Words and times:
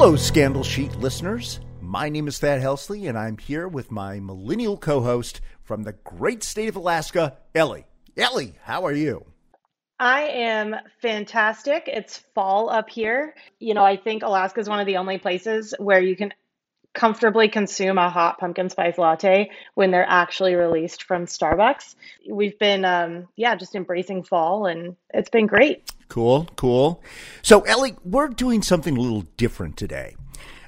Hello, 0.00 0.16
Scandal 0.16 0.64
Sheet 0.64 0.96
listeners. 0.96 1.60
My 1.82 2.08
name 2.08 2.26
is 2.26 2.38
Thad 2.38 2.62
Helsley, 2.62 3.06
and 3.06 3.18
I'm 3.18 3.36
here 3.36 3.68
with 3.68 3.90
my 3.90 4.18
millennial 4.18 4.78
co 4.78 5.02
host 5.02 5.42
from 5.62 5.82
the 5.82 5.92
great 5.92 6.42
state 6.42 6.70
of 6.70 6.76
Alaska, 6.76 7.36
Ellie. 7.54 7.84
Ellie, 8.16 8.54
how 8.62 8.86
are 8.86 8.94
you? 8.94 9.26
I 9.98 10.22
am 10.22 10.74
fantastic. 11.02 11.82
It's 11.86 12.16
fall 12.34 12.70
up 12.70 12.88
here. 12.88 13.34
You 13.58 13.74
know, 13.74 13.84
I 13.84 13.98
think 13.98 14.22
Alaska 14.22 14.60
is 14.60 14.70
one 14.70 14.80
of 14.80 14.86
the 14.86 14.96
only 14.96 15.18
places 15.18 15.74
where 15.78 16.00
you 16.00 16.16
can 16.16 16.32
comfortably 16.94 17.50
consume 17.50 17.98
a 17.98 18.08
hot 18.08 18.38
pumpkin 18.38 18.70
spice 18.70 18.96
latte 18.96 19.50
when 19.74 19.90
they're 19.90 20.08
actually 20.08 20.54
released 20.54 21.02
from 21.02 21.26
Starbucks. 21.26 21.94
We've 22.26 22.58
been, 22.58 22.86
um, 22.86 23.28
yeah, 23.36 23.54
just 23.54 23.74
embracing 23.74 24.22
fall 24.22 24.64
and 24.64 24.96
it's 25.12 25.28
been 25.28 25.46
great. 25.46 25.92
Cool, 26.10 26.48
cool. 26.56 27.02
So, 27.40 27.60
Ellie, 27.60 27.94
we're 28.04 28.28
doing 28.28 28.62
something 28.62 28.96
a 28.96 29.00
little 29.00 29.26
different 29.36 29.76
today. 29.76 30.16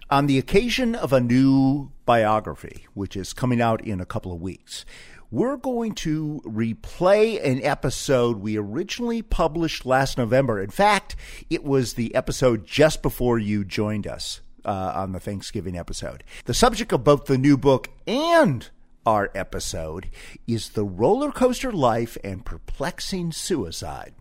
On 0.09 0.27
the 0.27 0.39
occasion 0.39 0.95
of 0.95 1.12
a 1.12 1.21
new 1.21 1.91
biography, 2.07 2.87
which 2.95 3.16
is 3.16 3.33
coming 3.33 3.61
out 3.61 3.85
in 3.85 4.01
a 4.01 4.07
couple 4.07 4.33
of 4.33 4.41
weeks, 4.41 4.85
we're 5.33 5.57
going 5.57 5.97
to 5.97 6.41
replay 6.45 7.45
an 7.45 7.61
episode 7.65 8.37
we 8.37 8.57
originally 8.57 9.21
published 9.21 9.85
last 9.85 10.16
November. 10.16 10.63
In 10.63 10.71
fact, 10.71 11.16
it 11.51 11.65
was 11.65 11.95
the 11.95 12.15
episode 12.15 12.65
just 12.65 13.02
before 13.02 13.41
you 13.41 13.65
joined 13.65 14.07
us 14.07 14.43
uh, 14.65 14.93
on 14.95 15.11
the 15.11 15.19
Thanksgiving 15.19 15.77
episode. 15.77 16.23
The 16.45 16.55
subject 16.55 16.93
of 16.93 17.02
both 17.02 17.24
the 17.24 17.37
new 17.37 17.57
book 17.57 17.88
and 18.07 18.71
our 19.05 19.33
episode 19.35 20.09
is 20.47 20.71
the 20.71 20.85
roller 20.85 21.33
coaster 21.33 21.73
life 21.73 22.16
and 22.23 22.45
perplexing 22.45 23.33
suicide 23.33 24.15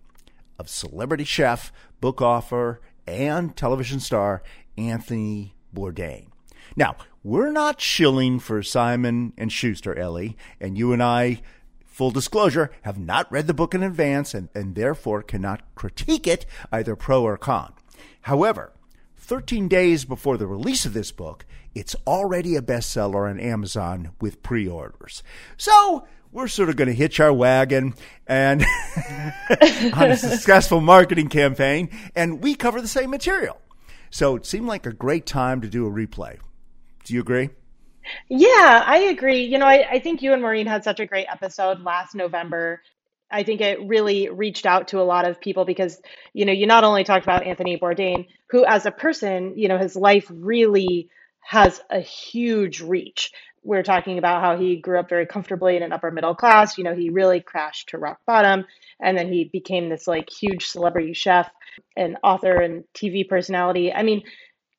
of 0.62 0.70
celebrity 0.70 1.24
chef, 1.24 1.74
book 2.00 2.22
author, 2.22 2.80
and 3.08 3.58
television 3.58 4.00
star 4.00 4.44
Anthony 4.78 5.56
Bourdain. 5.76 6.28
Now, 6.76 6.96
we're 7.24 7.52
not 7.52 7.82
shilling 7.82 8.40
for 8.40 8.64
Simon 8.64 9.34
and 9.38 9.52
Schuster, 9.52 9.98
Ellie, 9.98 10.38
and 10.60 10.78
you 10.78 10.94
and 10.94 11.02
I, 11.02 11.42
full 11.86 12.12
disclosure, 12.12 12.72
have 12.84 13.00
not 13.00 13.30
read 13.32 13.48
the 13.48 13.54
book 13.54 13.74
in 13.74 13.84
advance 13.84 14.34
and, 14.34 14.50
and 14.54 14.76
therefore 14.76 15.24
cannot 15.24 15.64
critique 15.76 16.28
it 16.28 16.46
either 16.72 16.96
pro 16.96 17.24
or 17.24 17.38
con. 17.38 17.74
However, 18.22 18.72
13 19.18 19.68
days 19.68 20.06
before 20.06 20.38
the 20.38 20.48
release 20.48 20.86
of 20.86 20.94
this 20.94 21.12
book, 21.12 21.46
it's 21.74 21.96
already 22.06 22.56
a 22.56 22.62
bestseller 22.62 23.30
on 23.30 23.40
Amazon 23.40 24.12
with 24.22 24.44
pre 24.44 24.68
orders. 24.68 25.24
So 25.58 26.08
we're 26.32 26.48
sort 26.48 26.70
of 26.70 26.76
going 26.76 26.88
to 26.88 26.94
hitch 26.94 27.20
our 27.20 27.34
wagon 27.34 27.94
and 28.28 28.62
on 29.94 30.12
a 30.12 30.18
successful 30.18 30.82
marketing 30.82 31.30
campaign, 31.30 31.90
and 32.16 32.44
we 32.44 32.56
cover 32.56 32.82
the 32.82 32.88
same 32.88 33.10
material. 33.10 33.60
So 34.10 34.36
it 34.36 34.46
seemed 34.46 34.68
like 34.68 34.86
a 34.86 34.94
great 34.94 35.26
time 35.26 35.62
to 35.62 35.68
do 35.68 35.86
a 35.86 35.90
replay. 35.90 36.40
Do 37.06 37.14
you 37.14 37.22
agree? 37.22 37.50
Yeah, 38.28 38.84
I 38.86 38.98
agree. 39.10 39.44
You 39.46 39.58
know, 39.58 39.68
I, 39.68 39.88
I 39.90 40.00
think 40.00 40.22
you 40.22 40.34
and 40.34 40.42
Maureen 40.42 40.68
had 40.68 40.84
such 40.84 41.00
a 41.00 41.06
great 41.06 41.28
episode 41.30 41.82
last 41.82 42.16
November 42.16 42.82
I 43.32 43.44
think 43.44 43.62
it 43.62 43.88
really 43.88 44.30
reached 44.30 44.66
out 44.66 44.90
to 44.90 45.00
a 45.00 45.04
lot 45.04 45.28
of 45.28 45.40
people 45.40 45.66
because, 45.66 46.00
you 46.34 46.46
know, 46.46 46.52
you 46.52 46.68
not 46.68 46.84
only 46.84 47.04
talked 47.04 47.26
about 47.26 47.48
Anthony 47.48 47.78
Bourdain, 47.78 48.28
who 48.50 48.66
as 48.66 48.86
a 48.86 48.92
person, 48.92 49.58
you 49.58 49.68
know, 49.68 49.78
his 49.78 49.96
life 49.96 50.30
really 50.30 51.10
has 51.40 51.82
a 51.90 52.00
huge 52.00 52.82
reach. 52.82 53.32
We're 53.64 53.84
talking 53.84 54.18
about 54.18 54.42
how 54.42 54.58
he 54.58 54.78
grew 54.78 55.00
up 55.00 55.10
very 55.10 55.26
comfortably 55.26 55.78
in 55.78 55.84
an 55.84 55.94
upper 55.94 56.12
middle 56.12 56.36
class. 56.36 56.78
You 56.78 56.84
know, 56.84 56.96
he 56.96 57.10
really 57.10 57.42
crashed 57.42 57.90
to 57.90 57.98
rock 57.98 58.20
bottom. 58.26 58.66
And 59.00 59.18
then 59.18 59.32
he 59.32 59.46
became 59.46 59.90
this 59.90 60.08
like 60.08 60.30
huge 60.30 60.68
celebrity 60.68 61.14
chef 61.14 61.50
and 61.96 62.18
author 62.24 62.62
and 62.62 62.84
TV 62.94 63.28
personality. 63.28 63.94
I 63.94 64.04
mean, 64.04 64.24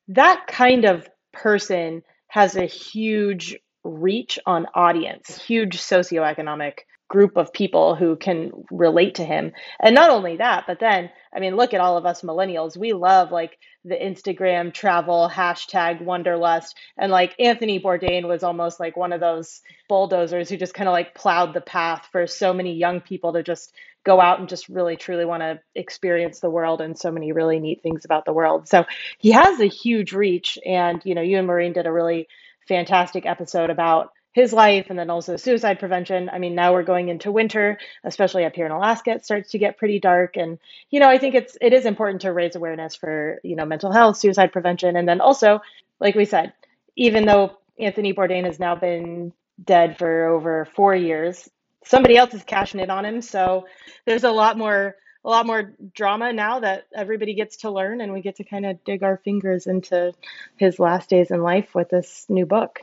that 0.09 0.45
kind 0.47 0.85
of 0.85 1.07
person 1.31 2.03
has 2.27 2.55
a 2.55 2.65
huge 2.65 3.57
reach 3.83 4.39
on 4.45 4.67
audience, 4.75 5.41
huge 5.41 5.77
socioeconomic 5.77 6.79
group 7.09 7.37
of 7.37 7.53
people 7.53 7.95
who 7.95 8.15
can 8.15 8.51
relate 8.71 9.15
to 9.15 9.23
him. 9.23 9.51
And 9.79 9.93
not 9.93 10.09
only 10.09 10.37
that, 10.37 10.63
but 10.65 10.79
then, 10.79 11.09
I 11.35 11.39
mean, 11.39 11.55
look 11.55 11.73
at 11.73 11.81
all 11.81 11.97
of 11.97 12.05
us 12.05 12.21
millennials. 12.21 12.75
We 12.75 12.93
love 12.93 13.31
like 13.31 13.57
the 13.85 13.95
Instagram 13.95 14.73
travel 14.73 15.29
hashtag 15.31 16.01
wanderlust. 16.01 16.77
And 16.97 17.11
like 17.11 17.35
Anthony 17.39 17.79
Bourdain 17.79 18.27
was 18.27 18.43
almost 18.43 18.79
like 18.79 18.95
one 18.95 19.13
of 19.13 19.19
those 19.19 19.61
bulldozers 19.89 20.49
who 20.49 20.57
just 20.57 20.73
kind 20.73 20.87
of 20.87 20.93
like 20.93 21.15
plowed 21.15 21.53
the 21.53 21.61
path 21.61 22.07
for 22.11 22.27
so 22.27 22.53
many 22.53 22.73
young 22.73 23.01
people 23.01 23.33
to 23.33 23.43
just 23.43 23.73
go 24.05 24.19
out 24.19 24.39
and 24.39 24.49
just 24.49 24.69
really 24.69 24.95
truly 24.95 25.25
want 25.25 25.41
to 25.41 25.59
experience 25.75 26.39
the 26.39 26.49
world 26.49 26.81
and 26.81 26.97
so 26.97 27.11
many 27.11 27.31
really 27.31 27.59
neat 27.59 27.81
things 27.81 28.05
about 28.05 28.25
the 28.25 28.33
world. 28.33 28.67
So 28.67 28.85
he 29.17 29.31
has 29.31 29.59
a 29.59 29.65
huge 29.65 30.13
reach. 30.13 30.57
And, 30.65 31.01
you 31.05 31.15
know, 31.15 31.21
you 31.21 31.37
and 31.37 31.47
Maureen 31.47 31.73
did 31.73 31.87
a 31.87 31.91
really 31.91 32.27
fantastic 32.67 33.25
episode 33.25 33.69
about 33.69 34.11
his 34.33 34.51
life 34.51 34.87
and 34.89 34.97
then 34.97 35.09
also 35.09 35.37
suicide 35.37 35.79
prevention. 35.79 36.29
I 36.29 36.39
mean, 36.39 36.55
now 36.55 36.73
we're 36.73 36.83
going 36.83 37.09
into 37.09 37.31
winter, 37.31 37.77
especially 38.03 38.45
up 38.45 38.55
here 38.55 38.65
in 38.65 38.71
Alaska, 38.71 39.11
it 39.11 39.25
starts 39.25 39.51
to 39.51 39.59
get 39.59 39.77
pretty 39.77 39.99
dark. 39.99 40.35
And, 40.35 40.57
you 40.89 40.99
know, 40.99 41.07
I 41.07 41.19
think 41.19 41.35
it's 41.35 41.55
it 41.61 41.71
is 41.71 41.85
important 41.85 42.21
to 42.21 42.33
raise 42.33 42.55
awareness 42.55 42.95
for, 42.95 43.39
you 43.43 43.55
know, 43.55 43.65
mental 43.65 43.91
health, 43.91 44.17
suicide 44.17 44.51
prevention. 44.51 44.97
And 44.97 45.07
then 45.07 45.21
also, 45.21 45.61
like 45.99 46.15
we 46.15 46.25
said, 46.25 46.53
even 46.95 47.25
though 47.25 47.57
Anthony 47.79 48.13
Bourdain 48.13 48.45
has 48.45 48.59
now 48.59 48.75
been 48.75 49.33
dead 49.63 49.97
for 49.97 50.25
over 50.25 50.65
four 50.75 50.95
years, 50.95 51.47
somebody 51.85 52.17
else 52.17 52.33
is 52.33 52.43
cashing 52.43 52.79
it 52.79 52.89
on 52.89 53.05
him. 53.05 53.21
So 53.21 53.67
there's 54.05 54.23
a 54.23 54.31
lot 54.31 54.57
more 54.57 54.95
a 55.25 55.29
lot 55.29 55.45
more 55.45 55.73
drama 55.93 56.33
now 56.33 56.59
that 56.59 56.85
everybody 56.93 57.33
gets 57.33 57.57
to 57.57 57.71
learn 57.71 58.01
and 58.01 58.11
we 58.11 58.21
get 58.21 58.37
to 58.37 58.43
kind 58.43 58.65
of 58.65 58.83
dig 58.83 59.03
our 59.03 59.17
fingers 59.23 59.67
into 59.67 60.11
his 60.57 60.79
last 60.79 61.09
days 61.09 61.31
in 61.31 61.41
life 61.41 61.73
with 61.73 61.89
this 61.89 62.25
new 62.27 62.45
book. 62.45 62.81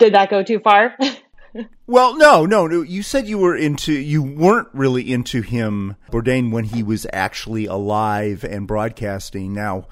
Did 0.00 0.14
that 0.14 0.30
go 0.30 0.42
too 0.42 0.58
far? 0.60 0.96
well, 1.86 2.16
no, 2.16 2.46
no, 2.46 2.66
no. 2.66 2.80
You 2.80 3.02
said 3.02 3.28
you 3.28 3.36
were 3.36 3.54
into, 3.54 3.92
you 3.92 4.22
weren't 4.22 4.68
really 4.72 5.12
into 5.12 5.42
him, 5.42 5.96
Bourdain, 6.10 6.50
when 6.50 6.64
he 6.64 6.82
was 6.82 7.06
actually 7.12 7.66
alive 7.66 8.42
and 8.42 8.66
broadcasting. 8.66 9.52
Now, 9.52 9.86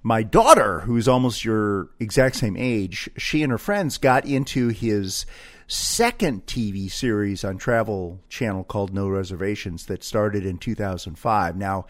my 0.00 0.22
daughter, 0.22 0.80
who's 0.80 1.08
almost 1.08 1.44
your 1.44 1.90
exact 1.98 2.36
same 2.36 2.56
age, 2.56 3.10
she 3.16 3.42
and 3.42 3.50
her 3.50 3.58
friends 3.58 3.98
got 3.98 4.24
into 4.24 4.68
his 4.68 5.26
second 5.66 6.46
TV 6.46 6.88
series 6.88 7.42
on 7.42 7.58
Travel 7.58 8.20
Channel 8.28 8.62
called 8.62 8.94
No 8.94 9.08
Reservations 9.08 9.86
that 9.86 10.04
started 10.04 10.46
in 10.46 10.58
2005. 10.58 11.56
Now, 11.56 11.86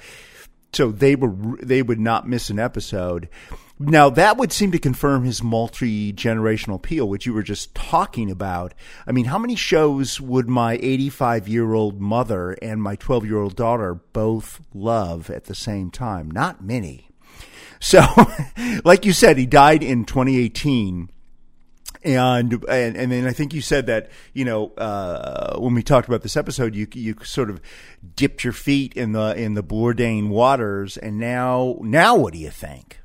so 0.72 0.90
they 0.90 1.16
were 1.16 1.34
they 1.62 1.82
would 1.82 2.00
not 2.00 2.26
miss 2.26 2.48
an 2.48 2.58
episode. 2.58 3.28
Now 3.80 4.10
that 4.10 4.36
would 4.36 4.52
seem 4.52 4.72
to 4.72 4.78
confirm 4.78 5.24
his 5.24 5.42
multi 5.42 6.12
generational 6.12 6.76
appeal, 6.76 7.08
which 7.08 7.26
you 7.26 7.32
were 7.32 7.42
just 7.44 7.74
talking 7.74 8.30
about. 8.30 8.74
I 9.06 9.12
mean, 9.12 9.26
how 9.26 9.38
many 9.38 9.54
shows 9.54 10.20
would 10.20 10.48
my 10.48 10.78
85 10.82 11.46
year 11.46 11.72
old 11.72 12.00
mother 12.00 12.56
and 12.60 12.82
my 12.82 12.96
12 12.96 13.24
year 13.26 13.38
old 13.38 13.54
daughter 13.54 13.94
both 13.94 14.60
love 14.74 15.30
at 15.30 15.44
the 15.44 15.54
same 15.54 15.90
time? 15.90 16.30
Not 16.30 16.62
many. 16.62 17.10
So, 17.80 18.04
like 18.84 19.04
you 19.04 19.12
said, 19.12 19.38
he 19.38 19.46
died 19.46 19.84
in 19.84 20.04
2018 20.04 21.10
and 22.04 22.64
and 22.68 22.96
and 22.96 23.12
then 23.12 23.26
I 23.26 23.32
think 23.32 23.52
you 23.52 23.60
said 23.60 23.86
that 23.86 24.10
you 24.32 24.44
know 24.44 24.72
uh, 24.76 25.58
when 25.58 25.74
we 25.74 25.82
talked 25.82 26.08
about 26.08 26.22
this 26.22 26.36
episode, 26.36 26.74
you 26.74 26.86
you 26.92 27.16
sort 27.22 27.50
of 27.50 27.60
dipped 28.14 28.44
your 28.44 28.52
feet 28.52 28.94
in 28.94 29.12
the 29.12 29.34
in 29.36 29.54
the 29.54 29.62
Bourdain 29.62 30.28
waters, 30.28 30.96
and 30.96 31.18
now 31.18 31.78
now 31.80 32.16
what 32.16 32.32
do 32.32 32.38
you 32.38 32.50
think? 32.50 33.00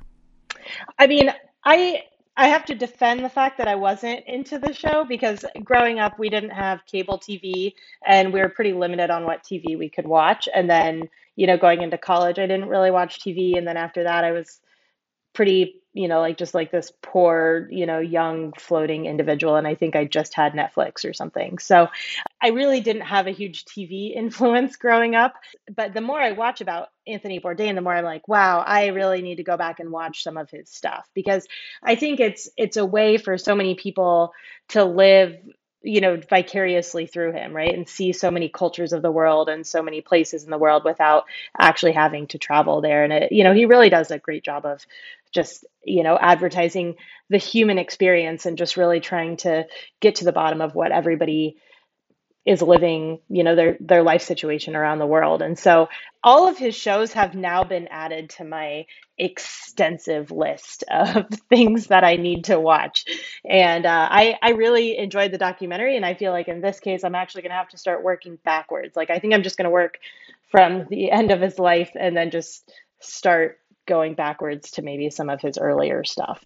I 0.98 1.06
mean, 1.06 1.30
I 1.64 2.02
I 2.36 2.48
have 2.48 2.64
to 2.66 2.74
defend 2.74 3.24
the 3.24 3.28
fact 3.28 3.58
that 3.58 3.68
I 3.68 3.76
wasn't 3.76 4.24
into 4.26 4.58
the 4.58 4.72
show 4.72 5.04
because 5.04 5.44
growing 5.62 6.00
up 6.00 6.18
we 6.18 6.28
didn't 6.28 6.50
have 6.50 6.84
cable 6.86 7.18
TV 7.18 7.74
and 8.06 8.32
we 8.32 8.40
were 8.40 8.48
pretty 8.48 8.72
limited 8.72 9.10
on 9.10 9.24
what 9.24 9.44
TV 9.44 9.78
we 9.78 9.88
could 9.88 10.06
watch. 10.06 10.48
And 10.52 10.68
then, 10.68 11.08
you 11.36 11.46
know, 11.46 11.56
going 11.56 11.82
into 11.82 11.96
college 11.96 12.38
I 12.38 12.46
didn't 12.46 12.68
really 12.68 12.90
watch 12.90 13.20
TV 13.20 13.56
and 13.56 13.66
then 13.66 13.76
after 13.76 14.02
that 14.04 14.24
I 14.24 14.32
was 14.32 14.60
pretty 15.32 15.82
you 15.94 16.08
know 16.08 16.20
like 16.20 16.36
just 16.36 16.54
like 16.54 16.70
this 16.70 16.92
poor 17.00 17.68
you 17.70 17.86
know 17.86 18.00
young 18.00 18.52
floating 18.58 19.06
individual 19.06 19.56
and 19.56 19.66
i 19.66 19.74
think 19.74 19.96
i 19.96 20.04
just 20.04 20.34
had 20.34 20.52
netflix 20.52 21.08
or 21.08 21.14
something. 21.14 21.58
So 21.58 21.88
i 22.42 22.48
really 22.48 22.80
didn't 22.80 23.02
have 23.02 23.26
a 23.26 23.30
huge 23.30 23.64
tv 23.64 24.14
influence 24.14 24.76
growing 24.76 25.14
up 25.14 25.34
but 25.74 25.94
the 25.94 26.00
more 26.00 26.20
i 26.20 26.32
watch 26.32 26.60
about 26.60 26.88
anthony 27.06 27.40
bourdain 27.40 27.74
the 27.74 27.80
more 27.80 27.94
i'm 27.94 28.04
like 28.04 28.28
wow 28.28 28.58
i 28.58 28.88
really 28.88 29.22
need 29.22 29.36
to 29.36 29.44
go 29.44 29.56
back 29.56 29.80
and 29.80 29.90
watch 29.90 30.22
some 30.22 30.36
of 30.36 30.50
his 30.50 30.68
stuff. 30.68 31.08
Because 31.14 31.46
i 31.82 31.94
think 31.94 32.20
it's 32.20 32.50
it's 32.56 32.76
a 32.76 32.84
way 32.84 33.16
for 33.16 33.38
so 33.38 33.54
many 33.54 33.74
people 33.74 34.32
to 34.68 34.84
live 34.84 35.38
you 35.84 36.00
know 36.00 36.16
vicariously 36.16 37.06
through 37.06 37.32
him 37.32 37.52
right? 37.54 37.74
And 37.74 37.88
see 37.88 38.12
so 38.12 38.30
many 38.30 38.48
cultures 38.48 38.92
of 38.92 39.02
the 39.02 39.10
world 39.12 39.48
and 39.48 39.66
so 39.66 39.82
many 39.82 40.00
places 40.00 40.42
in 40.42 40.50
the 40.50 40.58
world 40.58 40.82
without 40.84 41.24
actually 41.58 41.92
having 41.92 42.26
to 42.28 42.38
travel 42.38 42.80
there. 42.80 43.04
And 43.04 43.12
it 43.12 43.32
you 43.32 43.44
know 43.44 43.52
he 43.52 43.66
really 43.66 43.90
does 43.90 44.10
a 44.10 44.18
great 44.18 44.42
job 44.42 44.64
of 44.64 44.84
just 45.34 45.64
you 45.84 46.02
know 46.02 46.16
advertising 46.20 46.94
the 47.30 47.38
human 47.38 47.78
experience 47.78 48.46
and 48.46 48.58
just 48.58 48.76
really 48.76 49.00
trying 49.00 49.36
to 49.38 49.66
get 50.00 50.16
to 50.16 50.24
the 50.24 50.32
bottom 50.32 50.60
of 50.60 50.74
what 50.74 50.92
everybody 50.92 51.56
is 52.44 52.60
living, 52.60 53.20
you 53.30 53.42
know, 53.42 53.56
their 53.56 53.76
their 53.80 54.02
life 54.02 54.22
situation 54.22 54.76
around 54.76 54.98
the 54.98 55.06
world. 55.06 55.40
And 55.40 55.58
so 55.58 55.88
all 56.22 56.46
of 56.46 56.58
his 56.58 56.74
shows 56.74 57.12
have 57.14 57.34
now 57.34 57.64
been 57.64 57.88
added 57.88 58.30
to 58.30 58.44
my 58.44 58.84
extensive 59.16 60.30
list 60.30 60.84
of 60.90 61.26
things 61.48 61.86
that 61.86 62.04
I 62.04 62.16
need 62.16 62.44
to 62.44 62.60
watch. 62.60 63.06
And 63.48 63.86
uh, 63.86 64.08
I 64.10 64.38
I 64.42 64.50
really 64.50 64.98
enjoyed 64.98 65.32
the 65.32 65.38
documentary, 65.38 65.96
and 65.96 66.04
I 66.04 66.14
feel 66.14 66.32
like 66.32 66.48
in 66.48 66.60
this 66.60 66.80
case, 66.80 67.02
I'm 67.02 67.14
actually 67.14 67.42
going 67.42 67.52
to 67.52 67.56
have 67.56 67.70
to 67.70 67.78
start 67.78 68.04
working 68.04 68.38
backwards. 68.44 68.94
Like 68.94 69.10
I 69.10 69.18
think 69.18 69.32
I'm 69.32 69.42
just 69.42 69.56
going 69.56 69.64
to 69.64 69.70
work 69.70 69.98
from 70.50 70.86
the 70.90 71.10
end 71.10 71.30
of 71.30 71.40
his 71.40 71.58
life 71.58 71.90
and 71.98 72.16
then 72.16 72.30
just 72.30 72.70
start 73.00 73.58
going 73.86 74.14
backwards 74.14 74.70
to 74.72 74.82
maybe 74.82 75.10
some 75.10 75.28
of 75.28 75.40
his 75.40 75.58
earlier 75.58 76.04
stuff. 76.04 76.44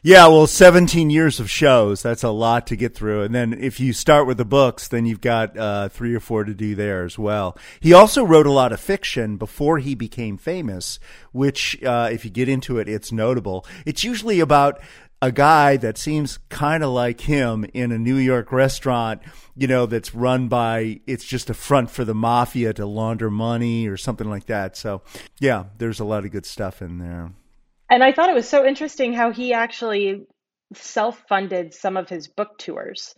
Yeah, 0.00 0.28
well, 0.28 0.46
17 0.46 1.10
years 1.10 1.40
of 1.40 1.50
shows, 1.50 2.02
that's 2.02 2.22
a 2.22 2.30
lot 2.30 2.68
to 2.68 2.76
get 2.76 2.94
through. 2.94 3.22
And 3.22 3.34
then 3.34 3.52
if 3.52 3.80
you 3.80 3.92
start 3.92 4.26
with 4.26 4.36
the 4.38 4.44
books, 4.44 4.86
then 4.88 5.06
you've 5.06 5.20
got 5.20 5.58
uh, 5.58 5.88
three 5.88 6.14
or 6.14 6.20
four 6.20 6.44
to 6.44 6.54
do 6.54 6.74
there 6.74 7.04
as 7.04 7.18
well. 7.18 7.58
He 7.80 7.92
also 7.92 8.24
wrote 8.24 8.46
a 8.46 8.52
lot 8.52 8.72
of 8.72 8.80
fiction 8.80 9.36
before 9.36 9.78
he 9.78 9.94
became 9.94 10.36
famous, 10.36 11.00
which, 11.32 11.82
uh, 11.82 12.08
if 12.12 12.24
you 12.24 12.30
get 12.30 12.48
into 12.48 12.78
it, 12.78 12.88
it's 12.88 13.10
notable. 13.10 13.66
It's 13.84 14.04
usually 14.04 14.38
about 14.38 14.80
a 15.20 15.32
guy 15.32 15.76
that 15.76 15.98
seems 15.98 16.38
kind 16.48 16.84
of 16.84 16.90
like 16.90 17.22
him 17.22 17.64
in 17.74 17.90
a 17.90 17.98
New 17.98 18.16
York 18.16 18.52
restaurant, 18.52 19.20
you 19.56 19.66
know, 19.66 19.86
that's 19.86 20.14
run 20.14 20.48
by, 20.48 21.00
it's 21.06 21.24
just 21.24 21.50
a 21.50 21.54
front 21.54 21.90
for 21.90 22.04
the 22.04 22.14
mafia 22.14 22.72
to 22.74 22.86
launder 22.86 23.30
money 23.30 23.88
or 23.88 23.96
something 23.96 24.30
like 24.30 24.46
that. 24.46 24.76
So, 24.76 25.02
yeah, 25.40 25.64
there's 25.78 26.00
a 26.00 26.04
lot 26.04 26.24
of 26.24 26.30
good 26.30 26.46
stuff 26.46 26.80
in 26.80 26.98
there. 26.98 27.32
And 27.90 28.04
I 28.04 28.12
thought 28.12 28.30
it 28.30 28.34
was 28.34 28.48
so 28.48 28.64
interesting 28.64 29.12
how 29.12 29.32
he 29.32 29.52
actually 29.52 30.26
self 30.74 31.24
funded 31.28 31.74
some 31.74 31.96
of 31.96 32.08
his 32.08 32.28
book 32.28 32.58
tours 32.58 33.14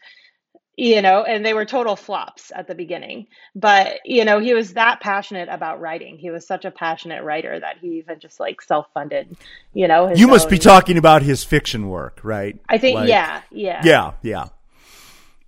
you 0.80 1.02
know, 1.02 1.24
and 1.24 1.44
they 1.44 1.52
were 1.52 1.66
total 1.66 1.94
flops 1.94 2.50
at 2.54 2.66
the 2.66 2.74
beginning. 2.74 3.26
But, 3.54 4.00
you 4.06 4.24
know, 4.24 4.38
he 4.40 4.54
was 4.54 4.72
that 4.72 5.00
passionate 5.00 5.50
about 5.50 5.78
writing. 5.78 6.16
He 6.16 6.30
was 6.30 6.46
such 6.46 6.64
a 6.64 6.70
passionate 6.70 7.22
writer 7.22 7.60
that 7.60 7.76
he 7.82 7.98
even 7.98 8.18
just 8.18 8.40
like 8.40 8.62
self 8.62 8.86
funded, 8.94 9.36
you 9.74 9.86
know. 9.86 10.10
You 10.14 10.26
must 10.26 10.46
own... 10.46 10.52
be 10.52 10.58
talking 10.58 10.96
about 10.96 11.20
his 11.20 11.44
fiction 11.44 11.90
work, 11.90 12.20
right? 12.22 12.58
I 12.66 12.78
think, 12.78 12.94
like, 12.94 13.10
yeah, 13.10 13.42
yeah. 13.50 13.82
Yeah, 13.84 14.12
yeah. 14.22 14.48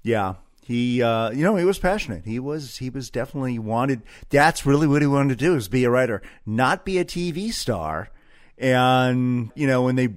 Yeah. 0.02 0.34
He, 0.66 1.02
uh, 1.02 1.30
you 1.30 1.42
know, 1.44 1.56
he 1.56 1.64
was 1.64 1.78
passionate. 1.78 2.26
He 2.26 2.38
was, 2.38 2.76
he 2.76 2.90
was 2.90 3.08
definitely 3.08 3.58
wanted. 3.58 4.02
That's 4.28 4.66
really 4.66 4.86
what 4.86 5.00
he 5.00 5.08
wanted 5.08 5.38
to 5.38 5.44
do 5.44 5.56
is 5.56 5.66
be 5.66 5.84
a 5.84 5.90
writer, 5.90 6.20
not 6.44 6.84
be 6.84 6.98
a 6.98 7.06
TV 7.06 7.54
star. 7.54 8.10
And, 8.58 9.50
you 9.54 9.66
know, 9.66 9.82
when 9.82 9.96
they 9.96 10.08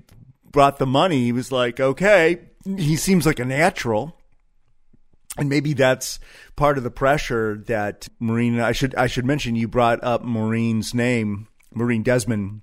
brought 0.51 0.77
the 0.77 0.85
money, 0.85 1.23
he 1.23 1.31
was 1.31 1.53
like, 1.53 1.79
okay, 1.79 2.41
he 2.65 2.97
seems 2.97 3.25
like 3.25 3.39
a 3.39 3.45
natural 3.45 4.17
and 5.38 5.50
maybe 5.50 5.74
that's 5.74 6.20
part 6.56 6.78
of 6.78 6.84
the 6.84 6.92
pressure 6.92 7.62
that 7.68 8.08
Maureen. 8.20 8.60
I 8.60 8.72
should 8.72 8.96
I 8.96 9.08
should 9.08 9.26
mention 9.26 9.56
you 9.56 9.68
brought 9.68 10.04
up 10.04 10.24
Maureen's 10.24 10.94
name. 10.94 11.48
Maureen 11.74 12.04
Desmond 12.04 12.62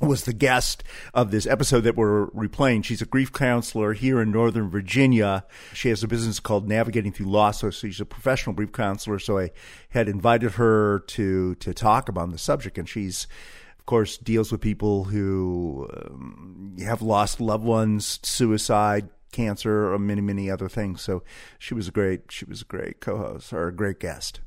was 0.00 0.24
the 0.24 0.32
guest 0.32 0.84
of 1.14 1.30
this 1.30 1.46
episode 1.46 1.80
that 1.80 1.96
we're 1.96 2.26
replaying. 2.28 2.84
She's 2.84 3.00
a 3.00 3.06
grief 3.06 3.32
counselor 3.32 3.94
here 3.94 4.20
in 4.20 4.30
Northern 4.30 4.68
Virginia. 4.68 5.44
She 5.72 5.88
has 5.88 6.02
a 6.02 6.08
business 6.08 6.38
called 6.38 6.68
Navigating 6.68 7.12
Through 7.12 7.30
Loss, 7.30 7.60
so 7.60 7.70
she's 7.70 8.00
a 8.00 8.04
professional 8.04 8.54
grief 8.54 8.72
counselor. 8.72 9.18
So 9.18 9.38
I 9.38 9.50
had 9.88 10.08
invited 10.08 10.52
her 10.52 11.00
to 11.08 11.54
to 11.56 11.74
talk 11.74 12.08
about 12.08 12.30
the 12.30 12.38
subject, 12.38 12.78
and 12.78 12.88
she's 12.88 13.26
of 13.78 13.86
course 13.86 14.18
deals 14.18 14.52
with 14.52 14.60
people 14.60 15.04
who 15.04 15.88
um, 15.96 16.76
have 16.80 17.02
lost 17.02 17.40
loved 17.40 17.64
ones, 17.64 18.20
suicide, 18.22 19.08
cancer 19.36 19.92
or 19.92 19.98
many 19.98 20.22
many 20.22 20.50
other 20.50 20.68
things. 20.68 21.02
So 21.02 21.22
she 21.58 21.74
was 21.74 21.88
a 21.88 21.92
great 21.92 22.30
she 22.30 22.44
was 22.46 22.62
a 22.62 22.64
great 22.64 23.00
co-host 23.00 23.52
or 23.52 23.68
a 23.68 23.74
great 23.74 24.00
guest. 24.00 24.40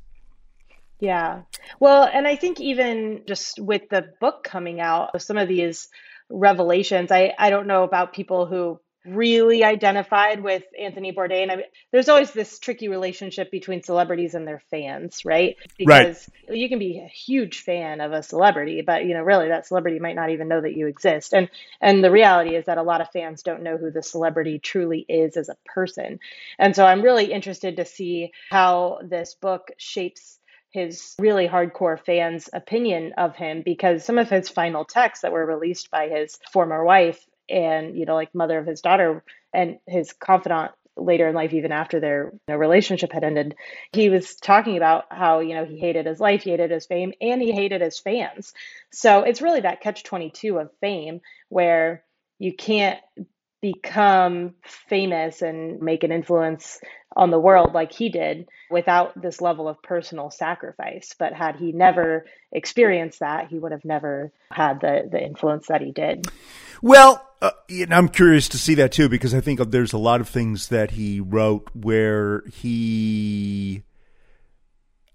Yeah. 0.98 1.42
Well, 1.78 2.08
and 2.12 2.26
I 2.26 2.36
think 2.36 2.60
even 2.60 3.22
just 3.26 3.58
with 3.58 3.88
the 3.88 4.12
book 4.20 4.44
coming 4.44 4.80
out, 4.80 5.20
some 5.22 5.38
of 5.38 5.48
these 5.48 5.88
revelations, 6.28 7.10
I 7.10 7.32
I 7.38 7.50
don't 7.50 7.66
know 7.66 7.84
about 7.84 8.12
people 8.12 8.46
who 8.46 8.80
really 9.04 9.64
identified 9.64 10.42
with 10.42 10.62
Anthony 10.78 11.12
Bourdain. 11.12 11.50
I 11.50 11.56
mean, 11.56 11.64
there's 11.90 12.08
always 12.08 12.32
this 12.32 12.58
tricky 12.58 12.88
relationship 12.88 13.50
between 13.50 13.82
celebrities 13.82 14.34
and 14.34 14.46
their 14.46 14.62
fans, 14.70 15.24
right? 15.24 15.56
Because 15.78 16.28
right. 16.48 16.58
you 16.58 16.68
can 16.68 16.78
be 16.78 16.98
a 16.98 17.08
huge 17.08 17.60
fan 17.62 18.00
of 18.00 18.12
a 18.12 18.22
celebrity, 18.22 18.82
but 18.82 19.04
you 19.06 19.14
know, 19.14 19.22
really 19.22 19.48
that 19.48 19.66
celebrity 19.66 19.98
might 19.98 20.16
not 20.16 20.30
even 20.30 20.48
know 20.48 20.60
that 20.60 20.76
you 20.76 20.86
exist. 20.86 21.32
And 21.32 21.48
and 21.80 22.04
the 22.04 22.10
reality 22.10 22.54
is 22.56 22.66
that 22.66 22.78
a 22.78 22.82
lot 22.82 23.00
of 23.00 23.10
fans 23.10 23.42
don't 23.42 23.62
know 23.62 23.78
who 23.78 23.90
the 23.90 24.02
celebrity 24.02 24.58
truly 24.58 25.06
is 25.08 25.36
as 25.36 25.48
a 25.48 25.56
person. 25.64 26.18
And 26.58 26.76
so 26.76 26.84
I'm 26.84 27.02
really 27.02 27.32
interested 27.32 27.76
to 27.76 27.84
see 27.84 28.32
how 28.50 28.98
this 29.02 29.34
book 29.34 29.70
shapes 29.78 30.38
his 30.72 31.16
really 31.18 31.48
hardcore 31.48 31.98
fans' 31.98 32.48
opinion 32.52 33.12
of 33.18 33.34
him 33.34 33.62
because 33.64 34.04
some 34.04 34.18
of 34.18 34.30
his 34.30 34.48
final 34.48 34.84
texts 34.84 35.22
that 35.22 35.32
were 35.32 35.44
released 35.44 35.90
by 35.90 36.08
his 36.08 36.38
former 36.52 36.84
wife 36.84 37.26
and 37.50 37.96
you 37.96 38.06
know 38.06 38.14
like 38.14 38.34
mother 38.34 38.58
of 38.58 38.66
his 38.66 38.80
daughter 38.80 39.22
and 39.52 39.78
his 39.86 40.12
confidant 40.12 40.72
later 40.96 41.28
in 41.28 41.34
life 41.34 41.52
even 41.52 41.72
after 41.72 42.00
their 42.00 42.30
you 42.32 42.40
know, 42.48 42.56
relationship 42.56 43.12
had 43.12 43.24
ended 43.24 43.54
he 43.92 44.08
was 44.10 44.36
talking 44.36 44.76
about 44.76 45.04
how 45.10 45.40
you 45.40 45.54
know 45.54 45.64
he 45.64 45.78
hated 45.78 46.06
his 46.06 46.20
life 46.20 46.42
he 46.42 46.50
hated 46.50 46.70
his 46.70 46.86
fame 46.86 47.12
and 47.20 47.40
he 47.40 47.52
hated 47.52 47.80
his 47.80 47.98
fans. 47.98 48.52
So 48.92 49.22
it's 49.22 49.42
really 49.42 49.60
that 49.60 49.80
catch 49.80 50.02
22 50.02 50.58
of 50.58 50.70
fame 50.80 51.20
where 51.48 52.04
you 52.38 52.54
can't 52.54 52.98
become 53.60 54.54
famous 54.88 55.42
and 55.42 55.80
make 55.80 56.02
an 56.04 56.12
influence 56.12 56.80
on 57.14 57.30
the 57.30 57.38
world 57.38 57.74
like 57.74 57.92
he 57.92 58.08
did 58.08 58.48
without 58.70 59.20
this 59.20 59.40
level 59.40 59.68
of 59.68 59.82
personal 59.82 60.30
sacrifice. 60.30 61.14
But 61.18 61.34
had 61.34 61.56
he 61.56 61.72
never 61.72 62.24
experienced 62.52 63.20
that 63.20 63.48
he 63.48 63.58
would 63.58 63.72
have 63.72 63.84
never 63.84 64.32
had 64.50 64.80
the 64.80 65.08
the 65.10 65.22
influence 65.22 65.66
that 65.68 65.82
he 65.82 65.92
did. 65.92 66.26
Well 66.82 67.26
uh, 67.42 67.52
and 67.68 67.94
I'm 67.94 68.08
curious 68.08 68.48
to 68.50 68.58
see 68.58 68.74
that 68.74 68.92
too 68.92 69.08
because 69.08 69.34
I 69.34 69.40
think 69.40 69.60
there's 69.70 69.92
a 69.92 69.98
lot 69.98 70.20
of 70.20 70.28
things 70.28 70.68
that 70.68 70.92
he 70.92 71.20
wrote 71.20 71.70
where 71.74 72.42
he 72.52 73.82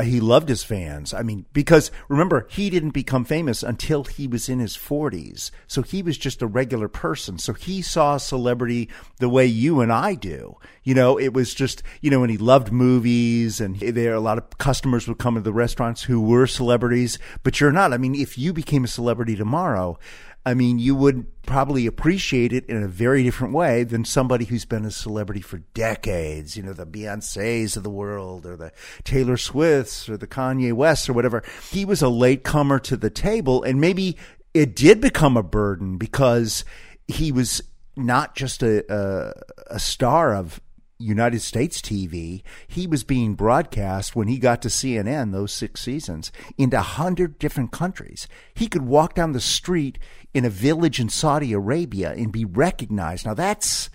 he 0.04 0.20
loved 0.20 0.50
his 0.50 0.62
fans. 0.62 1.14
I 1.14 1.22
mean, 1.22 1.46
because 1.54 1.90
remember, 2.10 2.48
he 2.50 2.70
didn't 2.70 2.90
become 2.90 3.24
famous 3.24 3.64
until 3.64 4.04
he 4.04 4.28
was 4.28 4.50
in 4.50 4.60
his 4.60 4.76
40s. 4.76 5.52
So 5.68 5.84
he 5.84 6.04
was 6.04 6.18
just 6.18 6.42
a 6.42 6.48
regular 6.48 6.90
person. 6.90 7.38
So 7.38 7.54
he 7.54 7.82
saw 7.82 8.18
celebrity 8.18 8.90
the 9.20 9.30
way 9.30 9.46
you 9.46 9.80
and 9.80 9.94
I 9.94 10.16
do. 10.16 10.58
You 10.84 10.96
know, 10.96 11.18
it 11.18 11.34
was 11.34 11.54
just, 11.54 11.82
you 12.02 12.12
know, 12.12 12.24
and 12.24 12.32
he 12.32 12.38
loved 12.38 12.74
movies 12.74 13.62
and 13.62 13.80
there 13.80 14.14
a 14.14 14.20
lot 14.20 14.38
of 14.38 14.58
customers 14.58 15.08
would 15.08 15.18
come 15.18 15.36
to 15.36 15.42
the 15.42 15.54
restaurants 15.54 16.04
who 16.04 16.20
were 16.20 16.46
celebrities, 16.46 17.18
but 17.44 17.62
you're 17.62 17.72
not. 17.72 17.94
I 17.94 17.98
mean, 17.98 18.16
if 18.16 18.38
you 18.38 18.52
became 18.52 18.84
a 18.84 18.90
celebrity 18.90 19.38
tomorrow, 19.38 19.98
I 20.46 20.54
mean, 20.54 20.78
you 20.78 20.96
would 20.96 21.26
probably 21.44 21.88
appreciate 21.88 22.54
it 22.54 22.66
in 22.68 22.84
a 22.84 22.88
very 22.88 23.24
different 23.24 23.54
way 23.54 23.84
than 23.84 24.06
somebody 24.06 24.46
who's 24.46 24.66
been 24.66 24.86
a 24.86 24.92
celebrity 24.92 25.42
for 25.42 25.58
decades, 25.74 26.56
you 26.56 26.62
know, 26.62 26.74
the 26.74 26.86
Beyoncé's 26.86 27.76
of 27.76 27.84
the 27.84 27.90
world 27.90 28.46
or 28.46 28.56
the 28.56 28.72
Taylor 29.04 29.38
Swifts 29.38 30.08
or 30.08 30.18
the 30.18 30.28
Kanye 30.28 30.72
Wests 30.72 31.10
or 31.10 31.14
whatever. 31.14 31.44
He 31.72 31.84
was 31.84 32.04
a 32.04 32.10
latecomer 32.10 32.78
to 32.80 32.96
the 32.96 33.10
table 33.10 33.64
and 33.64 33.82
maybe 33.82 34.18
it 34.54 34.76
did 34.76 35.02
become 35.02 35.36
a 35.36 35.44
burden 35.44 35.98
because 35.98 36.64
he 37.08 37.32
was 37.32 37.62
not 37.96 38.36
just 38.36 38.62
a, 38.62 38.86
a, 38.94 39.34
a 39.76 39.80
star 39.80 40.36
of 40.36 40.62
United 40.98 41.42
States 41.42 41.82
TV, 41.82 42.42
he 42.68 42.88
was 42.88 43.04
being 43.04 43.36
broadcast 43.36 44.16
when 44.16 44.28
he 44.28 44.38
got 44.38 44.62
to 44.62 44.70
CNN 44.70 45.32
those 45.32 45.52
six 45.52 45.82
seasons 45.82 46.32
into 46.58 46.78
a 46.78 46.82
hundred 46.82 47.38
different 47.38 47.72
countries. 47.72 48.28
He 48.54 48.68
could 48.68 48.84
walk 48.84 49.14
down 49.14 49.34
the 49.34 49.42
street 49.42 50.00
in 50.36 50.44
a 50.44 50.50
village 50.50 51.00
in 51.00 51.08
Saudi 51.08 51.54
Arabia 51.54 52.12
and 52.12 52.32
be 52.32 52.44
recognized. 52.44 53.26
Now 53.26 53.34
that's 53.34 53.90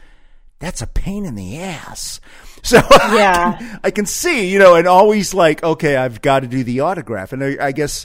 that's 0.58 0.82
a 0.82 0.86
pain 0.86 1.24
in 1.24 1.36
the 1.36 1.58
ass. 1.60 2.20
So 2.62 2.76
yeah, 2.76 3.56
I 3.56 3.58
can, 3.58 3.80
I 3.84 3.90
can 3.90 4.04
see, 4.04 4.50
you 4.50 4.58
know, 4.58 4.74
and 4.74 4.86
always 4.86 5.32
like, 5.32 5.62
okay, 5.64 5.96
I've 5.96 6.20
got 6.20 6.40
to 6.40 6.46
do 6.46 6.62
the 6.62 6.80
autograph, 6.80 7.32
and 7.32 7.42
I, 7.42 7.56
I 7.58 7.72
guess 7.72 8.04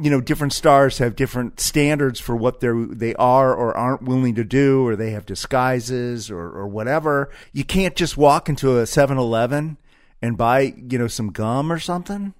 you 0.00 0.08
know, 0.08 0.20
different 0.20 0.52
stars 0.52 0.98
have 0.98 1.16
different 1.16 1.58
standards 1.58 2.20
for 2.20 2.36
what 2.36 2.60
they 2.60 2.68
they 2.90 3.14
are 3.16 3.52
or 3.52 3.76
aren't 3.76 4.02
willing 4.02 4.36
to 4.36 4.44
do, 4.44 4.86
or 4.86 4.94
they 4.94 5.10
have 5.10 5.26
disguises 5.26 6.30
or, 6.30 6.38
or 6.38 6.68
whatever. 6.68 7.30
You 7.52 7.64
can't 7.64 7.96
just 7.96 8.16
walk 8.16 8.48
into 8.48 8.78
a 8.78 8.84
7-Eleven 8.84 9.78
and 10.22 10.36
buy, 10.36 10.74
you 10.88 10.98
know, 10.98 11.08
some 11.08 11.32
gum 11.32 11.72
or 11.72 11.80
something. 11.80 12.34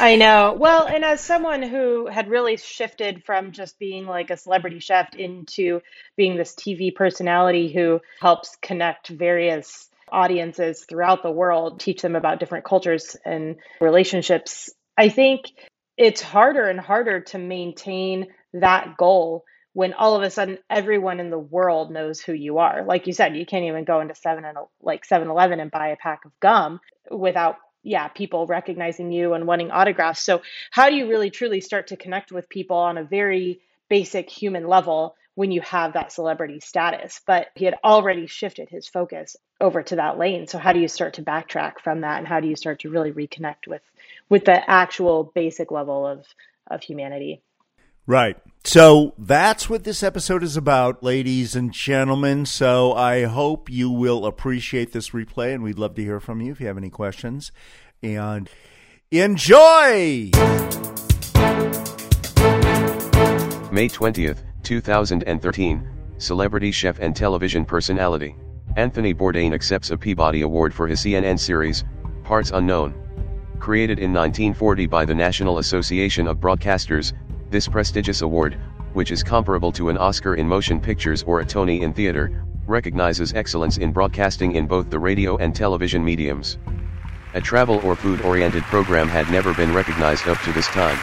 I 0.00 0.16
know. 0.16 0.56
Well, 0.58 0.86
and 0.86 1.04
as 1.04 1.20
someone 1.20 1.62
who 1.62 2.06
had 2.06 2.28
really 2.28 2.56
shifted 2.56 3.24
from 3.24 3.52
just 3.52 3.78
being 3.78 4.06
like 4.06 4.30
a 4.30 4.36
celebrity 4.36 4.80
chef 4.80 5.14
into 5.14 5.80
being 6.16 6.36
this 6.36 6.54
TV 6.54 6.94
personality 6.94 7.72
who 7.72 8.00
helps 8.20 8.56
connect 8.62 9.08
various 9.08 9.88
audiences 10.10 10.84
throughout 10.88 11.22
the 11.22 11.30
world, 11.30 11.80
teach 11.80 12.02
them 12.02 12.16
about 12.16 12.40
different 12.40 12.64
cultures 12.64 13.16
and 13.24 13.56
relationships, 13.80 14.70
I 14.96 15.08
think 15.08 15.46
it's 15.96 16.20
harder 16.20 16.68
and 16.68 16.80
harder 16.80 17.20
to 17.20 17.38
maintain 17.38 18.28
that 18.52 18.96
goal 18.96 19.44
when 19.72 19.92
all 19.92 20.14
of 20.14 20.22
a 20.22 20.30
sudden 20.30 20.58
everyone 20.70 21.18
in 21.18 21.30
the 21.30 21.38
world 21.38 21.90
knows 21.90 22.20
who 22.20 22.32
you 22.32 22.58
are. 22.58 22.84
Like 22.84 23.06
you 23.06 23.12
said, 23.12 23.36
you 23.36 23.44
can't 23.44 23.64
even 23.64 23.84
go 23.84 24.00
into 24.00 24.14
7 24.14 24.44
and 24.44 24.56
like 24.80 25.06
7-Eleven 25.06 25.58
and 25.58 25.70
buy 25.70 25.88
a 25.88 25.96
pack 25.96 26.24
of 26.24 26.32
gum 26.40 26.80
without 27.10 27.56
yeah, 27.84 28.08
people 28.08 28.46
recognizing 28.46 29.12
you 29.12 29.34
and 29.34 29.46
wanting 29.46 29.70
autographs. 29.70 30.24
So, 30.24 30.42
how 30.70 30.88
do 30.88 30.96
you 30.96 31.08
really 31.08 31.30
truly 31.30 31.60
start 31.60 31.88
to 31.88 31.96
connect 31.96 32.32
with 32.32 32.48
people 32.48 32.76
on 32.76 32.98
a 32.98 33.04
very 33.04 33.60
basic 33.88 34.28
human 34.30 34.66
level 34.66 35.14
when 35.34 35.52
you 35.52 35.60
have 35.60 35.92
that 35.92 36.10
celebrity 36.10 36.60
status? 36.60 37.20
But 37.24 37.48
he 37.54 37.66
had 37.66 37.76
already 37.84 38.26
shifted 38.26 38.68
his 38.68 38.88
focus 38.88 39.36
over 39.60 39.82
to 39.82 39.96
that 39.96 40.18
lane. 40.18 40.46
So, 40.46 40.58
how 40.58 40.72
do 40.72 40.80
you 40.80 40.88
start 40.88 41.14
to 41.14 41.22
backtrack 41.22 41.80
from 41.80 42.00
that 42.00 42.18
and 42.18 42.26
how 42.26 42.40
do 42.40 42.48
you 42.48 42.56
start 42.56 42.80
to 42.80 42.90
really 42.90 43.12
reconnect 43.12 43.68
with 43.68 43.82
with 44.28 44.46
the 44.46 44.68
actual 44.68 45.30
basic 45.34 45.70
level 45.70 46.06
of 46.06 46.26
of 46.66 46.82
humanity? 46.82 47.42
Right. 48.06 48.36
So 48.66 49.12
that's 49.18 49.68
what 49.68 49.84
this 49.84 50.02
episode 50.02 50.42
is 50.42 50.56
about, 50.56 51.02
ladies 51.02 51.54
and 51.54 51.70
gentlemen. 51.70 52.46
So 52.46 52.94
I 52.94 53.24
hope 53.24 53.68
you 53.68 53.90
will 53.90 54.24
appreciate 54.24 54.92
this 54.92 55.10
replay, 55.10 55.52
and 55.52 55.62
we'd 55.62 55.78
love 55.78 55.94
to 55.96 56.02
hear 56.02 56.18
from 56.18 56.40
you 56.40 56.52
if 56.52 56.60
you 56.60 56.66
have 56.66 56.78
any 56.78 56.88
questions. 56.88 57.52
And 58.02 58.48
enjoy! 59.10 60.30
May 63.70 63.88
20th, 63.88 64.38
2013, 64.62 65.88
celebrity 66.16 66.72
chef 66.72 66.98
and 67.00 67.14
television 67.14 67.66
personality. 67.66 68.34
Anthony 68.76 69.12
Bourdain 69.12 69.52
accepts 69.52 69.90
a 69.90 69.98
Peabody 69.98 70.40
Award 70.40 70.72
for 70.72 70.88
his 70.88 71.00
CNN 71.00 71.38
series, 71.38 71.84
Parts 72.22 72.50
Unknown. 72.50 72.94
Created 73.60 73.98
in 73.98 74.12
1940 74.12 74.86
by 74.86 75.04
the 75.04 75.14
National 75.14 75.58
Association 75.58 76.26
of 76.26 76.38
Broadcasters, 76.38 77.12
this 77.54 77.68
prestigious 77.68 78.20
award, 78.20 78.58
which 78.94 79.12
is 79.12 79.22
comparable 79.22 79.70
to 79.70 79.88
an 79.88 79.96
Oscar 79.96 80.34
in 80.34 80.48
motion 80.48 80.80
pictures 80.80 81.22
or 81.22 81.38
a 81.38 81.46
Tony 81.46 81.82
in 81.82 81.94
theater, 81.94 82.44
recognizes 82.66 83.32
excellence 83.32 83.76
in 83.76 83.92
broadcasting 83.92 84.56
in 84.56 84.66
both 84.66 84.90
the 84.90 84.98
radio 84.98 85.36
and 85.36 85.54
television 85.54 86.04
mediums. 86.04 86.58
A 87.34 87.40
travel 87.40 87.78
or 87.84 87.94
food-oriented 87.94 88.64
program 88.64 89.06
had 89.06 89.30
never 89.30 89.54
been 89.54 89.72
recognized 89.72 90.26
up 90.26 90.36
to 90.40 90.52
this 90.52 90.66
time. 90.66 90.98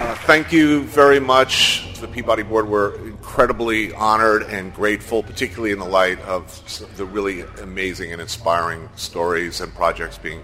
Uh, 0.00 0.16
thank 0.26 0.52
you 0.52 0.82
very 0.82 1.20
much 1.20 1.86
to 1.94 2.00
the 2.00 2.08
Peabody 2.08 2.42
Board. 2.42 2.68
We're 2.68 2.96
incredibly 3.06 3.92
honored 3.92 4.42
and 4.42 4.74
grateful, 4.74 5.22
particularly 5.22 5.70
in 5.70 5.78
the 5.78 5.84
light 5.84 6.20
of 6.22 6.96
the 6.96 7.04
really 7.04 7.42
amazing 7.62 8.10
and 8.10 8.20
inspiring 8.20 8.88
stories 8.96 9.60
and 9.60 9.72
projects 9.72 10.18
being 10.18 10.40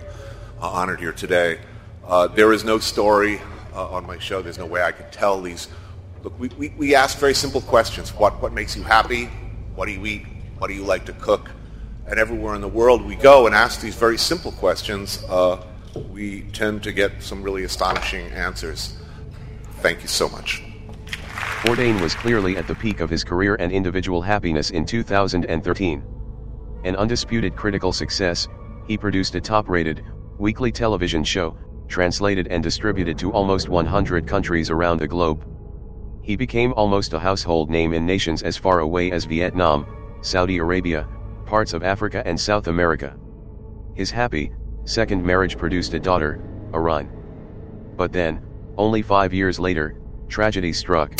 uh, 0.61 0.69
honored 0.69 1.01
here 1.01 1.13
today. 1.13 1.59
Uh, 2.07 2.29
there 2.29 2.53
is 2.53 2.63
no 2.63 2.79
story 2.79 3.41
uh, 3.77 3.89
on 3.89 4.07
my 4.07 4.19
show. 4.19 4.43
There's 4.43 4.59
no 4.59 4.67
way 4.67 4.83
I 4.83 4.93
could 4.93 5.13
tell 5.13 5.41
these. 5.41 5.69
Look, 6.25 6.39
we, 6.41 6.49
we, 6.49 6.69
we 6.71 6.95
ask 6.95 7.19
very 7.19 7.35
simple 7.35 7.61
questions. 7.61 8.11
What, 8.15 8.41
what 8.41 8.53
makes 8.53 8.75
you 8.75 8.83
happy? 8.83 9.27
What 9.75 9.87
do 9.87 9.93
you 9.93 10.05
eat? 10.07 10.27
What 10.59 10.69
do 10.69 10.75
you 10.75 10.83
like 10.83 11.05
to 11.07 11.13
cook? 11.13 11.51
And 12.07 12.19
everywhere 12.19 12.55
in 12.55 12.61
the 12.61 12.69
world 12.69 13.05
we 13.05 13.17
go 13.17 13.47
and 13.47 13.55
ask 13.55 13.81
these 13.81 13.95
very 13.95 14.17
simple 14.17 14.53
questions, 14.53 15.23
uh, 15.29 15.63
we 16.11 16.43
tend 16.53 16.83
to 16.85 16.93
get 16.93 17.23
some 17.23 17.43
really 17.43 17.65
astonishing 17.65 18.27
answers. 18.29 18.97
Thank 19.81 20.03
you 20.03 20.09
so 20.09 20.29
much. 20.29 20.63
Bourdain 21.63 22.01
was 22.01 22.15
clearly 22.15 22.57
at 22.57 22.67
the 22.67 22.75
peak 22.75 23.01
of 23.01 23.11
his 23.11 23.25
career 23.25 23.57
and 23.57 23.73
individual 23.73 24.23
happiness 24.23 24.71
in 24.71 24.87
2013. 24.87 26.03
An 26.85 26.97
undisputed 26.97 27.57
critical 27.57 27.93
success, 27.93 28.47
he 28.87 28.97
produced 28.97 29.35
a 29.35 29.41
top 29.41 29.69
rated, 29.69 30.05
weekly 30.39 30.71
television 30.71 31.25
show, 31.25 31.57
translated 31.89 32.49
and 32.49 32.63
distributed 32.63 33.19
to 33.19 33.33
almost 33.33 33.69
100 33.69 34.27
countries 34.27 34.71
around 34.71 34.99
the 34.99 35.09
globe. 35.09 35.45
He 36.23 36.37
became 36.37 36.73
almost 36.73 37.13
a 37.13 37.19
household 37.19 37.71
name 37.71 37.93
in 37.93 38.05
nations 38.05 38.43
as 38.43 38.57
far 38.57 38.81
away 38.81 39.13
as 39.13 39.25
Vietnam, 39.25 39.87
Saudi 40.23 40.59
Arabia, 40.59 41.07
parts 41.45 41.73
of 41.73 41.83
Africa 41.83 42.23
and 42.27 42.39
South 42.39 42.67
America. 42.67 43.17
His 43.95 44.11
happy, 44.11 44.53
second 44.85 45.25
marriage 45.25 45.57
produced 45.57 45.95
a 45.95 46.01
daughter, 46.01 46.43
Irene. 46.75 47.11
But 47.97 48.13
then, 48.13 48.43
only 48.77 49.03
five 49.03 49.33
years 49.33 49.59
later, 49.59 49.97
tragedy 50.29 50.73
struck. 50.73 51.13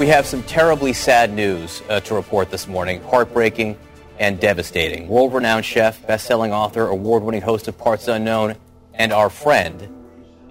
We 0.00 0.08
have 0.08 0.26
some 0.26 0.42
terribly 0.44 0.92
sad 0.92 1.32
news 1.32 1.82
uh, 1.88 2.00
to 2.00 2.14
report 2.14 2.50
this 2.50 2.66
morning, 2.66 3.02
heartbreaking 3.04 3.78
and 4.18 4.40
devastating. 4.40 5.08
World-renowned 5.08 5.64
chef, 5.64 6.04
best-selling 6.06 6.52
author, 6.52 6.86
award-winning 6.86 7.42
host 7.42 7.68
of 7.68 7.78
Parts 7.78 8.08
Unknown, 8.08 8.56
and 8.94 9.12
our 9.12 9.30
friend, 9.30 9.88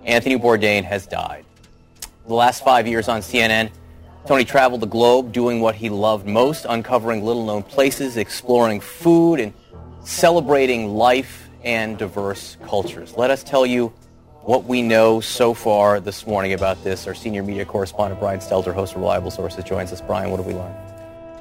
Anthony 0.06 0.38
Bourdain, 0.38 0.84
has 0.84 1.08
died. 1.08 1.46
The 2.28 2.34
last 2.34 2.64
five 2.64 2.88
years 2.88 3.08
on 3.08 3.22
CNN, 3.22 3.72
Tony 4.26 4.46
traveled 4.46 4.82
the 4.82 4.88
globe 4.88 5.32
doing 5.32 5.62
what 5.62 5.76
he 5.76 5.90
loved 5.90 6.28
most, 6.28 6.66
uncovering 6.70 7.24
little-known 7.24 7.64
places, 7.64 8.18
exploring 8.18 8.80
food, 8.80 9.40
and 9.40 9.54
celebrating 10.04 10.96
life 10.96 11.50
and 11.64 11.98
diverse 11.98 12.58
cultures. 12.66 13.16
Let 13.18 13.32
us 13.32 13.44
tell 13.44 13.66
you 13.66 13.94
what 14.42 14.64
we 14.66 14.82
know 14.82 15.20
so 15.20 15.54
far 15.54 16.00
this 16.00 16.26
morning 16.26 16.54
about 16.54 16.84
this. 16.84 17.08
Our 17.08 17.14
senior 17.14 17.44
media 17.44 17.66
correspondent, 17.66 18.20
Brian 18.20 18.40
Stelter, 18.40 18.74
host 18.74 18.94
of 18.94 19.02
Reliable 19.02 19.32
Sources, 19.32 19.64
joins 19.64 19.92
us. 19.92 20.02
Brian, 20.02 20.32
what 20.32 20.38
have 20.38 20.48
we 20.48 20.54
learned? 20.54 20.76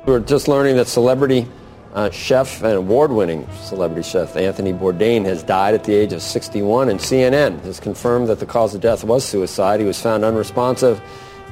We're 0.06 0.20
just 0.20 0.48
learning 0.48 0.76
that 0.76 0.88
celebrity 0.88 1.46
uh, 1.94 2.10
chef 2.10 2.62
and 2.62 2.74
award-winning 2.74 3.46
celebrity 3.62 4.08
chef 4.08 4.36
Anthony 4.36 4.72
Bourdain 4.72 5.24
has 5.24 5.42
died 5.42 5.74
at 5.74 5.84
the 5.84 5.94
age 5.94 6.12
of 6.12 6.22
61, 6.22 6.88
and 6.88 7.00
CNN 7.00 7.60
has 7.62 7.80
confirmed 7.80 8.28
that 8.28 8.38
the 8.38 8.46
cause 8.46 8.74
of 8.74 8.80
death 8.80 9.02
was 9.04 9.24
suicide. 9.24 9.80
He 9.80 9.86
was 9.86 10.00
found 10.00 10.24
unresponsive 10.24 11.00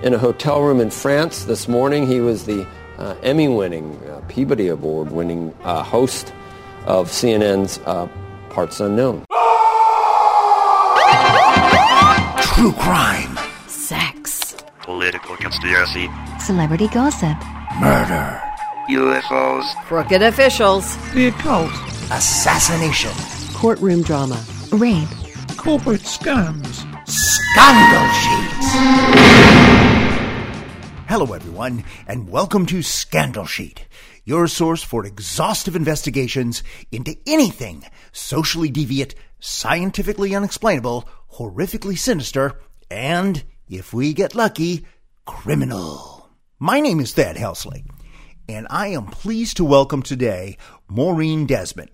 in 0.03 0.15
a 0.15 0.19
hotel 0.19 0.63
room 0.63 0.81
in 0.81 0.91
France 0.91 1.45
this 1.45 1.67
morning. 1.67 2.07
He 2.07 2.21
was 2.21 2.45
the 2.45 2.67
uh, 2.99 3.17
Emmy-winning, 3.23 3.97
uh, 4.09 4.21
Peabody 4.29 4.69
Award-winning 4.69 5.55
uh, 5.65 5.83
host 5.83 6.33
of 6.87 7.09
CNN's 7.09 7.79
uh, 7.85 8.09
Parts 8.51 8.81
Unknown. 8.81 9.25
True 12.55 12.73
crime, 12.73 13.39
Sex. 13.69 14.57
Political 14.83 15.37
conspiracy. 15.37 16.09
Celebrity 16.41 16.89
gossip. 16.89 17.37
murder, 17.81 18.43
UFOs. 18.89 19.75
Crooked 19.85 20.23
officials. 20.23 20.97
The 21.13 21.27
occult, 21.27 21.71
assassination, 22.11 23.13
Courtroom 23.55 24.03
drama. 24.03 24.43
Rape. 24.73 25.09
corporate 25.59 26.01
scams. 26.01 26.87
scandal 27.07 28.09
sheets. 28.15 28.69
Hello, 31.07 31.35
everyone, 31.35 31.85
and 32.07 32.31
welcome 32.31 32.65
to 32.65 32.83
Scandal 32.83 33.45
Sheet, 33.45 33.87
your 34.25 34.47
source 34.49 34.83
for 34.83 35.05
exhaustive 35.05 35.77
investigations 35.77 36.63
into 36.91 37.15
anything 37.27 37.85
socially 38.13 38.71
deviant, 38.73 39.13
scientifically 39.39 40.35
unexplainable, 40.35 41.07
horrifically 41.35 41.99
sinister, 41.99 42.59
and, 42.91 43.45
if 43.69 43.93
we 43.93 44.15
get 44.15 44.35
lucky, 44.35 44.87
criminal. 45.27 46.31
My 46.59 46.81
name 46.81 47.01
is 47.01 47.13
Thad 47.13 47.37
Helsley, 47.37 47.85
and 48.49 48.67
I 48.71 48.89
am 48.89 49.07
pleased 49.07 49.59
to 49.59 49.65
welcome 49.65 50.03
today 50.03 50.57
Maureen 50.89 51.45
Desmond. 51.45 51.91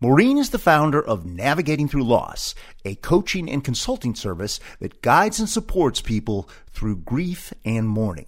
Maureen 0.00 0.38
is 0.38 0.50
the 0.50 0.58
founder 0.58 1.04
of 1.04 1.26
Navigating 1.26 1.88
Through 1.88 2.04
Loss, 2.04 2.54
a 2.84 2.94
coaching 2.94 3.50
and 3.50 3.64
consulting 3.64 4.14
service 4.14 4.60
that 4.78 5.02
guides 5.02 5.40
and 5.40 5.48
supports 5.48 6.00
people 6.00 6.48
through 6.70 6.98
grief 6.98 7.52
and 7.64 7.88
mourning. 7.88 8.26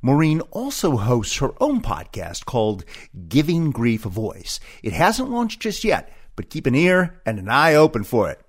Maureen 0.00 0.40
also 0.52 0.96
hosts 0.96 1.36
her 1.36 1.52
own 1.60 1.82
podcast 1.82 2.46
called 2.46 2.84
Giving 3.28 3.72
Grief 3.72 4.06
a 4.06 4.08
Voice. 4.08 4.58
It 4.82 4.94
hasn't 4.94 5.30
launched 5.30 5.60
just 5.60 5.84
yet, 5.84 6.10
but 6.34 6.48
keep 6.48 6.66
an 6.66 6.74
ear 6.74 7.20
and 7.26 7.38
an 7.38 7.50
eye 7.50 7.74
open 7.74 8.04
for 8.04 8.30
it. 8.30 8.40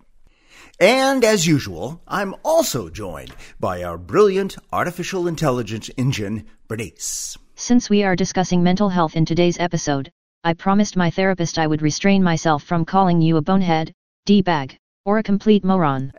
And 0.79 1.25
as 1.25 1.45
usual, 1.45 2.01
I'm 2.07 2.33
also 2.43 2.89
joined 2.89 3.35
by 3.59 3.83
our 3.83 3.97
brilliant 3.97 4.55
artificial 4.71 5.27
intelligence 5.27 5.89
engine, 5.97 6.47
Bernice. 6.69 7.37
Since 7.63 7.89
we 7.89 8.03
are 8.03 8.13
discussing 8.13 8.61
mental 8.61 8.89
health 8.89 9.15
in 9.15 9.23
today's 9.23 9.57
episode, 9.57 10.11
I 10.43 10.53
promised 10.53 10.97
my 10.97 11.09
therapist 11.09 11.57
I 11.57 11.65
would 11.65 11.81
restrain 11.81 12.21
myself 12.21 12.61
from 12.61 12.83
calling 12.83 13.21
you 13.21 13.37
a 13.37 13.41
bonehead, 13.41 13.93
D-bag, 14.25 14.75
or 15.05 15.17
a 15.17 15.23
complete 15.23 15.63
moron. 15.63 16.11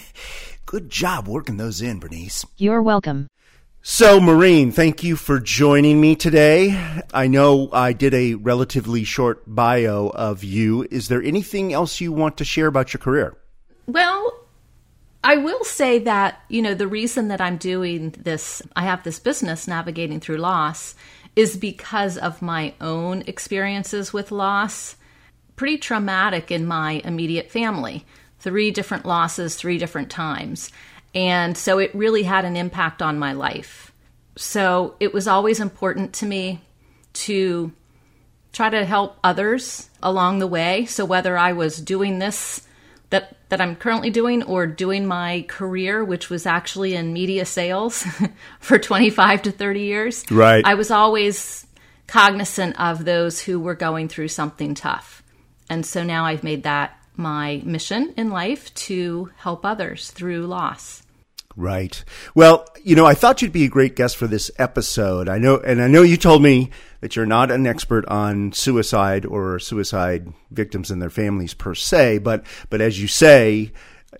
Good 0.64 0.88
job 0.88 1.26
working 1.26 1.56
those 1.56 1.82
in, 1.82 1.98
Bernice. 1.98 2.46
You're 2.56 2.82
welcome. 2.82 3.26
So, 3.82 4.20
Maureen, 4.20 4.70
thank 4.70 5.02
you 5.02 5.16
for 5.16 5.40
joining 5.40 6.00
me 6.00 6.14
today. 6.14 6.80
I 7.12 7.26
know 7.26 7.68
I 7.72 7.92
did 7.92 8.14
a 8.14 8.34
relatively 8.34 9.02
short 9.02 9.42
bio 9.44 10.12
of 10.14 10.44
you. 10.44 10.86
Is 10.92 11.08
there 11.08 11.20
anything 11.20 11.72
else 11.72 12.00
you 12.00 12.12
want 12.12 12.36
to 12.36 12.44
share 12.44 12.68
about 12.68 12.94
your 12.94 13.00
career? 13.00 13.36
Well, 13.88 14.45
I 15.36 15.38
will 15.38 15.64
say 15.64 15.98
that, 15.98 16.40
you 16.48 16.62
know, 16.62 16.72
the 16.72 16.88
reason 16.88 17.28
that 17.28 17.42
I'm 17.42 17.58
doing 17.58 18.14
this, 18.18 18.62
I 18.74 18.84
have 18.84 19.02
this 19.02 19.18
business 19.18 19.68
navigating 19.68 20.18
through 20.18 20.38
loss, 20.38 20.94
is 21.36 21.58
because 21.58 22.16
of 22.16 22.40
my 22.40 22.72
own 22.80 23.22
experiences 23.26 24.14
with 24.14 24.32
loss. 24.32 24.96
Pretty 25.54 25.76
traumatic 25.76 26.50
in 26.50 26.64
my 26.64 27.02
immediate 27.04 27.50
family. 27.50 28.06
Three 28.38 28.70
different 28.70 29.04
losses, 29.04 29.56
three 29.56 29.76
different 29.76 30.08
times. 30.08 30.70
And 31.14 31.54
so 31.54 31.76
it 31.78 31.94
really 31.94 32.22
had 32.22 32.46
an 32.46 32.56
impact 32.56 33.02
on 33.02 33.18
my 33.18 33.34
life. 33.34 33.92
So 34.38 34.96
it 35.00 35.12
was 35.12 35.28
always 35.28 35.60
important 35.60 36.14
to 36.14 36.24
me 36.24 36.62
to 37.12 37.72
try 38.54 38.70
to 38.70 38.86
help 38.86 39.18
others 39.22 39.90
along 40.02 40.38
the 40.38 40.46
way. 40.46 40.86
So 40.86 41.04
whether 41.04 41.36
I 41.36 41.52
was 41.52 41.78
doing 41.78 42.20
this 42.20 42.65
that 43.10 43.36
that 43.48 43.60
I'm 43.60 43.76
currently 43.76 44.10
doing 44.10 44.42
or 44.42 44.66
doing 44.66 45.06
my 45.06 45.44
career 45.48 46.04
which 46.04 46.28
was 46.28 46.46
actually 46.46 46.94
in 46.94 47.12
media 47.12 47.44
sales 47.44 48.04
for 48.60 48.78
25 48.78 49.42
to 49.42 49.52
30 49.52 49.80
years, 49.80 50.24
Right. 50.30 50.64
I 50.64 50.74
was 50.74 50.90
always 50.90 51.66
cognizant 52.06 52.78
of 52.80 53.04
those 53.04 53.40
who 53.40 53.60
were 53.60 53.74
going 53.74 54.08
through 54.08 54.28
something 54.28 54.74
tough. 54.74 55.22
And 55.68 55.84
so 55.84 56.04
now 56.04 56.24
I've 56.24 56.44
made 56.44 56.62
that 56.62 56.96
my 57.16 57.62
mission 57.64 58.14
in 58.16 58.30
life 58.30 58.72
to 58.74 59.30
help 59.36 59.64
others 59.64 60.10
through 60.10 60.46
loss. 60.46 61.02
Right. 61.56 62.04
Well, 62.34 62.66
you 62.84 62.94
know, 62.94 63.06
I 63.06 63.14
thought 63.14 63.40
you'd 63.40 63.50
be 63.50 63.64
a 63.64 63.68
great 63.68 63.96
guest 63.96 64.18
for 64.18 64.26
this 64.26 64.50
episode. 64.58 65.26
I 65.26 65.38
know, 65.38 65.56
and 65.56 65.80
I 65.80 65.88
know 65.88 66.02
you 66.02 66.18
told 66.18 66.42
me 66.42 66.70
that 67.00 67.16
you're 67.16 67.24
not 67.24 67.50
an 67.50 67.66
expert 67.66 68.04
on 68.06 68.52
suicide 68.52 69.24
or 69.24 69.58
suicide 69.58 70.32
victims 70.50 70.90
and 70.90 71.00
their 71.00 71.08
families 71.08 71.54
per 71.54 71.74
se, 71.74 72.18
but, 72.18 72.44
but 72.68 72.82
as 72.82 73.00
you 73.00 73.08
say, 73.08 73.72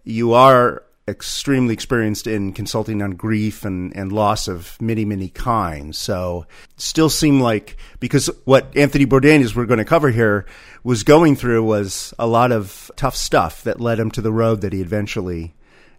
you 0.02 0.32
are 0.32 0.82
extremely 1.08 1.74
experienced 1.74 2.26
in 2.26 2.52
consulting 2.52 3.02
on 3.02 3.12
grief 3.12 3.64
and, 3.64 3.94
and 3.94 4.12
loss 4.12 4.48
of 4.48 4.80
many, 4.80 5.04
many 5.04 5.28
kinds. 5.28 5.98
So 5.98 6.46
still 6.76 7.10
seem 7.10 7.40
like, 7.40 7.76
because 8.00 8.28
what 8.44 8.74
Anthony 8.76 9.04
Bourdain 9.06 9.40
is 9.40 9.54
we're 9.54 9.66
going 9.66 9.78
to 9.78 9.84
cover 9.84 10.10
here 10.10 10.46
was 10.82 11.04
going 11.04 11.36
through 11.36 11.62
was 11.64 12.14
a 12.18 12.26
lot 12.26 12.50
of 12.50 12.90
tough 12.96 13.14
stuff 13.14 13.62
that 13.64 13.80
led 13.80 14.00
him 14.00 14.10
to 14.12 14.22
the 14.22 14.32
road 14.32 14.62
that 14.62 14.72
he 14.72 14.80
eventually 14.80 15.54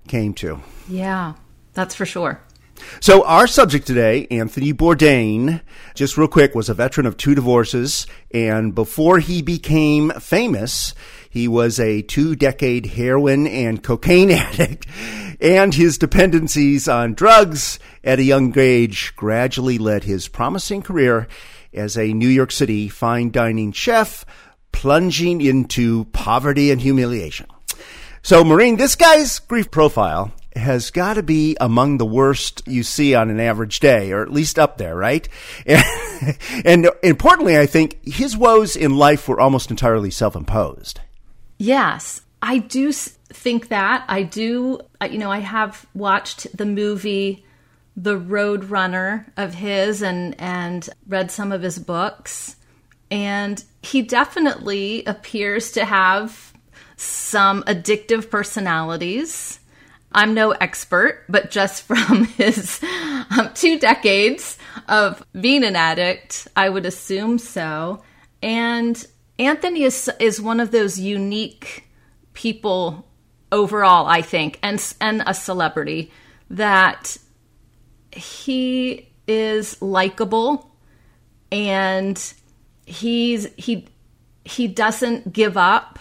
came 0.07 0.33
to. 0.35 0.61
Yeah, 0.87 1.33
that's 1.73 1.95
for 1.95 2.05
sure. 2.05 2.41
So 2.99 3.25
our 3.25 3.47
subject 3.47 3.87
today, 3.87 4.27
Anthony 4.31 4.73
Bourdain, 4.73 5.61
just 5.95 6.17
real 6.17 6.27
quick, 6.27 6.55
was 6.55 6.69
a 6.69 6.73
veteran 6.73 7.05
of 7.05 7.17
two 7.17 7.35
divorces, 7.35 8.07
and 8.31 8.73
before 8.73 9.19
he 9.19 9.41
became 9.41 10.11
famous, 10.11 10.93
he 11.29 11.47
was 11.47 11.79
a 11.79 12.01
two-decade 12.01 12.85
heroin 12.87 13.47
and 13.47 13.83
cocaine 13.83 14.31
addict, 14.31 14.87
and 15.39 15.73
his 15.73 15.97
dependencies 15.97 16.87
on 16.87 17.13
drugs 17.13 17.79
at 18.03 18.19
a 18.19 18.23
young 18.23 18.57
age 18.57 19.13
gradually 19.15 19.77
led 19.77 20.03
his 20.03 20.27
promising 20.27 20.81
career 20.81 21.27
as 21.73 21.97
a 21.97 22.13
New 22.13 22.29
York 22.29 22.51
City 22.51 22.87
fine 22.87 23.31
dining 23.31 23.71
chef, 23.71 24.25
plunging 24.71 25.41
into 25.41 26.05
poverty 26.05 26.71
and 26.71 26.81
humiliation. 26.81 27.47
So, 28.27 28.43
Maureen, 28.43 28.75
this 28.75 28.97
guy's 28.97 29.39
grief 29.39 29.71
profile 29.71 30.33
has 30.53 30.91
got 30.91 31.13
to 31.13 31.23
be 31.23 31.55
among 31.61 31.97
the 31.97 32.05
worst 32.05 32.61
you 32.67 32.83
see 32.83 33.15
on 33.15 33.29
an 33.29 33.39
average 33.39 33.79
day, 33.79 34.11
or 34.11 34.21
at 34.21 34.33
least 34.33 34.59
up 34.59 34.77
there, 34.77 34.97
right? 34.97 35.29
And, 35.65 35.81
and 36.65 36.89
importantly, 37.03 37.57
I 37.57 37.67
think 37.67 38.05
his 38.05 38.35
woes 38.35 38.75
in 38.75 38.97
life 38.97 39.29
were 39.29 39.39
almost 39.39 39.71
entirely 39.71 40.11
self 40.11 40.35
imposed. 40.35 40.99
Yes, 41.57 42.19
I 42.41 42.57
do 42.57 42.91
think 42.91 43.69
that. 43.69 44.03
I 44.09 44.23
do, 44.23 44.81
uh, 44.99 45.07
you 45.09 45.19
know, 45.19 45.31
I 45.31 45.39
have 45.39 45.85
watched 45.93 46.57
the 46.57 46.65
movie 46.65 47.45
The 47.95 48.19
Roadrunner 48.19 49.25
of 49.37 49.53
his 49.53 50.01
and 50.01 50.35
and 50.37 50.89
read 51.07 51.31
some 51.31 51.53
of 51.53 51.61
his 51.61 51.79
books 51.79 52.57
and 53.09 53.63
he 53.81 54.01
definitely 54.01 55.03
appears 55.05 55.71
to 55.71 55.85
have 55.85 56.46
some 56.97 57.63
addictive 57.63 58.29
personalities. 58.29 59.59
I'm 60.11 60.33
no 60.33 60.51
expert, 60.51 61.23
but 61.29 61.51
just 61.51 61.83
from 61.83 62.25
his 62.37 62.83
um, 63.37 63.51
two 63.53 63.79
decades 63.79 64.57
of 64.87 65.25
being 65.39 65.63
an 65.63 65.75
addict, 65.75 66.47
I 66.55 66.69
would 66.69 66.85
assume 66.85 67.39
so. 67.39 68.01
And 68.41 69.05
Anthony 69.39 69.83
is 69.83 70.09
is 70.19 70.41
one 70.41 70.59
of 70.59 70.71
those 70.71 70.99
unique 70.99 71.87
people 72.33 73.07
overall, 73.51 74.07
I 74.07 74.21
think, 74.21 74.59
and 74.63 74.81
and 74.99 75.23
a 75.25 75.33
celebrity 75.33 76.11
that 76.49 77.17
he 78.11 79.09
is 79.27 79.81
likable 79.81 80.71
and 81.51 82.33
he's 82.85 83.47
he 83.55 83.87
he 84.45 84.67
doesn't 84.67 85.33
give 85.33 85.57
up. 85.57 85.99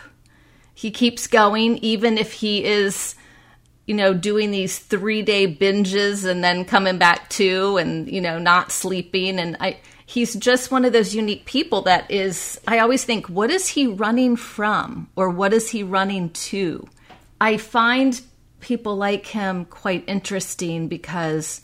He 0.76 0.90
keeps 0.90 1.26
going 1.26 1.78
even 1.78 2.18
if 2.18 2.34
he 2.34 2.62
is 2.62 3.14
you 3.86 3.94
know 3.94 4.12
doing 4.12 4.50
these 4.50 4.78
3-day 4.78 5.56
binges 5.56 6.28
and 6.28 6.44
then 6.44 6.66
coming 6.66 6.98
back 6.98 7.30
to 7.30 7.78
and 7.78 8.06
you 8.12 8.20
know 8.20 8.38
not 8.38 8.70
sleeping 8.70 9.38
and 9.38 9.56
I 9.58 9.78
he's 10.04 10.34
just 10.34 10.70
one 10.70 10.84
of 10.84 10.92
those 10.92 11.14
unique 11.14 11.46
people 11.46 11.80
that 11.82 12.10
is 12.10 12.60
I 12.68 12.80
always 12.80 13.04
think 13.04 13.26
what 13.26 13.50
is 13.50 13.68
he 13.68 13.86
running 13.86 14.36
from 14.36 15.08
or 15.16 15.30
what 15.30 15.54
is 15.54 15.70
he 15.70 15.82
running 15.82 16.28
to? 16.50 16.86
I 17.40 17.56
find 17.56 18.20
people 18.60 18.96
like 18.96 19.24
him 19.24 19.64
quite 19.64 20.04
interesting 20.06 20.88
because 20.88 21.62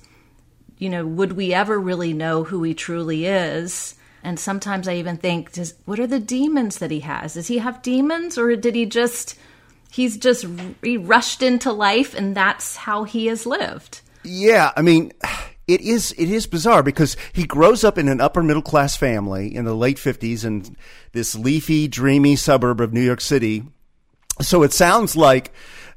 you 0.79 0.88
know 0.88 1.05
would 1.05 1.33
we 1.33 1.53
ever 1.53 1.79
really 1.79 2.14
know 2.14 2.44
who 2.44 2.62
he 2.62 2.72
truly 2.72 3.27
is? 3.27 3.94
And 4.23 4.39
sometimes 4.39 4.87
I 4.87 4.95
even 4.95 5.17
think, 5.17 5.53
does, 5.53 5.75
what 5.85 5.99
are 5.99 6.07
the 6.07 6.21
demons 6.21 6.79
that 6.79 6.91
he 6.91 7.01
has? 7.01 7.35
Does 7.35 7.49
he 7.49 7.59
have 7.59 7.83
demons 7.83 8.39
or 8.39 8.55
did 8.57 8.75
he 8.75 8.87
just, 8.87 9.37
he's 9.91 10.17
just 10.17 10.47
he 10.83 10.97
rushed 10.97 11.43
into 11.43 11.73
life 11.73 12.15
and 12.15 12.37
that's 12.37 12.77
how 12.77 13.05
he 13.05 13.27
has 13.27 13.47
lived? 13.47 14.01
Yeah, 14.25 14.71
I 14.77 14.83
mean, 14.83 15.13
it 15.67 15.81
is 15.81 16.13
it 16.19 16.31
is 16.31 16.47
bizarre 16.47 16.83
because 16.83 17.17
he 17.33 17.45
grows 17.45 17.85
up 17.85 17.99
in 17.99 18.09
an 18.09 18.21
upper 18.21 18.43
middle 18.43 18.63
class 18.63 18.97
family 18.97 19.55
in 19.55 19.65
the 19.65 19.75
late 19.75 19.97
50s 19.97 20.45
in 20.45 20.77
this 21.13 21.35
leafy, 21.35 21.89
dreamy 21.89 22.37
suburb 22.37 22.81
of 22.81 22.93
New 22.93 23.03
York 23.03 23.21
City. 23.21 23.65
So 24.41 24.63
it 24.63 24.73
sounds 24.73 25.17
like 25.17 25.53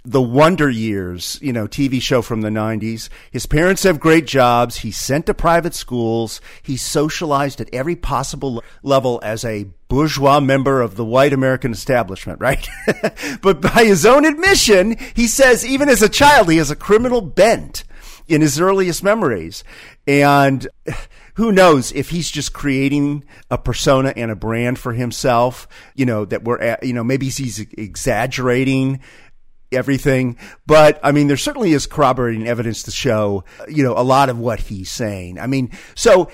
the 0.05 0.21
Wonder 0.21 0.69
Years, 0.69 1.39
you 1.41 1.51
know, 1.51 1.67
TV 1.67 2.01
show 2.01 2.21
from 2.21 2.41
the 2.41 2.49
90s. 2.49 3.09
His 3.31 3.45
parents 3.45 3.83
have 3.83 3.99
great 3.99 4.27
jobs. 4.27 4.77
He's 4.77 4.97
sent 4.97 5.25
to 5.25 5.33
private 5.33 5.73
schools. 5.73 6.39
He's 6.61 6.81
socialized 6.81 7.59
at 7.59 7.73
every 7.73 7.95
possible 7.95 8.63
level 8.83 9.19
as 9.23 9.43
a 9.43 9.65
bourgeois 9.87 10.39
member 10.39 10.81
of 10.81 10.95
the 10.95 11.05
white 11.05 11.33
American 11.33 11.71
establishment, 11.71 12.39
right? 12.39 12.67
but 13.41 13.61
by 13.61 13.83
his 13.83 14.05
own 14.05 14.25
admission, 14.25 14.95
he 15.15 15.27
says 15.27 15.65
even 15.65 15.89
as 15.89 16.01
a 16.01 16.09
child, 16.09 16.49
he 16.49 16.57
has 16.57 16.71
a 16.71 16.75
criminal 16.75 17.21
bent 17.21 17.83
in 18.27 18.41
his 18.41 18.59
earliest 18.59 19.03
memories. 19.03 19.63
And 20.07 20.67
who 21.35 21.51
knows 21.51 21.91
if 21.91 22.09
he's 22.09 22.31
just 22.31 22.53
creating 22.53 23.25
a 23.51 23.57
persona 23.57 24.13
and 24.15 24.31
a 24.31 24.35
brand 24.35 24.79
for 24.79 24.93
himself, 24.93 25.67
you 25.93 26.05
know, 26.05 26.25
that 26.25 26.43
we're 26.43 26.59
at, 26.59 26.83
you 26.83 26.93
know, 26.93 27.03
maybe 27.03 27.27
he's 27.27 27.59
exaggerating 27.59 29.01
everything. 29.75 30.37
But 30.65 30.99
I 31.03 31.11
mean, 31.11 31.27
there 31.27 31.37
certainly 31.37 31.73
is 31.73 31.85
corroborating 31.85 32.47
evidence 32.47 32.83
to 32.83 32.91
show, 32.91 33.43
you 33.67 33.83
know, 33.83 33.93
a 33.97 34.03
lot 34.03 34.29
of 34.29 34.39
what 34.39 34.59
he's 34.59 34.91
saying. 34.91 35.39
I 35.39 35.47
mean, 35.47 35.71
so, 35.95 36.29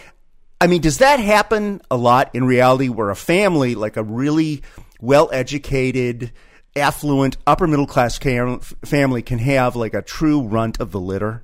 I 0.60 0.68
mean, 0.68 0.82
does 0.82 1.00
that 1.00 1.20
happen 1.20 1.82
a 1.90 1.98
lot 1.98 2.30
in 2.34 2.46
reality 2.46 2.90
where 2.90 3.10
a 3.10 3.16
family, 3.16 3.76
like 3.76 3.98
a 3.98 4.04
really 4.04 4.62
well 5.00 5.30
educated, 5.34 6.32
affluent, 6.76 7.38
upper 7.46 7.68
middle 7.68 7.88
class 7.88 8.18
family 8.18 9.22
can 9.22 9.40
have 9.40 9.76
like 9.76 9.94
a 9.94 10.02
true 10.02 10.42
runt 10.42 10.80
of 10.80 10.92
the 10.92 11.00
litter? 11.00 11.44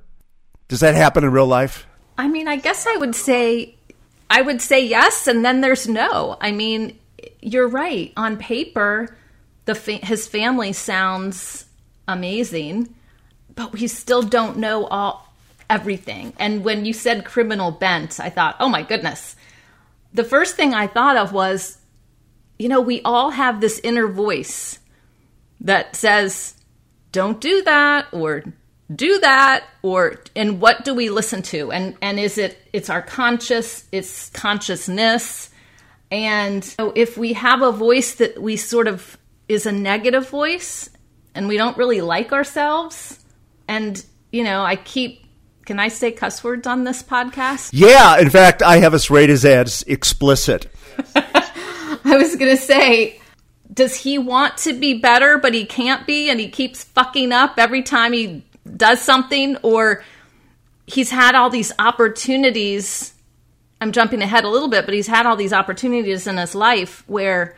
Does 0.68 0.80
that 0.80 0.94
happen 0.94 1.24
in 1.24 1.32
real 1.32 1.46
life? 1.46 1.86
I 2.16 2.28
mean, 2.28 2.48
I 2.48 2.56
guess 2.56 2.86
I 2.86 2.96
would 2.96 3.14
say, 3.14 3.76
I 4.28 4.42
would 4.42 4.60
say 4.60 4.84
yes, 4.84 5.26
and 5.26 5.44
then 5.44 5.60
there's 5.60 5.88
no. 5.88 6.36
I 6.40 6.52
mean, 6.52 6.98
you're 7.40 7.68
right. 7.68 8.12
On 8.16 8.36
paper, 8.36 9.16
the 9.64 9.74
fa- 9.74 10.04
his 10.04 10.26
family 10.26 10.72
sounds 10.72 11.66
amazing, 12.08 12.94
but 13.54 13.72
we 13.72 13.86
still 13.86 14.22
don't 14.22 14.56
know 14.56 14.86
all 14.86 15.32
everything. 15.70 16.32
And 16.38 16.64
when 16.64 16.84
you 16.84 16.92
said 16.92 17.24
criminal 17.24 17.70
bent, 17.70 18.18
I 18.18 18.30
thought, 18.30 18.56
oh 18.58 18.68
my 18.68 18.82
goodness. 18.82 19.36
The 20.14 20.24
first 20.24 20.56
thing 20.56 20.74
I 20.74 20.86
thought 20.86 21.16
of 21.16 21.32
was, 21.32 21.78
you 22.58 22.68
know, 22.68 22.80
we 22.80 23.02
all 23.02 23.30
have 23.30 23.60
this 23.60 23.78
inner 23.84 24.08
voice 24.08 24.78
that 25.60 25.94
says, 25.94 26.54
don't 27.12 27.40
do 27.40 27.62
that, 27.62 28.06
or 28.12 28.44
do 28.94 29.18
that, 29.20 29.64
or, 29.82 30.22
and 30.34 30.60
what 30.60 30.84
do 30.84 30.94
we 30.94 31.10
listen 31.10 31.42
to? 31.42 31.70
And, 31.70 31.96
and 32.00 32.18
is 32.18 32.38
it, 32.38 32.58
it's 32.72 32.88
our 32.88 33.02
conscious, 33.02 33.84
it's 33.92 34.30
consciousness. 34.30 35.50
And 36.10 36.64
so 36.64 36.92
if 36.96 37.18
we 37.18 37.34
have 37.34 37.60
a 37.60 37.72
voice 37.72 38.14
that 38.14 38.40
we 38.40 38.56
sort 38.56 38.88
of 38.88 39.18
is 39.48 39.66
a 39.66 39.72
negative 39.72 40.28
voice 40.28 40.90
and 41.38 41.46
we 41.46 41.56
don't 41.56 41.76
really 41.76 42.00
like 42.00 42.32
ourselves, 42.32 43.20
and, 43.68 44.04
you 44.32 44.42
know, 44.42 44.62
I 44.62 44.74
keep 44.74 45.24
can 45.64 45.78
I 45.78 45.88
say 45.88 46.12
cuss 46.12 46.42
words 46.42 46.66
on 46.66 46.84
this 46.84 47.02
podcast? 47.02 47.70
Yeah, 47.74 48.18
in 48.18 48.30
fact, 48.30 48.62
I 48.62 48.78
have 48.78 48.94
us 48.94 49.10
rated 49.10 49.44
as 49.44 49.82
explicit. 49.82 50.66
I 51.14 52.16
was 52.16 52.36
going 52.36 52.56
to 52.56 52.60
say, 52.60 53.20
does 53.72 53.94
he 53.94 54.16
want 54.16 54.56
to 54.58 54.72
be 54.72 54.94
better, 54.94 55.36
but 55.36 55.52
he 55.52 55.66
can't 55.66 56.06
be, 56.06 56.30
and 56.30 56.40
he 56.40 56.48
keeps 56.48 56.84
fucking 56.84 57.32
up 57.32 57.58
every 57.58 57.82
time 57.82 58.14
he 58.14 58.46
does 58.76 59.02
something? 59.02 59.58
Or 59.58 60.02
he's 60.86 61.10
had 61.10 61.34
all 61.34 61.50
these 61.50 61.70
opportunities. 61.78 63.12
I'm 63.82 63.92
jumping 63.92 64.22
ahead 64.22 64.44
a 64.44 64.48
little 64.48 64.68
bit, 64.68 64.86
but 64.86 64.94
he's 64.94 65.06
had 65.06 65.26
all 65.26 65.36
these 65.36 65.52
opportunities 65.52 66.26
in 66.26 66.38
his 66.38 66.54
life 66.54 67.04
where 67.06 67.56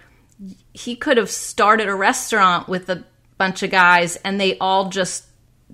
he 0.73 0.97
could 0.97 1.17
have 1.17 1.31
started 1.31 1.89
a 1.89 1.95
restaurant 1.95 2.69
with 2.69 2.89
a 2.89 3.05
bunch 3.41 3.63
of 3.63 3.71
guys 3.71 4.17
and 4.17 4.39
they 4.39 4.59
all 4.59 4.91
just 4.91 5.25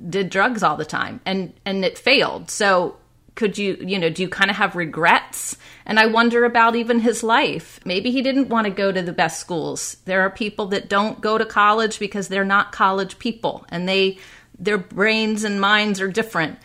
did 0.08 0.30
drugs 0.30 0.62
all 0.62 0.76
the 0.76 0.84
time 0.84 1.20
and 1.26 1.52
and 1.66 1.84
it 1.84 1.98
failed. 1.98 2.48
So 2.48 2.96
could 3.34 3.58
you 3.58 3.76
you 3.80 3.98
know 3.98 4.08
do 4.08 4.22
you 4.22 4.28
kind 4.28 4.50
of 4.50 4.56
have 4.56 4.76
regrets? 4.76 5.56
And 5.84 5.98
i 5.98 6.06
wonder 6.06 6.44
about 6.44 6.76
even 6.76 7.00
his 7.00 7.24
life. 7.24 7.80
Maybe 7.84 8.12
he 8.12 8.22
didn't 8.22 8.48
want 8.48 8.66
to 8.66 8.70
go 8.70 8.92
to 8.92 9.02
the 9.02 9.12
best 9.12 9.40
schools. 9.40 9.96
There 10.04 10.22
are 10.22 10.30
people 10.30 10.66
that 10.66 10.88
don't 10.88 11.20
go 11.20 11.36
to 11.38 11.44
college 11.44 11.98
because 11.98 12.28
they're 12.28 12.44
not 12.44 12.70
college 12.70 13.18
people 13.18 13.66
and 13.68 13.88
they 13.88 14.18
their 14.58 14.78
brains 14.78 15.42
and 15.42 15.60
minds 15.60 16.00
are 16.00 16.08
different 16.08 16.58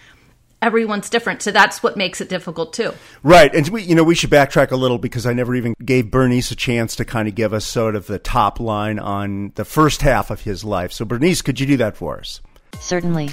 everyone's 0.61 1.09
different 1.09 1.41
so 1.41 1.51
that's 1.51 1.81
what 1.81 1.97
makes 1.97 2.21
it 2.21 2.29
difficult 2.29 2.73
too 2.73 2.93
Right, 3.23 3.53
and 3.53 3.69
we, 3.69 3.83
you 3.83 3.93
know, 3.93 4.03
we 4.03 4.15
should 4.15 4.31
backtrack 4.31 4.71
a 4.71 4.75
little 4.75 4.97
because 4.97 5.27
I 5.27 5.33
never 5.33 5.53
even 5.53 5.75
gave 5.85 6.09
Bernice 6.09 6.49
a 6.49 6.55
chance 6.55 6.95
to 6.95 7.05
kind 7.05 7.27
of 7.27 7.35
give 7.35 7.53
us 7.53 7.65
sort 7.65 7.95
of 7.95 8.07
the 8.07 8.17
top 8.17 8.59
line 8.59 8.97
on 8.97 9.51
the 9.55 9.65
first 9.65 10.01
half 10.01 10.31
of 10.31 10.41
his 10.41 10.63
life. 10.63 10.91
So, 10.91 11.05
Bernice, 11.05 11.43
could 11.43 11.59
you 11.59 11.67
do 11.67 11.77
that 11.77 11.95
for 11.95 12.17
us? 12.17 12.41
Certainly. 12.79 13.29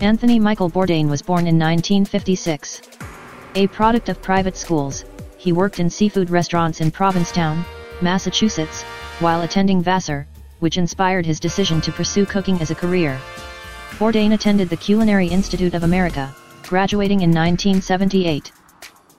Anthony 0.00 0.40
Michael 0.40 0.70
Bourdain 0.70 1.10
was 1.10 1.20
born 1.20 1.46
in 1.46 1.58
1956. 1.58 2.80
A 3.54 3.66
product 3.66 4.08
of 4.08 4.22
private 4.22 4.56
schools, 4.56 5.04
he 5.36 5.52
worked 5.52 5.78
in 5.78 5.90
seafood 5.90 6.30
restaurants 6.30 6.80
in 6.80 6.90
Provincetown, 6.90 7.64
Massachusetts, 8.00 8.82
while 9.20 9.42
attending 9.42 9.82
Vassar, 9.82 10.26
which 10.60 10.78
inspired 10.78 11.26
his 11.26 11.38
decision 11.38 11.82
to 11.82 11.92
pursue 11.92 12.24
cooking 12.24 12.60
as 12.62 12.70
a 12.70 12.74
career. 12.74 13.20
Bourdain 13.98 14.32
attended 14.32 14.68
the 14.68 14.76
Culinary 14.76 15.28
Institute 15.28 15.74
of 15.74 15.84
America, 15.84 16.34
graduating 16.64 17.20
in 17.20 17.30
1978. 17.30 18.50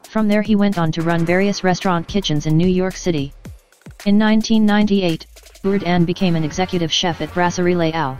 From 0.09 0.27
there 0.27 0.41
he 0.41 0.55
went 0.55 0.77
on 0.77 0.91
to 0.91 1.01
run 1.01 1.25
various 1.25 1.63
restaurant 1.63 2.07
kitchens 2.07 2.45
in 2.47 2.57
New 2.57 2.67
York 2.67 2.95
City. 2.95 3.33
In 4.05 4.19
1998, 4.19 5.25
Bourdain 5.63 6.05
became 6.05 6.35
an 6.35 6.43
executive 6.43 6.91
chef 6.91 7.21
at 7.21 7.33
Brasserie 7.33 7.75
Les 7.75 7.91
Halles. 7.91 8.17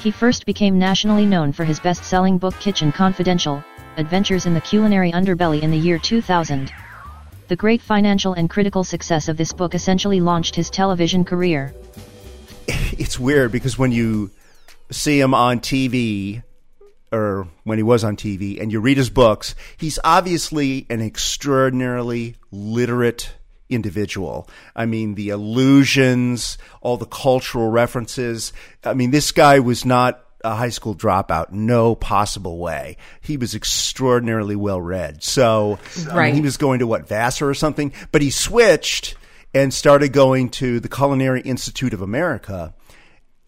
He 0.00 0.10
first 0.10 0.46
became 0.46 0.78
nationally 0.78 1.24
known 1.24 1.52
for 1.52 1.64
his 1.64 1.80
best-selling 1.80 2.38
book 2.38 2.54
Kitchen 2.60 2.92
Confidential, 2.92 3.64
Adventures 3.96 4.46
in 4.46 4.54
the 4.54 4.60
Culinary 4.60 5.10
Underbelly 5.12 5.62
in 5.62 5.70
the 5.70 5.78
year 5.78 5.98
2000. 5.98 6.70
The 7.48 7.56
great 7.56 7.80
financial 7.80 8.34
and 8.34 8.50
critical 8.50 8.84
success 8.84 9.28
of 9.28 9.36
this 9.36 9.52
book 9.52 9.74
essentially 9.74 10.20
launched 10.20 10.54
his 10.54 10.70
television 10.70 11.24
career. 11.24 11.74
It's 12.98 13.18
weird 13.18 13.52
because 13.52 13.78
when 13.78 13.92
you 13.92 14.30
see 14.90 15.20
him 15.20 15.34
on 15.34 15.60
TV, 15.60 16.42
or 17.12 17.48
when 17.64 17.78
he 17.78 17.82
was 17.82 18.04
on 18.04 18.16
TV, 18.16 18.60
and 18.60 18.72
you 18.72 18.80
read 18.80 18.96
his 18.96 19.10
books, 19.10 19.54
he's 19.76 19.98
obviously 20.04 20.86
an 20.90 21.00
extraordinarily 21.00 22.36
literate 22.50 23.32
individual. 23.68 24.48
I 24.74 24.86
mean, 24.86 25.14
the 25.14 25.30
allusions, 25.30 26.58
all 26.80 26.96
the 26.96 27.06
cultural 27.06 27.70
references. 27.70 28.52
I 28.84 28.94
mean, 28.94 29.10
this 29.10 29.32
guy 29.32 29.58
was 29.58 29.84
not 29.84 30.24
a 30.44 30.54
high 30.54 30.68
school 30.68 30.94
dropout, 30.94 31.50
no 31.50 31.94
possible 31.94 32.58
way. 32.58 32.96
He 33.20 33.36
was 33.36 33.54
extraordinarily 33.54 34.56
well 34.56 34.80
read. 34.80 35.22
So, 35.22 35.78
I 36.10 36.26
mean, 36.26 36.34
he 36.34 36.40
was 36.40 36.56
going 36.56 36.78
to 36.78 36.86
what, 36.86 37.08
Vassar 37.08 37.48
or 37.48 37.54
something? 37.54 37.92
But 38.12 38.22
he 38.22 38.30
switched 38.30 39.16
and 39.52 39.74
started 39.74 40.12
going 40.12 40.50
to 40.50 40.78
the 40.80 40.88
Culinary 40.88 41.40
Institute 41.40 41.92
of 41.92 42.02
America 42.02 42.74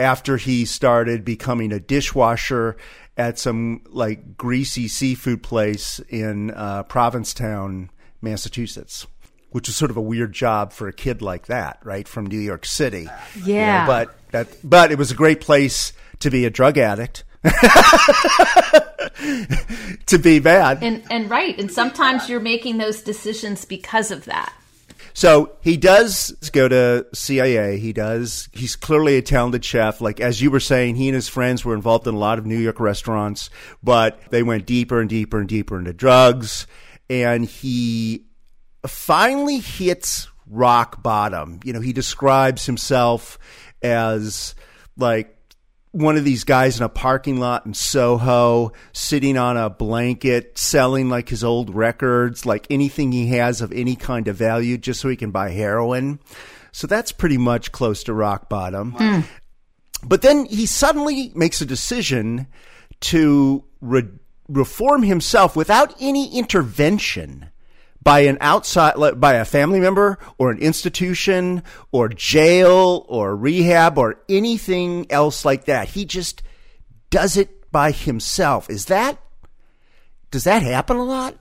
after 0.01 0.37
he 0.39 0.65
started 0.65 1.25
becoming 1.25 1.73
a 1.73 1.79
dishwasher 1.79 2.77
at 3.17 3.39
some 3.39 3.83
like 3.89 4.37
greasy 4.37 4.89
seafood 4.89 5.43
place 5.43 6.01
in 6.09 6.51
uh, 6.53 6.83
Provincetown, 6.85 7.91
Massachusetts, 8.23 9.07
which 9.51 9.69
was 9.69 9.77
sort 9.77 9.91
of 9.91 9.97
a 9.97 10.01
weird 10.01 10.33
job 10.33 10.73
for 10.73 10.89
a 10.89 10.93
kid 10.93 11.21
like 11.21 11.47
that, 11.47 11.79
right, 11.85 12.09
from 12.09 12.27
New 12.27 12.39
York 12.39 12.65
City. 12.65 13.09
You 13.37 13.41
know, 13.43 13.47
Yeah. 13.47 13.87
but 13.87 14.15
that, 14.31 14.49
but 14.65 14.91
it 14.91 14.99
was 14.99 15.11
a 15.11 15.15
great 15.15 15.41
place 15.41 15.93
to 16.21 16.31
be 16.31 16.45
a 16.47 16.51
drug 16.51 16.79
addict. 16.79 17.25
to 20.07 20.19
be 20.19 20.39
bad. 20.39 20.83
and 20.83 21.03
and 21.11 21.31
right 21.31 21.59
and 21.59 21.71
sometimes 21.71 22.29
you're 22.29 22.39
making 22.41 22.77
those 22.79 23.01
decisions 23.03 23.65
because 23.65 24.11
of 24.11 24.25
that 24.27 24.53
So 25.13 25.57
he 25.61 25.77
does 25.77 26.31
go 26.53 26.69
to 26.69 27.07
CIA. 27.13 27.79
He 27.79 27.93
does. 27.93 28.49
He's 28.53 28.77
clearly 28.77 29.17
a 29.17 29.23
talented 29.23 29.65
chef. 29.65 30.01
Like 30.01 30.21
as 30.21 30.41
you 30.41 30.51
were 30.51 30.61
saying, 30.61 30.97
he 30.97 31.09
and 31.09 31.15
his 31.15 31.29
friends 31.29 31.65
were 31.65 31.75
involved 31.75 32.07
in 32.07 32.15
a 32.15 32.19
lot 32.19 32.39
of 32.39 32.47
New 32.47 32.59
York 32.59 32.81
restaurants, 32.81 33.51
but 33.83 34.21
they 34.31 34.43
went 34.43 34.67
deeper 34.67 35.01
and 35.01 35.09
deeper 35.09 35.39
and 35.39 35.49
deeper 35.49 35.79
into 35.79 35.93
drugs. 35.93 36.67
And 37.09 37.45
he 37.45 38.27
finally 38.87 39.59
hits 39.59 40.29
rock 40.47 41.03
bottom. 41.03 41.61
You 41.65 41.73
know, 41.73 41.81
he 41.81 41.93
describes 41.93 42.67
himself 42.67 43.39
as 43.83 44.55
like 44.97 45.37
one 45.93 46.17
of 46.17 46.25
these 46.25 46.45
guys 46.45 46.79
in 46.79 46.85
a 46.85 46.89
parking 46.89 47.41
lot 47.41 47.67
in 47.67 47.75
Soho, 47.75 48.73
sitting 48.93 49.37
on 49.37 49.57
a 49.57 49.69
blanket, 49.69 50.57
selling 50.57 51.09
like 51.09 51.29
his 51.29 51.43
old 51.43 51.75
records, 51.75 52.47
like 52.47 52.67
anything 52.71 53.11
he 53.13 53.29
has 53.29 53.61
of 53.61 53.73
any 53.73 53.97
kind 53.97 54.29
of 54.29 54.37
value, 54.37 54.79
just 54.79 55.01
so 55.01 55.09
he 55.09 55.17
can 55.17 55.33
buy 55.33 55.51
heroin. 55.51 56.21
So 56.73 56.87
that's 56.87 57.11
pretty 57.11 57.39
much 57.39 57.73
close 57.73 58.05
to 58.05 58.15
rock 58.15 58.49
bottom. 58.49 58.93
Hmm. 58.93 59.21
But 60.03 60.23
then 60.23 60.47
he 60.47 60.67
suddenly 60.67 61.33
makes 61.35 61.61
a 61.61 61.67
decision 61.67 62.47
to 63.01 63.65
re- 63.81 64.09
reform 64.49 65.03
himself 65.03 65.57
without 65.57 65.95
any 66.01 66.39
intervention 66.39 67.50
by 68.03 68.21
an 68.21 68.39
outside, 68.41 68.95
by 69.21 69.35
a 69.35 69.45
family 69.45 69.79
member 69.81 70.19
or 70.39 70.51
an 70.51 70.59
institution 70.59 71.63
or 71.93 72.09
jail 72.09 73.05
or 73.09 73.37
rehab 73.37 73.99
or 73.99 74.21
anything 74.29 75.07
else 75.11 75.45
like 75.45 75.67
that. 75.67 75.89
He 75.89 76.05
just 76.05 76.43
does 77.11 77.37
it 77.37 77.71
by 77.71 77.91
himself. 77.91 78.71
Is 78.71 78.87
that, 78.87 79.19
does 80.31 80.45
that 80.45 80.63
happen 80.63 80.97
a 80.97 81.05
lot? 81.05 81.37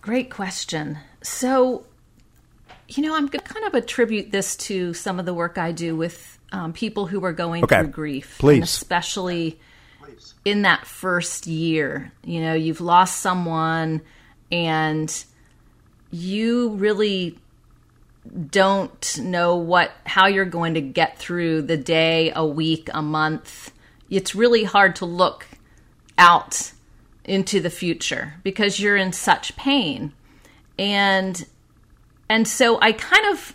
Great 0.00 0.30
question. 0.30 0.98
So, 1.22 1.84
you 2.88 3.02
know, 3.02 3.14
I'm 3.14 3.26
going 3.26 3.44
to 3.44 3.52
kind 3.54 3.66
of 3.66 3.74
attribute 3.74 4.30
this 4.32 4.56
to 4.56 4.94
some 4.94 5.20
of 5.20 5.26
the 5.26 5.34
work 5.34 5.58
I 5.58 5.72
do 5.72 5.94
with 5.94 6.38
um, 6.52 6.72
people 6.72 7.06
who 7.06 7.24
are 7.24 7.32
going 7.32 7.62
Okay. 7.64 7.80
through 7.80 7.88
grief, 7.88 8.36
Please. 8.38 8.54
and 8.56 8.64
especially 8.64 9.60
in 10.44 10.62
that 10.62 10.86
first 10.86 11.46
year. 11.46 12.10
You 12.24 12.40
know, 12.40 12.54
you've 12.54 12.80
lost 12.80 13.20
someone, 13.20 14.00
and 14.50 15.24
you 16.10 16.70
really 16.70 17.38
don't 18.50 19.18
know 19.18 19.56
what 19.56 19.92
how 20.04 20.26
you're 20.26 20.44
going 20.44 20.74
to 20.74 20.80
get 20.80 21.18
through 21.18 21.62
the 21.62 21.76
day, 21.76 22.32
a 22.34 22.46
week, 22.46 22.88
a 22.92 23.02
month. 23.02 23.72
It's 24.08 24.34
really 24.34 24.64
hard 24.64 24.96
to 24.96 25.06
look 25.06 25.46
out 26.18 26.72
into 27.24 27.60
the 27.60 27.70
future 27.70 28.34
because 28.42 28.80
you're 28.80 28.96
in 28.96 29.12
such 29.12 29.56
pain. 29.56 30.12
And 30.78 31.46
and 32.28 32.46
so 32.46 32.78
I 32.80 32.92
kind 32.92 33.26
of 33.26 33.54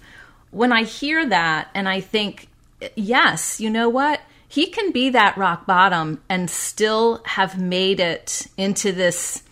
when 0.52 0.72
I 0.72 0.84
hear 0.84 1.26
that 1.28 1.70
and 1.74 1.88
I 1.88 2.02
think 2.02 2.48
yes, 2.96 3.60
you 3.60 3.70
know 3.70 3.90
what? 3.90 4.22
He 4.48 4.68
can 4.68 4.92
be 4.92 5.10
that 5.10 5.38
rock 5.38 5.66
bottom 5.66 6.22
and 6.30 6.50
still 6.50 7.22
have 7.26 7.60
made 7.60 8.00
it 8.00 8.48
into 8.58 8.92
this 8.92 9.44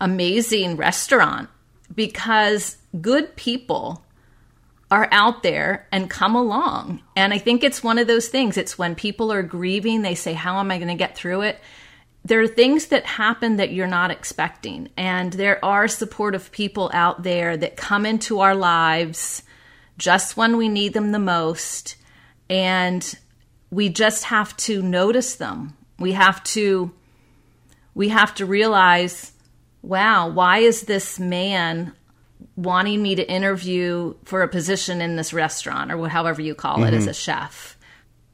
amazing 0.00 0.76
restaurant 0.76 1.48
because 1.94 2.76
good 3.00 3.34
people 3.36 4.04
are 4.90 5.08
out 5.12 5.42
there 5.42 5.86
and 5.92 6.08
come 6.08 6.34
along. 6.34 7.02
And 7.14 7.32
I 7.32 7.38
think 7.38 7.62
it's 7.62 7.82
one 7.82 7.98
of 7.98 8.06
those 8.06 8.28
things. 8.28 8.56
It's 8.56 8.78
when 8.78 8.94
people 8.94 9.30
are 9.32 9.42
grieving, 9.42 10.02
they 10.02 10.14
say, 10.14 10.32
How 10.32 10.58
am 10.58 10.70
I 10.70 10.78
going 10.78 10.88
to 10.88 10.94
get 10.94 11.16
through 11.16 11.42
it? 11.42 11.60
There 12.24 12.40
are 12.40 12.48
things 12.48 12.86
that 12.86 13.04
happen 13.04 13.56
that 13.56 13.72
you're 13.72 13.86
not 13.86 14.10
expecting. 14.10 14.88
And 14.96 15.32
there 15.32 15.62
are 15.64 15.88
supportive 15.88 16.50
people 16.52 16.90
out 16.92 17.22
there 17.22 17.56
that 17.56 17.76
come 17.76 18.06
into 18.06 18.40
our 18.40 18.54
lives 18.54 19.42
just 19.98 20.36
when 20.36 20.56
we 20.56 20.68
need 20.68 20.94
them 20.94 21.12
the 21.12 21.18
most. 21.18 21.96
And 22.48 23.18
we 23.70 23.88
just 23.88 24.24
have 24.24 24.56
to 24.58 24.82
notice 24.82 25.36
them. 25.36 25.76
We 25.98 26.12
have 26.12 26.42
to 26.44 26.92
we 27.94 28.10
have 28.10 28.32
to 28.36 28.46
realize, 28.46 29.32
wow, 29.82 30.28
why 30.28 30.58
is 30.58 30.82
this 30.82 31.18
man 31.18 31.92
wanting 32.58 33.00
me 33.00 33.14
to 33.14 33.30
interview 33.30 34.14
for 34.24 34.42
a 34.42 34.48
position 34.48 35.00
in 35.00 35.16
this 35.16 35.32
restaurant 35.32 35.92
or 35.92 36.08
however 36.08 36.42
you 36.42 36.54
call 36.54 36.82
it 36.84 36.92
as 36.92 37.02
mm-hmm. 37.02 37.10
a 37.10 37.14
chef. 37.14 37.78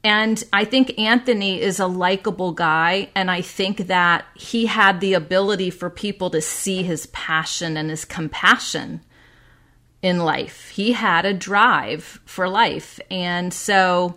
And 0.03 0.43
I 0.53 0.65
think 0.65 0.97
Anthony 0.99 1.61
is 1.61 1.79
a 1.79 1.87
likable 1.87 2.51
guy. 2.51 3.09
And 3.15 3.29
I 3.29 3.41
think 3.41 3.87
that 3.87 4.25
he 4.35 4.65
had 4.65 4.99
the 4.99 5.13
ability 5.13 5.69
for 5.69 5.89
people 5.89 6.29
to 6.31 6.41
see 6.41 6.83
his 6.83 7.07
passion 7.07 7.77
and 7.77 7.89
his 7.89 8.05
compassion 8.05 9.01
in 10.01 10.19
life. 10.19 10.69
He 10.69 10.91
had 10.91 11.25
a 11.25 11.33
drive 11.33 12.19
for 12.25 12.47
life. 12.47 12.99
And 13.09 13.53
so 13.53 14.15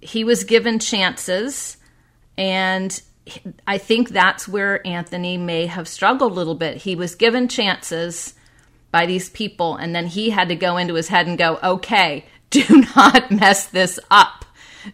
he 0.00 0.24
was 0.24 0.44
given 0.44 0.78
chances 0.78 1.76
and 2.36 3.00
I 3.66 3.78
think 3.78 4.10
that's 4.10 4.46
where 4.46 4.86
Anthony 4.86 5.36
may 5.36 5.66
have 5.66 5.88
struggled 5.88 6.32
a 6.32 6.34
little 6.34 6.54
bit. 6.54 6.78
He 6.78 6.94
was 6.94 7.14
given 7.14 7.48
chances 7.48 8.34
by 8.92 9.06
these 9.06 9.28
people, 9.28 9.76
and 9.76 9.94
then 9.94 10.06
he 10.06 10.30
had 10.30 10.48
to 10.48 10.56
go 10.56 10.76
into 10.76 10.94
his 10.94 11.08
head 11.08 11.26
and 11.26 11.36
go, 11.36 11.58
okay, 11.62 12.24
do 12.50 12.84
not 12.96 13.30
mess 13.30 13.66
this 13.66 13.98
up. 14.10 14.44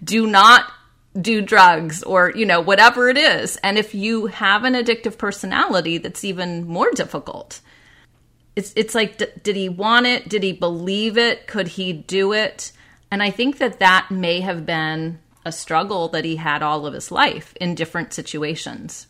Do 0.03 0.27
not 0.27 0.73
do 1.21 1.43
drugs 1.43 2.03
or, 2.03 2.33
you 2.35 2.47
know, 2.47 2.61
whatever 2.61 3.09
it 3.09 3.19
is. 3.19 3.59
And 3.59 3.77
if 3.77 3.95
you 3.95 4.27
have 4.27 4.65
an 4.65 4.73
addictive 4.73 5.19
personality, 5.19 5.99
that's 5.99 6.25
even 6.25 6.67
more 6.67 6.91
difficult. 6.93 7.61
It's, 8.57 8.73
it's 8.77 8.95
like, 8.95 9.19
d- 9.19 9.27
did 9.43 9.57
he 9.57 9.69
want 9.69 10.07
it? 10.07 10.29
Did 10.29 10.43
he 10.43 10.53
believe 10.53 11.19
it? 11.19 11.47
Could 11.47 11.69
he 11.69 11.93
do 11.93 12.33
it? 12.33 12.73
And 13.11 13.23
I 13.23 13.31
think 13.31 13.59
that 13.59 13.81
that 13.81 14.11
may 14.11 14.41
have 14.41 14.65
been 14.65 15.19
a 15.45 15.53
struggle 15.53 16.09
that 16.09 16.25
he 16.25 16.37
had 16.37 16.63
all 16.63 16.87
of 16.87 16.95
his 16.95 17.11
life 17.11 17.55
in 17.61 17.75
different 17.75 18.13
situations. 18.13 19.07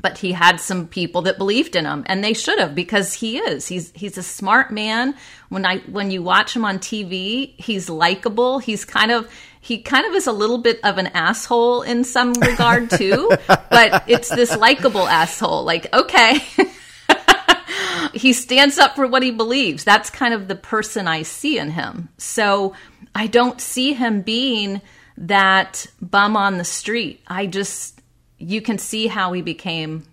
But 0.00 0.18
he 0.18 0.32
had 0.32 0.60
some 0.60 0.88
people 0.88 1.22
that 1.22 1.38
believed 1.38 1.76
in 1.76 1.84
him, 1.84 2.02
and 2.06 2.22
they 2.22 2.32
should 2.32 2.58
have 2.58 2.74
because 2.74 3.14
he 3.14 3.38
is. 3.38 3.68
He's 3.68 3.92
he's 3.94 4.18
a 4.18 4.24
smart 4.24 4.72
man. 4.72 5.14
When 5.50 5.64
I 5.64 5.78
when 5.80 6.10
you 6.10 6.20
watch 6.20 6.56
him 6.56 6.64
on 6.64 6.80
TV, 6.80 7.54
he's 7.58 7.88
likable. 7.88 8.58
He's 8.58 8.84
kind 8.84 9.12
of 9.12 9.30
he 9.60 9.82
kind 9.82 10.04
of 10.04 10.14
is 10.14 10.26
a 10.26 10.32
little 10.32 10.58
bit 10.58 10.80
of 10.82 10.98
an 10.98 11.06
asshole 11.08 11.82
in 11.82 12.02
some 12.02 12.32
regard 12.32 12.90
too, 12.98 13.30
but 13.46 14.04
it's 14.08 14.30
this 14.30 14.56
likable 14.56 15.06
asshole. 15.06 15.62
Like 15.62 15.94
okay. 15.94 16.40
he 18.12 18.32
stands 18.32 18.78
up 18.78 18.96
for 18.96 19.06
what 19.06 19.22
he 19.22 19.30
believes. 19.30 19.84
That's 19.84 20.10
kind 20.10 20.34
of 20.34 20.48
the 20.48 20.54
person 20.54 21.08
I 21.08 21.22
see 21.22 21.58
in 21.58 21.70
him. 21.70 22.08
So 22.18 22.74
I 23.14 23.26
don't 23.26 23.60
see 23.60 23.92
him 23.92 24.22
being 24.22 24.80
that 25.16 25.86
bum 26.00 26.36
on 26.36 26.58
the 26.58 26.64
street. 26.64 27.20
I 27.26 27.46
just, 27.46 28.00
you 28.38 28.60
can 28.60 28.78
see 28.78 29.06
how 29.06 29.32
he 29.32 29.42
became 29.42 30.04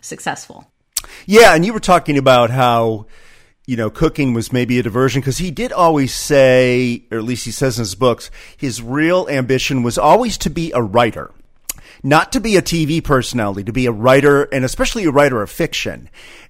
successful. 0.00 0.70
Yeah, 1.26 1.54
and 1.54 1.64
you 1.64 1.72
were 1.72 1.80
talking 1.80 2.18
about 2.18 2.50
how 2.50 3.06
you 3.66 3.76
know 3.76 3.90
cooking 3.90 4.34
was 4.34 4.52
maybe 4.52 4.78
a 4.78 4.82
diversion 4.82 5.20
because 5.20 5.38
he 5.38 5.50
did 5.50 5.72
always 5.72 6.14
say, 6.14 7.04
or 7.10 7.18
at 7.18 7.24
least 7.24 7.44
he 7.44 7.50
says 7.50 7.78
in 7.78 7.82
his 7.82 7.94
books, 7.94 8.30
his 8.56 8.82
real 8.82 9.28
ambition 9.28 9.82
was 9.82 9.98
always 9.98 10.36
to 10.38 10.50
be 10.50 10.72
a 10.72 10.82
writer. 10.82 11.30
Not 12.02 12.32
to 12.32 12.40
be 12.40 12.56
a 12.56 12.62
TV 12.62 13.04
personality, 13.04 13.64
to 13.64 13.72
be 13.72 13.84
a 13.84 13.92
writer, 13.92 14.44
and 14.44 14.64
especially 14.64 15.04
a 15.04 15.10
writer 15.10 15.42
of 15.42 15.50
fiction. 15.50 16.08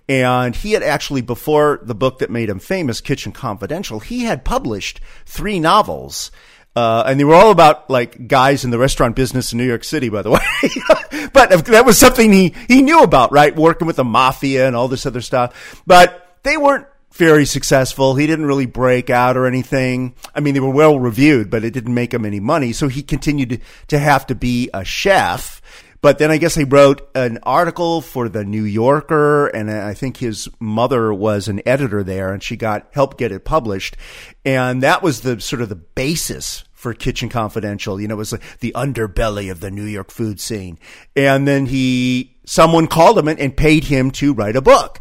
And 0.08 0.54
he 0.54 0.72
had 0.72 0.82
actually, 0.82 1.22
before 1.22 1.80
the 1.82 1.94
book 1.94 2.20
that 2.20 2.30
made 2.30 2.48
him 2.48 2.60
famous, 2.60 3.00
Kitchen 3.00 3.32
Confidential, 3.32 3.98
he 4.00 4.24
had 4.24 4.44
published 4.44 5.00
three 5.26 5.58
novels 5.58 6.30
uh, 6.76 7.02
and 7.06 7.18
they 7.18 7.24
were 7.24 7.34
all 7.34 7.50
about 7.50 7.90
like 7.90 8.28
guys 8.28 8.64
in 8.64 8.70
the 8.70 8.78
restaurant 8.78 9.16
business 9.16 9.52
in 9.52 9.58
New 9.58 9.66
York 9.66 9.84
City, 9.84 10.08
by 10.08 10.22
the 10.22 10.30
way. 10.30 11.28
but 11.32 11.50
that 11.66 11.84
was 11.84 11.98
something 11.98 12.32
he, 12.32 12.54
he 12.68 12.82
knew 12.82 13.02
about, 13.02 13.32
right? 13.32 13.54
Working 13.54 13.86
with 13.86 13.96
the 13.96 14.04
mafia 14.04 14.66
and 14.66 14.76
all 14.76 14.88
this 14.88 15.06
other 15.06 15.20
stuff. 15.20 15.82
But 15.86 16.38
they 16.42 16.56
weren't 16.56 16.86
very 17.12 17.44
successful. 17.44 18.14
He 18.14 18.26
didn't 18.26 18.46
really 18.46 18.66
break 18.66 19.10
out 19.10 19.36
or 19.36 19.46
anything. 19.46 20.14
I 20.34 20.40
mean, 20.40 20.54
they 20.54 20.60
were 20.60 20.70
well 20.70 20.98
reviewed, 20.98 21.50
but 21.50 21.64
it 21.64 21.72
didn't 21.72 21.92
make 21.92 22.14
him 22.14 22.24
any 22.24 22.40
money. 22.40 22.72
So 22.72 22.88
he 22.88 23.02
continued 23.02 23.50
to, 23.50 23.58
to 23.88 23.98
have 23.98 24.26
to 24.28 24.34
be 24.34 24.70
a 24.72 24.84
chef. 24.84 25.59
But 26.02 26.18
then 26.18 26.30
I 26.30 26.38
guess 26.38 26.54
he 26.54 26.64
wrote 26.64 27.06
an 27.14 27.38
article 27.42 28.00
for 28.00 28.28
the 28.28 28.44
New 28.44 28.64
Yorker, 28.64 29.48
and 29.48 29.70
I 29.70 29.92
think 29.92 30.16
his 30.16 30.48
mother 30.58 31.12
was 31.12 31.46
an 31.48 31.60
editor 31.66 32.02
there, 32.02 32.32
and 32.32 32.42
she 32.42 32.56
got 32.56 32.88
help 32.92 33.18
get 33.18 33.32
it 33.32 33.44
published, 33.44 33.96
and 34.44 34.82
that 34.82 35.02
was 35.02 35.20
the 35.20 35.40
sort 35.40 35.60
of 35.60 35.68
the 35.68 35.76
basis 35.76 36.64
for 36.72 36.94
Kitchen 36.94 37.28
Confidential. 37.28 38.00
You 38.00 38.08
know, 38.08 38.14
it 38.14 38.18
was 38.18 38.32
like 38.32 38.60
the 38.60 38.72
underbelly 38.74 39.50
of 39.50 39.60
the 39.60 39.70
New 39.70 39.84
York 39.84 40.10
food 40.10 40.40
scene, 40.40 40.78
and 41.14 41.46
then 41.46 41.66
he 41.66 42.34
someone 42.46 42.86
called 42.86 43.18
him 43.18 43.28
and 43.28 43.54
paid 43.54 43.84
him 43.84 44.10
to 44.12 44.32
write 44.32 44.56
a 44.56 44.62
book, 44.62 45.00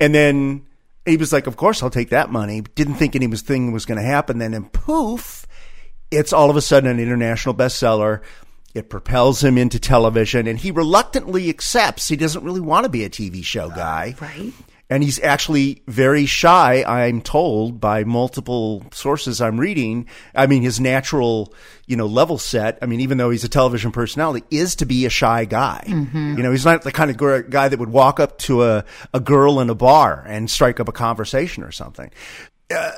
and 0.00 0.12
then 0.12 0.66
he 1.06 1.16
was 1.16 1.32
like, 1.32 1.46
"Of 1.46 1.56
course, 1.56 1.80
I'll 1.80 1.90
take 1.90 2.10
that 2.10 2.32
money." 2.32 2.62
Didn't 2.74 2.96
think 2.96 3.14
anything 3.14 3.70
was 3.70 3.86
going 3.86 3.98
to 3.98 4.04
happen. 4.04 4.38
Then, 4.38 4.54
and 4.54 4.72
poof, 4.72 5.46
it's 6.10 6.32
all 6.32 6.50
of 6.50 6.56
a 6.56 6.60
sudden 6.60 6.90
an 6.90 6.98
international 6.98 7.54
bestseller 7.54 8.20
it 8.74 8.88
propels 8.88 9.42
him 9.42 9.58
into 9.58 9.80
television, 9.80 10.46
and 10.46 10.58
he 10.58 10.70
reluctantly 10.70 11.48
accepts. 11.48 12.08
He 12.08 12.16
doesn't 12.16 12.44
really 12.44 12.60
want 12.60 12.84
to 12.84 12.90
be 12.90 13.04
a 13.04 13.10
TV 13.10 13.44
show 13.44 13.68
guy. 13.68 14.14
Right. 14.20 14.52
And 14.88 15.04
he's 15.04 15.20
actually 15.20 15.82
very 15.86 16.26
shy, 16.26 16.82
I'm 16.84 17.22
told 17.22 17.80
by 17.80 18.02
multiple 18.02 18.84
sources 18.92 19.40
I'm 19.40 19.58
reading. 19.58 20.08
I 20.34 20.48
mean, 20.48 20.62
his 20.62 20.80
natural, 20.80 21.54
you 21.86 21.96
know, 21.96 22.06
level 22.06 22.38
set, 22.38 22.76
I 22.82 22.86
mean, 22.86 22.98
even 22.98 23.16
though 23.16 23.30
he's 23.30 23.44
a 23.44 23.48
television 23.48 23.92
personality, 23.92 24.44
is 24.50 24.74
to 24.76 24.86
be 24.86 25.06
a 25.06 25.10
shy 25.10 25.44
guy. 25.44 25.84
Mm-hmm. 25.86 26.34
You 26.36 26.42
know, 26.42 26.50
he's 26.50 26.64
not 26.64 26.82
the 26.82 26.90
kind 26.90 27.08
of 27.08 27.50
guy 27.50 27.68
that 27.68 27.78
would 27.78 27.90
walk 27.90 28.18
up 28.18 28.38
to 28.38 28.64
a, 28.64 28.84
a 29.14 29.20
girl 29.20 29.60
in 29.60 29.70
a 29.70 29.76
bar 29.76 30.24
and 30.26 30.50
strike 30.50 30.80
up 30.80 30.88
a 30.88 30.92
conversation 30.92 31.62
or 31.62 31.70
something. 31.70 32.10
Uh, 32.68 32.90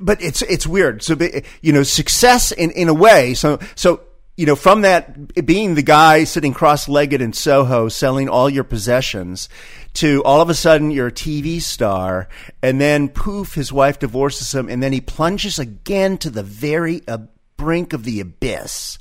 but 0.00 0.22
it's 0.22 0.42
it's 0.42 0.66
weird. 0.66 1.02
So 1.02 1.16
you 1.62 1.72
know, 1.72 1.82
success 1.82 2.52
in 2.52 2.70
in 2.72 2.88
a 2.88 2.94
way. 2.94 3.34
So 3.34 3.58
so 3.74 4.00
you 4.40 4.46
know, 4.46 4.56
from 4.56 4.80
that 4.80 5.44
being 5.44 5.74
the 5.74 5.82
guy 5.82 6.24
sitting 6.24 6.54
cross-legged 6.54 7.20
in 7.20 7.34
Soho 7.34 7.90
selling 7.90 8.26
all 8.26 8.48
your 8.48 8.64
possessions 8.64 9.50
to 9.92 10.22
all 10.24 10.40
of 10.40 10.48
a 10.48 10.54
sudden 10.54 10.90
you're 10.90 11.08
a 11.08 11.12
TV 11.12 11.60
star 11.60 12.26
and 12.62 12.80
then 12.80 13.10
poof, 13.10 13.52
his 13.52 13.70
wife 13.70 13.98
divorces 13.98 14.54
him 14.54 14.70
and 14.70 14.82
then 14.82 14.94
he 14.94 15.00
plunges 15.02 15.58
again 15.58 16.16
to 16.16 16.30
the 16.30 16.42
very 16.42 17.02
uh, 17.06 17.18
brink 17.58 17.92
of 17.92 18.04
the 18.04 18.18
abyss. 18.18 18.98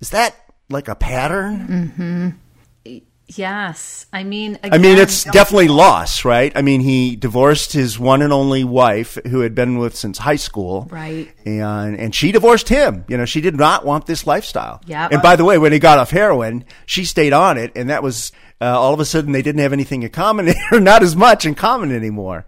Is 0.00 0.10
that 0.10 0.34
like 0.68 0.88
a 0.88 0.96
pattern? 0.96 1.68
Mm-hmm. 1.68 2.28
Yes. 3.26 4.06
I 4.12 4.22
mean, 4.22 4.56
again, 4.56 4.74
I 4.74 4.78
mean, 4.78 4.98
it's 4.98 5.24
definitely 5.24 5.68
loss, 5.68 6.24
right? 6.24 6.52
I 6.54 6.60
mean, 6.62 6.80
he 6.80 7.16
divorced 7.16 7.72
his 7.72 7.98
one 7.98 8.20
and 8.20 8.32
only 8.32 8.64
wife 8.64 9.18
who 9.26 9.40
had 9.40 9.54
been 9.54 9.78
with 9.78 9.96
since 9.96 10.18
high 10.18 10.36
school. 10.36 10.86
Right. 10.90 11.32
And, 11.46 11.98
and 11.98 12.14
she 12.14 12.32
divorced 12.32 12.68
him. 12.68 13.04
You 13.08 13.16
know, 13.16 13.24
she 13.24 13.40
did 13.40 13.56
not 13.56 13.86
want 13.86 14.04
this 14.06 14.26
lifestyle. 14.26 14.80
Yeah. 14.86 15.08
And 15.10 15.22
by 15.22 15.36
the 15.36 15.44
way, 15.44 15.56
when 15.56 15.72
he 15.72 15.78
got 15.78 15.98
off 15.98 16.10
heroin, 16.10 16.64
she 16.84 17.04
stayed 17.04 17.32
on 17.32 17.56
it. 17.56 17.72
And 17.74 17.88
that 17.88 18.02
was, 18.02 18.30
uh, 18.60 18.78
all 18.78 18.92
of 18.92 19.00
a 19.00 19.06
sudden 19.06 19.32
they 19.32 19.42
didn't 19.42 19.62
have 19.62 19.72
anything 19.72 20.02
in 20.02 20.10
common 20.10 20.52
or 20.72 20.80
not 20.80 21.02
as 21.02 21.16
much 21.16 21.46
in 21.46 21.54
common 21.54 21.92
anymore. 21.92 22.44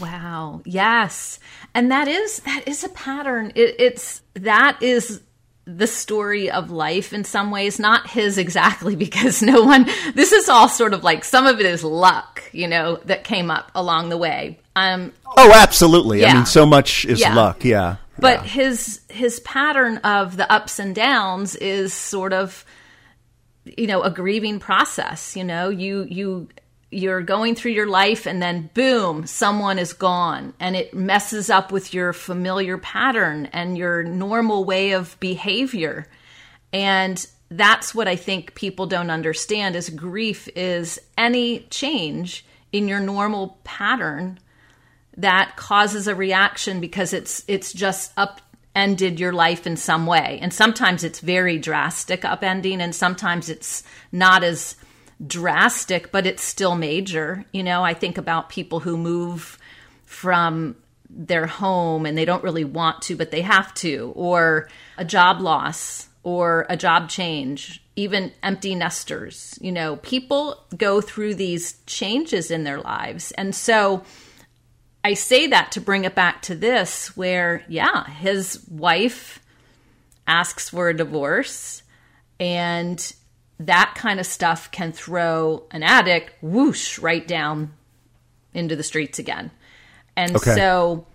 Wow. 0.00 0.60
Yes. 0.66 1.38
And 1.74 1.90
that 1.90 2.08
is, 2.08 2.40
that 2.40 2.64
is 2.66 2.84
a 2.84 2.90
pattern. 2.90 3.52
It, 3.54 3.76
it's, 3.78 4.20
that 4.34 4.82
is, 4.82 5.22
the 5.66 5.86
story 5.86 6.50
of 6.50 6.70
life 6.70 7.12
in 7.12 7.24
some 7.24 7.50
ways, 7.50 7.78
not 7.78 8.08
his 8.10 8.36
exactly, 8.38 8.96
because 9.06 9.42
no 9.42 9.62
one, 9.62 9.86
this 10.14 10.32
is 10.32 10.48
all 10.48 10.68
sort 10.68 10.92
of 10.94 11.02
like 11.04 11.24
some 11.24 11.46
of 11.46 11.60
it 11.60 11.66
is 11.66 11.82
luck, 11.84 12.42
you 12.52 12.68
know, 12.68 12.96
that 13.06 13.24
came 13.24 13.50
up 13.50 13.70
along 13.74 14.08
the 14.10 14.16
way. 14.18 14.58
Um, 14.76 15.12
oh, 15.36 15.52
absolutely. 15.54 16.20
Yeah. 16.20 16.32
I 16.32 16.34
mean, 16.34 16.46
so 16.46 16.66
much 16.66 17.04
is 17.04 17.20
Yeah. 17.20 17.34
luck. 17.34 17.64
Yeah. 17.64 17.96
but 18.18 18.40
Yeah. 18.42 18.48
his 18.48 19.00
his 19.08 19.40
pattern 19.40 19.96
of 19.98 20.36
the 20.36 20.50
ups 20.52 20.78
and 20.78 20.94
downs 20.94 21.56
is 21.56 21.92
sort 21.92 22.32
of 22.32 22.64
you 23.64 23.86
know 23.88 24.02
a 24.02 24.10
grieving 24.10 24.60
process 24.60 25.34
you 25.36 25.42
know 25.42 25.68
you 25.70 26.06
you 26.08 26.48
you're 26.94 27.22
going 27.22 27.54
through 27.54 27.72
your 27.72 27.86
life 27.86 28.26
and 28.26 28.40
then 28.40 28.70
boom 28.74 29.26
someone 29.26 29.78
is 29.78 29.92
gone. 29.92 30.54
And 30.60 30.76
it 30.76 30.94
messes 30.94 31.50
up 31.50 31.72
with 31.72 31.92
your 31.92 32.12
familiar 32.12 32.78
pattern 32.78 33.46
and 33.52 33.76
your 33.76 34.02
normal 34.02 34.64
way 34.64 34.92
of 34.92 35.18
behavior. 35.20 36.06
And 36.72 37.26
that's 37.50 37.94
what 37.94 38.08
i 38.08 38.16
think 38.16 38.54
people 38.54 38.86
don't 38.86 39.10
understand 39.10 39.76
is 39.76 39.90
grief 39.90 40.48
is 40.56 40.98
any 41.16 41.60
change 41.68 42.44
in 42.72 42.88
your 42.88 42.98
normal 42.98 43.60
pattern 43.62 44.38
that 45.16 45.56
causes 45.56 46.08
a 46.08 46.14
reaction 46.14 46.80
because 46.80 47.12
it's 47.12 47.44
it's 47.46 47.72
just 47.72 48.12
upended 48.16 49.20
your 49.20 49.32
life 49.32 49.66
in 49.66 49.76
some 49.76 50.06
way. 50.06 50.38
And 50.42 50.52
sometimes 50.52 51.04
it's 51.04 51.20
very 51.20 51.58
drastic 51.58 52.22
upending 52.22 52.80
and 52.80 52.94
sometimes 52.94 53.48
it's 53.48 53.84
not 54.10 54.42
as 54.42 54.76
drastic 55.24 56.10
but 56.12 56.26
it's 56.26 56.42
still 56.42 56.74
major. 56.74 57.44
You 57.52 57.62
know 57.62 57.82
i 57.84 57.94
think 57.94 58.18
about 58.18 58.48
people 58.48 58.80
who 58.80 58.96
move 58.96 59.58
from 60.04 60.76
their 61.08 61.46
home 61.46 62.06
and 62.06 62.18
they 62.18 62.24
don't 62.24 62.42
really 62.42 62.64
want 62.64 63.02
to 63.02 63.16
but 63.16 63.30
they 63.30 63.42
have 63.42 63.72
to 63.74 64.12
or 64.16 64.68
a 64.98 65.04
job 65.04 65.40
loss 65.40 66.08
or 66.22 66.66
a 66.68 66.76
job 66.76 67.08
change 67.08 67.80
even 67.96 68.32
empty 68.42 68.74
nesters. 68.74 69.58
You 69.60 69.72
know 69.72 69.96
people 69.96 70.64
go 70.76 71.00
through 71.00 71.34
these 71.36 71.78
changes 71.86 72.50
in 72.50 72.64
their 72.64 72.80
lives. 72.80 73.30
And 73.32 73.54
so 73.54 74.02
I 75.04 75.14
say 75.14 75.46
that 75.48 75.72
to 75.72 75.82
bring 75.82 76.04
it 76.04 76.14
back 76.14 76.40
to 76.42 76.54
this, 76.54 77.14
where, 77.14 77.62
yeah, 77.68 78.06
his 78.06 78.66
wife 78.70 79.40
asks 80.26 80.70
for 80.70 80.88
a 80.88 80.96
divorce, 80.96 81.82
and 82.40 83.14
that 83.60 83.94
kind 83.96 84.18
of 84.20 84.26
stuff 84.26 84.70
can 84.70 84.92
throw 84.92 85.64
an 85.70 85.82
addict 85.82 86.32
whoosh 86.42 86.98
right 86.98 87.26
down 87.26 87.72
into 88.52 88.76
the 88.76 88.82
streets 88.82 89.18
again. 89.18 89.50
And 90.16 90.34
Okay. 90.36 90.54
so, 90.54 91.06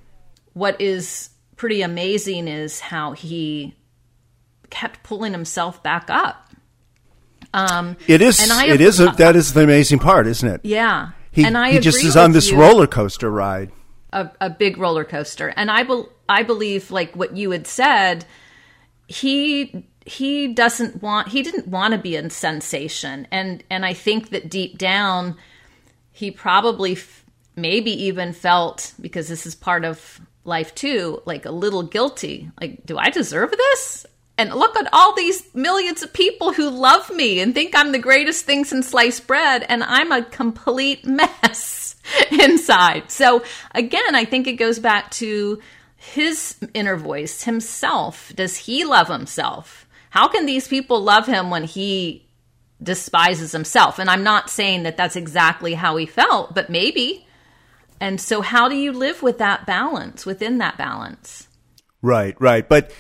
what 0.54 0.80
is 0.82 1.30
pretty 1.56 1.82
amazing 1.82 2.48
is 2.48 2.80
how 2.80 3.12
he 3.14 3.76
kept 4.70 5.04
pulling 5.04 5.32
himself 5.32 5.82
back 5.84 6.10
up. 6.10 6.50
Um, 7.54 7.98
It 8.08 8.22
is. 8.22 8.40
and 8.42 8.52
I 8.52 8.68
it 8.68 8.82
is. 8.82 9.00
A, 9.00 9.08
that 9.18 9.36
is 9.36 9.54
the 9.54 9.64
amazing 9.64 10.00
part, 10.00 10.28
isn't 10.28 10.48
it? 10.48 10.62
yeah. 10.64 11.10
He, 11.32 11.46
and 11.46 11.58
I 11.58 11.72
he 11.74 11.80
just 11.80 12.04
is 12.04 12.18
on 12.18 12.32
this 12.32 12.50
you. 12.52 12.58
roller 12.60 12.88
coaster 12.88 13.30
ride. 13.30 13.72
a, 14.12 14.30
a 14.42 14.50
big 14.50 14.78
roller 14.78 15.04
coaster. 15.06 15.54
And 15.56 15.70
I 15.70 15.84
bel 15.84 16.10
I 16.28 16.42
believe 16.44 16.90
like 16.92 17.16
what 17.16 17.38
you 17.38 17.52
had 17.52 17.68
said, 17.68 18.26
he 19.08 19.88
he 20.10 20.48
doesn't 20.48 21.02
want 21.02 21.28
he 21.30 21.44
didn't 21.44 21.68
want 21.68 21.94
to 21.94 22.00
be 22.00 22.16
in 22.16 22.30
sensation. 22.30 23.28
And 23.32 23.64
and 23.70 23.86
I 23.86 23.94
think 23.94 24.30
that 24.32 24.50
deep 24.50 24.78
down 24.78 25.36
he 26.12 26.32
probably 26.32 26.94
f- 26.94 27.24
maybe 27.56 27.92
even 28.06 28.34
felt 28.34 28.94
because 29.00 29.28
this 29.28 29.46
is 29.46 29.56
part 29.56 29.86
of 29.86 30.20
life 30.44 30.74
too, 30.74 31.22
like 31.26 31.46
a 31.46 31.52
little 31.52 31.84
guilty. 31.84 32.50
Like 32.60 32.86
do 32.86 32.98
I 32.98 33.10
deserve 33.10 33.52
this? 33.52 34.06
And 34.38 34.54
look 34.54 34.78
at 34.78 34.92
all 34.94 35.14
these 35.14 35.54
millions 35.54 36.02
of 36.02 36.14
people 36.14 36.54
who 36.54 36.70
love 36.70 37.10
me 37.12 37.42
and 37.42 37.54
think 37.54 37.76
I'm 37.76 37.92
the 37.92 38.00
greatest 38.00 38.46
thing 38.46 38.64
since 38.64 38.88
sliced 38.88 39.28
bread, 39.28 39.66
and 39.68 39.84
I'm 39.84 40.14
a 40.14 40.24
complete 40.24 41.06
mess 41.06 41.98
inside. 42.32 43.12
So, 43.12 43.44
again, 43.76 44.16
I 44.16 44.24
think 44.24 44.48
it 44.48 44.54
goes 44.54 44.80
back 44.80 45.12
to 45.12 45.60
his 45.98 46.56
inner 46.74 46.96
voice, 46.96 47.44
himself. 47.44 48.32
Does 48.34 48.56
he 48.56 48.86
love 48.86 49.10
himself? 49.10 49.89
How 50.10 50.28
can 50.28 50.46
these 50.46 50.68
people 50.68 51.02
love 51.02 51.26
him 51.26 51.50
when 51.50 51.64
he 51.64 52.28
despises 52.82 53.52
himself? 53.52 54.00
And 54.00 54.10
I'm 54.10 54.24
not 54.24 54.50
saying 54.50 54.84
that 54.84 54.98
that's 54.98 55.16
exactly 55.16 55.74
how 55.74 55.98
he 55.98 56.06
felt, 56.06 56.54
but 56.54 56.70
maybe. 56.70 57.28
And 58.02 58.20
so, 58.20 58.42
how 58.42 58.70
do 58.70 58.76
you 58.76 58.92
live 58.92 59.22
with 59.22 59.38
that 59.40 59.66
balance, 59.66 60.26
within 60.26 60.58
that 60.60 60.78
balance? 60.78 61.48
Right, 62.02 62.36
right. 62.40 62.68
But 62.68 62.92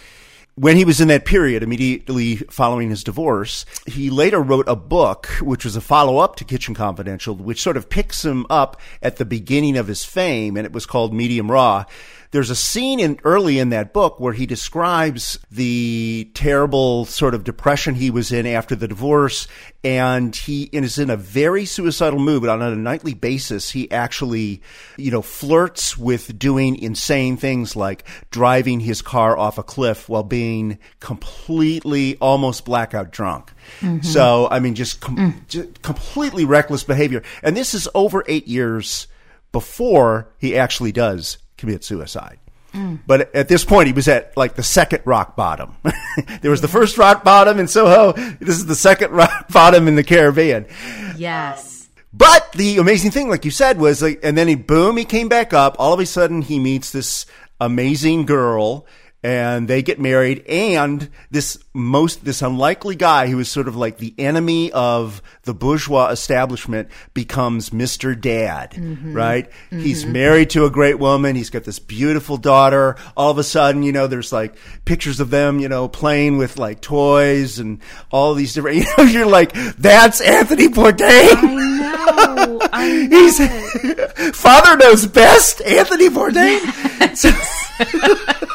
when 0.59 0.75
he 0.75 0.83
was 0.83 0.99
in 0.99 1.07
that 1.07 1.23
period 1.23 1.63
immediately 1.63 2.35
following 2.35 2.89
his 2.89 3.01
divorce, 3.01 3.65
he 3.85 4.09
later 4.09 4.41
wrote 4.41 4.67
a 4.67 4.75
book, 4.75 5.27
which 5.39 5.63
was 5.63 5.77
a 5.77 5.81
follow 5.81 6.17
up 6.17 6.35
to 6.35 6.43
Kitchen 6.43 6.75
Confidential, 6.75 7.33
which 7.33 7.61
sort 7.61 7.77
of 7.77 7.89
picks 7.89 8.25
him 8.25 8.45
up 8.49 8.75
at 9.01 9.15
the 9.15 9.23
beginning 9.23 9.77
of 9.77 9.87
his 9.87 10.03
fame, 10.03 10.57
and 10.57 10.65
it 10.65 10.73
was 10.73 10.85
called 10.85 11.13
Medium 11.13 11.49
Raw. 11.49 11.85
There's 12.31 12.51
a 12.51 12.55
scene 12.55 12.99
in 12.99 13.19
early 13.23 13.57
in 13.57 13.69
that 13.69 13.91
book 13.91 14.19
where 14.19 14.33
he 14.33 14.45
describes 14.45 15.39
the 15.49 16.29
terrible 16.35 17.05
sort 17.05 17.33
of 17.33 17.43
depression 17.43 17.95
he 17.95 18.11
was 18.11 18.31
in 18.31 18.45
after 18.45 18.75
the 18.75 18.87
divorce, 18.87 19.47
and 19.83 20.35
he 20.35 20.63
is 20.71 20.99
in 20.99 21.09
a 21.09 21.17
very 21.17 21.65
suicidal 21.65 22.19
mood. 22.19 22.41
But 22.41 22.51
on 22.51 22.61
a 22.61 22.75
nightly 22.75 23.15
basis, 23.15 23.71
he 23.71 23.89
actually, 23.89 24.61
you 24.95 25.09
know, 25.09 25.23
flirts 25.23 25.97
with 25.97 26.37
doing 26.37 26.75
insane 26.75 27.35
things 27.35 27.75
like 27.75 28.05
driving 28.29 28.79
his 28.79 29.01
car 29.01 29.35
off 29.35 29.57
a 29.57 29.63
cliff 29.63 30.07
while 30.07 30.23
being 30.23 30.77
completely 30.99 32.15
almost 32.17 32.63
blackout 32.63 33.11
drunk. 33.11 33.51
Mm-hmm. 33.79 34.01
So, 34.01 34.47
I 34.51 34.59
mean, 34.59 34.75
just, 34.75 35.01
com- 35.01 35.17
mm. 35.17 35.47
just 35.47 35.81
completely 35.81 36.45
reckless 36.45 36.83
behavior. 36.83 37.23
And 37.41 37.57
this 37.57 37.73
is 37.73 37.89
over 37.95 38.23
eight 38.27 38.47
years 38.47 39.07
before 39.51 40.31
he 40.37 40.55
actually 40.55 40.91
does 40.91 41.39
commit 41.59 41.83
suicide. 41.83 42.39
Mm. 42.73 42.99
But 43.05 43.33
at 43.35 43.47
this 43.47 43.65
point, 43.65 43.87
he 43.87 43.93
was 43.93 44.07
at 44.07 44.35
like 44.37 44.55
the 44.55 44.63
second 44.63 45.01
rock 45.05 45.35
bottom. 45.35 45.75
there 46.41 46.51
was 46.51 46.61
the 46.61 46.67
first 46.67 46.97
rock 46.97 47.23
bottom 47.23 47.59
in 47.59 47.67
Soho. 47.67 48.13
This 48.13 48.55
is 48.55 48.65
the 48.65 48.75
second 48.75 49.11
rock 49.11 49.47
bottom 49.49 49.87
in 49.87 49.95
the 49.95 50.03
Caribbean. 50.03 50.65
Yes. 51.17 51.89
But 52.13 52.51
the 52.53 52.77
amazing 52.77 53.11
thing, 53.11 53.29
like 53.29 53.45
you 53.45 53.51
said, 53.51 53.79
was 53.79 54.01
like, 54.01 54.19
and 54.23 54.37
then 54.37 54.47
he 54.47 54.55
boom, 54.55 54.97
he 54.97 55.05
came 55.05 55.29
back 55.29 55.53
up. 55.53 55.75
All 55.79 55.93
of 55.93 55.99
a 55.99 56.05
sudden, 56.05 56.41
he 56.41 56.59
meets 56.59 56.91
this 56.91 57.25
amazing 57.59 58.25
girl, 58.25 58.85
and 59.21 59.67
they 59.67 59.81
get 59.81 59.99
married. 59.99 60.45
And 60.47 61.09
this 61.29 61.57
most 61.73 62.23
this 62.23 62.41
unlikely 62.41 62.95
guy, 62.95 63.27
who 63.27 63.39
is 63.39 63.49
sort 63.49 63.67
of 63.67 63.75
like 63.75 63.97
the 63.97 64.13
enemy 64.17 64.71
of 64.71 65.21
the 65.43 65.53
bourgeois 65.53 66.07
establishment, 66.09 66.89
becomes 67.13 67.73
Mister 67.73 68.15
Dad. 68.15 68.71
Mm-hmm. 68.71 69.13
Right? 69.13 69.49
Mm-hmm. 69.49 69.79
He's 69.81 70.05
married 70.05 70.49
to 70.51 70.65
a 70.65 70.69
great 70.69 70.99
woman. 70.99 71.35
He's 71.35 71.49
got 71.49 71.63
this 71.63 71.79
beautiful 71.79 72.37
daughter. 72.37 72.95
All 73.17 73.31
of 73.31 73.37
a 73.37 73.43
sudden, 73.43 73.83
you 73.83 73.91
know, 73.91 74.07
there's 74.07 74.31
like 74.31 74.55
pictures 74.85 75.19
of 75.19 75.29
them, 75.29 75.59
you 75.59 75.67
know, 75.69 75.87
playing 75.87 76.37
with 76.37 76.57
like 76.57 76.81
toys 76.81 77.59
and 77.59 77.81
all 78.11 78.33
these 78.33 78.53
different. 78.53 78.69
You 78.79 78.85
know, 78.97 79.03
you're 79.03 79.25
like, 79.25 79.51
that's 79.77 80.21
Anthony 80.21 80.67
Bourdain. 80.69 81.01
I 81.01 82.35
know. 82.45 82.59
I 82.71 83.07
know. 83.07 83.17
He's 83.19 84.35
father 84.39 84.77
knows 84.77 85.05
best, 85.07 85.61
Anthony 85.61 86.07
Bourdain. 86.09 87.17
So- 87.17 88.45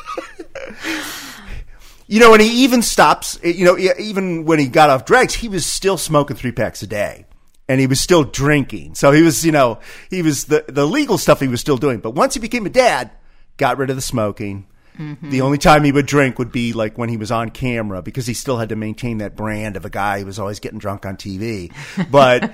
you 2.07 2.21
know, 2.21 2.33
and 2.33 2.43
he 2.43 2.65
even 2.65 2.83
stops. 2.83 3.39
You 3.43 3.65
know, 3.65 3.79
even 3.99 4.45
when 4.45 4.59
he 4.59 4.69
got 4.69 4.91
off 4.91 5.05
drugs, 5.05 5.35
he 5.35 5.49
was 5.49 5.67
still 5.67 5.99
smoking 5.99 6.37
three 6.37 6.53
packs 6.53 6.83
a 6.83 6.87
day, 6.87 7.27
and 7.69 7.81
he 7.81 7.87
was 7.87 8.01
still 8.01 8.25
drinking. 8.25 8.95
So 8.95 9.13
he 9.13 9.23
was, 9.23 9.45
you 9.45 9.53
know, 9.53 9.79
he 10.11 10.23
was 10.23 10.45
the 10.45 10.65
the 10.69 10.87
legal 10.87 11.19
stuff 11.19 11.41
he 11.41 11.49
was 11.49 11.61
still 11.61 11.77
doing. 11.77 12.01
But 12.01 12.13
once 12.13 12.35
he 12.35 12.41
became 12.41 12.67
a 12.67 12.71
dad, 12.71 13.11
got 13.57 13.79
rid 13.79 13.91
of 13.91 13.97
the 13.97 14.03
smoking. 14.03 14.67
The 15.23 15.41
only 15.41 15.59
time 15.59 15.83
he 15.83 15.91
would 15.91 16.07
drink 16.07 16.39
would 16.39 16.53
be 16.53 16.73
like 16.73 16.97
when 16.97 17.09
he 17.09 17.17
was 17.17 17.33
on 17.33 17.51
camera 17.51 18.01
because 18.01 18.29
he 18.29 18.35
still 18.35 18.59
had 18.59 18.69
to 18.69 18.77
maintain 18.77 19.19
that 19.19 19.35
brand 19.35 19.77
of 19.77 19.85
a 19.85 19.91
guy 19.91 20.21
who 20.21 20.27
was 20.27 20.39
always 20.39 20.61
getting 20.61 20.79
drunk 20.79 21.05
on 21.05 21.17
TV. 21.17 21.73
But 22.13 22.53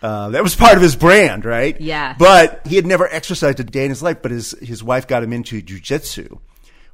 uh, 0.00 0.28
that 0.30 0.42
was 0.44 0.54
part 0.54 0.76
of 0.76 0.82
his 0.82 0.94
brand, 0.94 1.44
right? 1.44 1.78
Yeah. 1.80 2.14
But 2.16 2.64
he 2.64 2.76
had 2.76 2.86
never 2.86 3.08
exercised 3.08 3.58
a 3.58 3.64
day 3.64 3.82
in 3.84 3.90
his 3.90 4.04
life. 4.04 4.22
But 4.22 4.30
his 4.30 4.52
his 4.62 4.84
wife 4.84 5.08
got 5.08 5.24
him 5.24 5.32
into 5.32 5.60
jujitsu, 5.60 6.38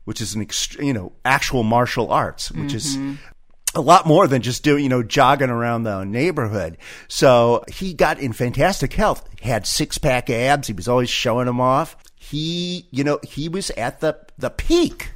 which 0.06 0.22
is 0.22 0.34
an 0.34 0.44
ext- 0.44 0.82
you 0.82 0.94
know 0.94 1.12
actual 1.24 1.62
martial 1.62 2.10
arts, 2.10 2.50
which 2.50 2.72
is 2.72 2.96
a 3.74 3.80
lot 3.80 4.06
more 4.06 4.26
than 4.26 4.40
just 4.40 4.62
doing, 4.64 4.82
you 4.82 4.88
know, 4.88 5.02
jogging 5.02 5.50
around 5.50 5.82
the 5.82 6.02
neighborhood. 6.04 6.78
So 7.08 7.62
he 7.68 7.92
got 7.92 8.18
in 8.18 8.32
fantastic 8.32 8.94
health, 8.94 9.28
had 9.42 9.66
six 9.66 9.98
pack 9.98 10.30
abs. 10.30 10.68
He 10.68 10.72
was 10.72 10.88
always 10.88 11.10
showing 11.10 11.44
them 11.44 11.60
off. 11.60 11.94
He, 12.14 12.86
you 12.90 13.04
know, 13.04 13.20
he 13.22 13.50
was 13.50 13.70
at 13.72 14.00
the, 14.00 14.18
the 14.38 14.48
peak, 14.48 15.10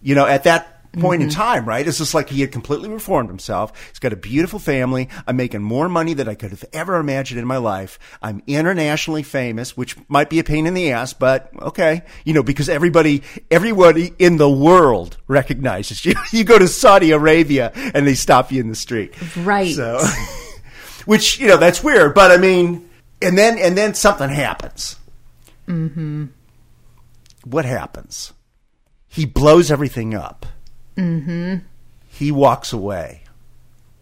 you 0.00 0.14
know, 0.14 0.26
at 0.26 0.44
that 0.44 0.79
point 0.98 1.22
in 1.22 1.28
time, 1.28 1.66
right? 1.66 1.86
It's 1.86 1.98
just 1.98 2.14
like 2.14 2.28
he 2.28 2.40
had 2.40 2.52
completely 2.52 2.88
reformed 2.88 3.28
himself. 3.28 3.72
He's 3.88 3.98
got 3.98 4.12
a 4.12 4.16
beautiful 4.16 4.58
family. 4.58 5.08
I'm 5.26 5.36
making 5.36 5.62
more 5.62 5.88
money 5.88 6.14
than 6.14 6.28
I 6.28 6.34
could 6.34 6.50
have 6.50 6.64
ever 6.72 6.96
imagined 6.96 7.38
in 7.38 7.46
my 7.46 7.58
life. 7.58 7.98
I'm 8.20 8.42
internationally 8.46 9.22
famous, 9.22 9.76
which 9.76 9.96
might 10.08 10.30
be 10.30 10.38
a 10.38 10.44
pain 10.44 10.66
in 10.66 10.74
the 10.74 10.92
ass, 10.92 11.12
but 11.12 11.50
okay, 11.60 12.02
you 12.24 12.34
know, 12.34 12.42
because 12.42 12.68
everybody, 12.68 13.22
everybody 13.50 14.12
in 14.18 14.36
the 14.36 14.50
world 14.50 15.16
recognizes 15.28 16.04
you. 16.04 16.14
You 16.32 16.44
go 16.44 16.58
to 16.58 16.68
Saudi 16.68 17.10
Arabia 17.10 17.72
and 17.74 18.06
they 18.06 18.14
stop 18.14 18.52
you 18.52 18.60
in 18.60 18.68
the 18.68 18.74
street. 18.74 19.14
Right. 19.36 19.74
So, 19.74 20.00
which, 21.04 21.40
you 21.40 21.48
know, 21.48 21.56
that's 21.56 21.82
weird, 21.82 22.14
but 22.14 22.30
I 22.30 22.36
mean, 22.36 22.88
and 23.20 23.36
then, 23.36 23.58
and 23.58 23.76
then 23.76 23.94
something 23.94 24.28
happens. 24.28 24.96
Mm-hmm. 25.66 26.26
What 27.44 27.64
happens? 27.64 28.32
He 29.08 29.26
blows 29.26 29.70
everything 29.70 30.14
up. 30.14 30.46
Mm-hmm. 31.00 31.56
He 32.08 32.30
walks 32.30 32.72
away. 32.72 33.22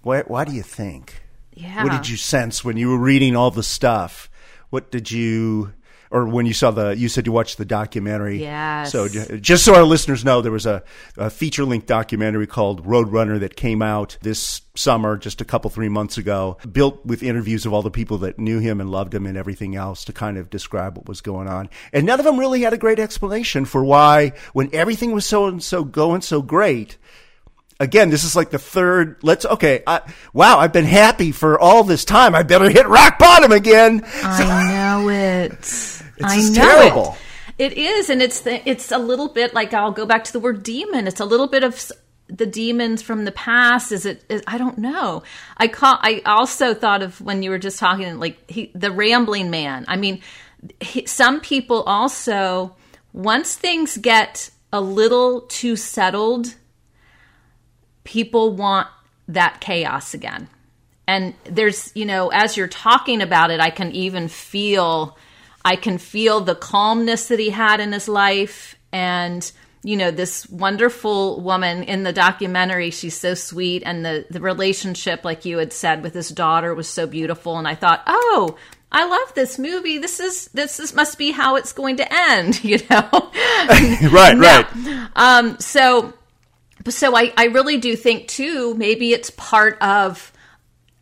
Why, 0.02 0.22
why 0.22 0.44
do 0.44 0.52
you 0.52 0.62
think? 0.62 1.22
Yeah. 1.54 1.84
What 1.84 1.92
did 1.92 2.08
you 2.08 2.16
sense 2.16 2.64
when 2.64 2.76
you 2.76 2.90
were 2.90 2.98
reading 2.98 3.36
all 3.36 3.50
the 3.50 3.62
stuff? 3.62 4.30
What 4.70 4.90
did 4.90 5.10
you, 5.10 5.72
or 6.10 6.26
when 6.26 6.46
you 6.46 6.54
saw 6.54 6.70
the, 6.70 6.96
you 6.96 7.08
said 7.08 7.26
you 7.26 7.32
watched 7.32 7.58
the 7.58 7.64
documentary. 7.64 8.40
Yes. 8.40 8.92
So 8.92 9.08
just 9.08 9.64
so 9.64 9.74
our 9.74 9.84
listeners 9.84 10.24
know, 10.24 10.40
there 10.40 10.52
was 10.52 10.66
a, 10.66 10.82
a 11.16 11.30
feature 11.30 11.64
length 11.64 11.86
documentary 11.86 12.46
called 12.46 12.86
Roadrunner 12.86 13.40
that 13.40 13.56
came 13.56 13.82
out 13.82 14.16
this 14.22 14.62
summer, 14.74 15.16
just 15.16 15.40
a 15.40 15.44
couple, 15.44 15.70
three 15.70 15.88
months 15.88 16.18
ago, 16.18 16.56
built 16.70 17.04
with 17.04 17.22
interviews 17.22 17.66
of 17.66 17.72
all 17.72 17.82
the 17.82 17.90
people 17.90 18.18
that 18.18 18.38
knew 18.38 18.58
him 18.58 18.80
and 18.80 18.90
loved 18.90 19.14
him 19.14 19.26
and 19.26 19.36
everything 19.36 19.76
else 19.76 20.04
to 20.04 20.12
kind 20.12 20.38
of 20.38 20.50
describe 20.50 20.96
what 20.96 21.08
was 21.08 21.20
going 21.20 21.48
on. 21.48 21.68
And 21.92 22.06
none 22.06 22.18
of 22.18 22.24
them 22.24 22.38
really 22.38 22.62
had 22.62 22.72
a 22.72 22.78
great 22.78 22.98
explanation 22.98 23.64
for 23.64 23.84
why, 23.84 24.32
when 24.52 24.70
everything 24.72 25.12
was 25.12 25.26
so 25.26 25.46
and 25.46 25.62
so 25.62 25.84
going 25.84 26.20
so 26.22 26.42
great, 26.42 26.96
again, 27.80 28.10
this 28.10 28.24
is 28.24 28.36
like 28.36 28.50
the 28.50 28.58
third. 28.58 29.18
Let's 29.22 29.44
okay. 29.44 29.82
I, 29.86 30.00
wow, 30.32 30.58
I've 30.58 30.72
been 30.72 30.84
happy 30.84 31.32
for 31.32 31.58
all 31.58 31.84
this 31.84 32.04
time. 32.04 32.34
I 32.34 32.42
better 32.42 32.68
hit 32.70 32.86
rock 32.86 33.18
bottom 33.18 33.52
again. 33.52 34.02
I 34.22 35.00
know 35.00 35.08
it. 35.08 35.97
I 36.24 36.36
just 36.36 36.54
know 36.54 36.62
terrible. 36.62 37.16
it. 37.58 37.72
It 37.72 37.78
is, 37.78 38.08
and 38.08 38.22
it's 38.22 38.40
the, 38.40 38.66
it's 38.68 38.92
a 38.92 38.98
little 38.98 39.28
bit 39.28 39.52
like 39.52 39.74
I'll 39.74 39.90
go 39.90 40.06
back 40.06 40.24
to 40.24 40.32
the 40.32 40.40
word 40.40 40.62
demon. 40.62 41.06
It's 41.06 41.20
a 41.20 41.24
little 41.24 41.48
bit 41.48 41.64
of 41.64 41.90
the 42.28 42.46
demons 42.46 43.02
from 43.02 43.24
the 43.24 43.32
past. 43.32 43.90
Is 43.90 44.06
it? 44.06 44.24
Is, 44.28 44.42
I 44.46 44.58
don't 44.58 44.78
know. 44.78 45.22
I 45.56 45.68
call. 45.68 45.98
I 46.00 46.22
also 46.24 46.74
thought 46.74 47.02
of 47.02 47.20
when 47.20 47.42
you 47.42 47.50
were 47.50 47.58
just 47.58 47.78
talking, 47.78 48.18
like 48.18 48.48
he, 48.50 48.70
the 48.74 48.92
rambling 48.92 49.50
man. 49.50 49.84
I 49.88 49.96
mean, 49.96 50.20
he, 50.80 51.06
some 51.06 51.40
people 51.40 51.82
also 51.82 52.76
once 53.12 53.56
things 53.56 53.96
get 53.96 54.50
a 54.72 54.80
little 54.80 55.42
too 55.42 55.74
settled 55.74 56.54
people 58.08 58.54
want 58.54 58.88
that 59.28 59.60
chaos 59.60 60.14
again. 60.14 60.48
And 61.06 61.34
there's, 61.44 61.92
you 61.94 62.06
know, 62.06 62.28
as 62.28 62.56
you're 62.56 62.66
talking 62.66 63.20
about 63.20 63.50
it, 63.50 63.60
I 63.60 63.68
can 63.68 63.92
even 63.92 64.28
feel, 64.28 65.18
I 65.68 65.76
can 65.76 65.98
feel 65.98 66.40
the 66.40 66.54
calmness 66.54 67.28
that 67.28 67.38
he 67.38 67.50
had 67.50 67.78
in 67.78 67.92
his 67.92 68.08
life. 68.08 68.74
And, 68.90 69.52
you 69.82 69.98
know, 69.98 70.10
this 70.10 70.48
wonderful 70.48 71.42
woman 71.42 71.82
in 71.82 72.04
the 72.04 72.12
documentary. 72.14 72.90
She's 72.90 73.18
so 73.18 73.34
sweet. 73.34 73.82
And 73.84 74.02
the, 74.02 74.24
the 74.30 74.40
relationship, 74.40 75.26
like 75.26 75.44
you 75.44 75.58
had 75.58 75.74
said, 75.74 76.02
with 76.02 76.14
his 76.14 76.30
daughter 76.30 76.74
was 76.74 76.88
so 76.88 77.06
beautiful. 77.06 77.58
And 77.58 77.68
I 77.68 77.74
thought, 77.74 78.02
oh, 78.06 78.56
I 78.90 79.04
love 79.04 79.34
this 79.34 79.58
movie. 79.58 79.98
This 79.98 80.20
is 80.20 80.48
this 80.54 80.80
is 80.80 80.94
must 80.94 81.18
be 81.18 81.32
how 81.32 81.56
it's 81.56 81.74
going 81.74 81.98
to 81.98 82.14
end, 82.30 82.64
you 82.64 82.78
know. 82.88 83.10
right, 84.10 84.38
right. 84.38 85.10
Um, 85.16 85.58
so, 85.60 86.14
so 86.88 87.14
I, 87.14 87.34
I 87.36 87.48
really 87.48 87.76
do 87.76 87.94
think 87.94 88.26
too. 88.26 88.74
Maybe 88.74 89.12
it's 89.12 89.28
part 89.28 89.76
of 89.82 90.32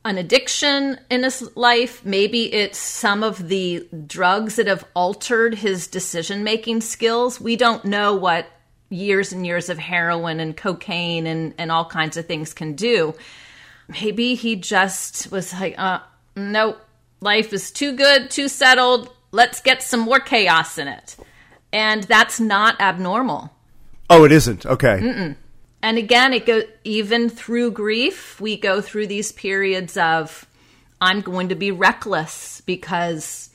an 0.07 0.19
addiction 0.19 0.99
in 1.11 1.23
his 1.23 1.57
life. 1.57 2.05
Maybe 2.05 2.53
it's 2.53 2.79
some 2.79 3.23
of 3.23 3.49
the 3.49 3.87
drugs 4.07 4.57
that 4.57 4.67
have 4.67 4.85
altered 4.95 5.55
his 5.55 5.87
decision 5.87 6.45
making 6.45 6.81
skills. 6.81 7.41
We 7.41 7.57
don't 7.57 7.85
know 7.85 8.15
what 8.15 8.47
years 8.89 9.33
and 9.33 9.47
years 9.47 9.69
of 9.69 9.79
heroin 9.79 10.41
and 10.41 10.57
cocaine 10.57 11.27
and, 11.27 11.55
and 11.59 11.73
all 11.73 11.85
kinds 11.85 12.17
of 12.17 12.27
things 12.27 12.55
can 12.55 12.75
do. 12.75 13.15
Maybe 13.89 14.35
he 14.35 14.57
just 14.57 15.31
was 15.31 15.53
like, 15.53 15.79
uh, 15.79 16.01
nope, 16.35 16.79
life 17.21 17.53
is 17.53 17.71
too 17.71 17.95
good, 17.95 18.31
too 18.31 18.49
settled. 18.49 19.11
Let's 19.33 19.61
get 19.61 19.83
some 19.83 20.01
more 20.01 20.21
chaos 20.21 20.79
in 20.79 20.89
it. 20.89 21.17
And 21.73 22.05
that's 22.05 22.41
not 22.41 22.81
abnormal. 22.81 23.53
Oh, 24.09 24.25
it 24.25 24.33
isn't. 24.33 24.65
Okay. 24.65 25.01
Mm-mm. 25.01 25.37
And 25.87 25.99
again, 25.99 26.33
it 26.33 26.81
even 26.83 27.29
through 27.31 27.71
grief, 27.71 28.41
we 28.41 28.57
go 28.57 28.81
through 28.81 29.07
these 29.07 29.31
periods 29.31 29.97
of 29.97 30.45
I'm 31.01 31.21
going 31.21 31.51
to 31.51 31.55
be 31.55 31.71
reckless 31.71 32.61
because 32.63 33.51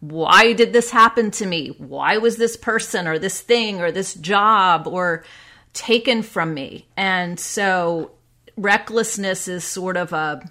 why 0.00 0.52
did 0.52 0.74
this 0.74 0.90
happen 0.90 1.30
to 1.30 1.46
me? 1.46 1.68
Why 1.78 2.18
was 2.18 2.36
this 2.36 2.58
person 2.58 3.08
or 3.08 3.18
this 3.18 3.40
thing 3.40 3.80
or 3.80 3.90
this 3.90 4.12
job 4.12 4.86
or 4.86 5.24
taken 5.72 6.22
from 6.22 6.52
me? 6.52 6.86
And 6.98 7.40
so 7.40 8.10
recklessness 8.58 9.48
is 9.48 9.64
sort 9.64 9.96
of 9.96 10.12
a 10.12 10.46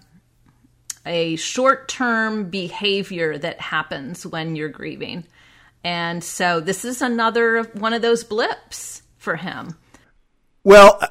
a 1.05 1.35
short-term 1.35 2.49
behavior 2.49 3.37
that 3.37 3.61
happens 3.61 4.25
when 4.25 4.55
you're 4.55 4.67
grieving. 4.67 5.25
And 5.83 6.23
so 6.23 6.59
this 6.59 6.83
is 6.83 7.03
another 7.03 7.65
one 7.73 7.93
of 7.93 8.01
those 8.01 8.23
blips 8.23 9.03
for 9.19 9.35
him. 9.35 9.75
Well, 10.63 11.01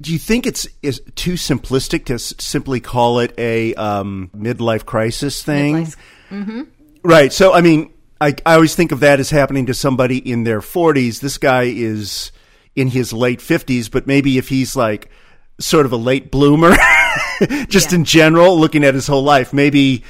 do 0.00 0.12
you 0.12 0.18
think 0.18 0.46
it's 0.46 0.66
is 0.82 1.02
too 1.14 1.34
simplistic 1.34 2.04
to 2.06 2.14
s- 2.14 2.34
simply 2.38 2.80
call 2.80 3.18
it 3.20 3.34
a 3.38 3.74
um, 3.74 4.30
midlife 4.36 4.84
crisis 4.84 5.42
thing? 5.42 5.86
Mm-hmm. 6.30 6.62
Right. 7.02 7.32
So, 7.32 7.52
I 7.52 7.60
mean, 7.60 7.92
I, 8.20 8.34
I 8.44 8.54
always 8.54 8.74
think 8.74 8.92
of 8.92 9.00
that 9.00 9.20
as 9.20 9.30
happening 9.30 9.66
to 9.66 9.74
somebody 9.74 10.18
in 10.18 10.44
their 10.44 10.60
40s. 10.60 11.20
This 11.20 11.38
guy 11.38 11.64
is 11.64 12.32
in 12.74 12.88
his 12.88 13.12
late 13.12 13.40
50s, 13.40 13.90
but 13.90 14.06
maybe 14.06 14.38
if 14.38 14.48
he's 14.48 14.76
like 14.76 15.10
sort 15.58 15.86
of 15.86 15.92
a 15.92 15.96
late 15.96 16.30
bloomer, 16.30 16.74
just 17.68 17.92
in 17.92 18.04
general, 18.04 18.58
looking 18.58 18.84
at 18.84 18.94
his 18.94 19.06
whole 19.06 19.22
life, 19.22 19.52
maybe 19.52 20.04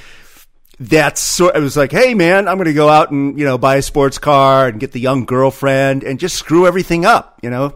that's 0.79 1.21
sort 1.21 1.55
it 1.55 1.59
was 1.59 1.75
like, 1.75 1.91
hey 1.91 2.13
man, 2.13 2.47
I'm 2.47 2.57
going 2.57 2.65
to 2.65 2.73
go 2.73 2.89
out 2.89 3.09
and, 3.09 3.37
you 3.39 3.45
know, 3.45 3.57
buy 3.57 3.77
a 3.77 3.81
sports 3.81 4.19
car 4.19 4.67
and 4.67 4.79
get 4.79 4.91
the 4.91 4.99
young 4.99 5.25
girlfriend 5.25 6.03
and 6.03 6.19
just 6.19 6.35
screw 6.35 6.67
everything 6.67 7.05
up, 7.05 7.39
you 7.41 7.49
know? 7.49 7.75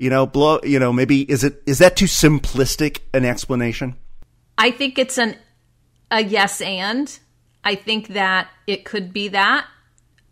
You 0.00 0.08
know, 0.08 0.24
blow, 0.24 0.60
you 0.62 0.78
know, 0.78 0.94
maybe 0.94 1.30
is 1.30 1.44
it 1.44 1.62
is 1.66 1.76
that 1.80 1.94
too 1.94 2.06
simplistic 2.06 3.00
an 3.12 3.26
explanation? 3.26 3.96
I 4.56 4.70
think 4.70 4.98
it's 4.98 5.18
an 5.18 5.36
a 6.10 6.24
yes 6.24 6.62
and. 6.62 7.18
I 7.62 7.74
think 7.74 8.08
that 8.08 8.48
it 8.66 8.86
could 8.86 9.12
be 9.12 9.28
that. 9.28 9.66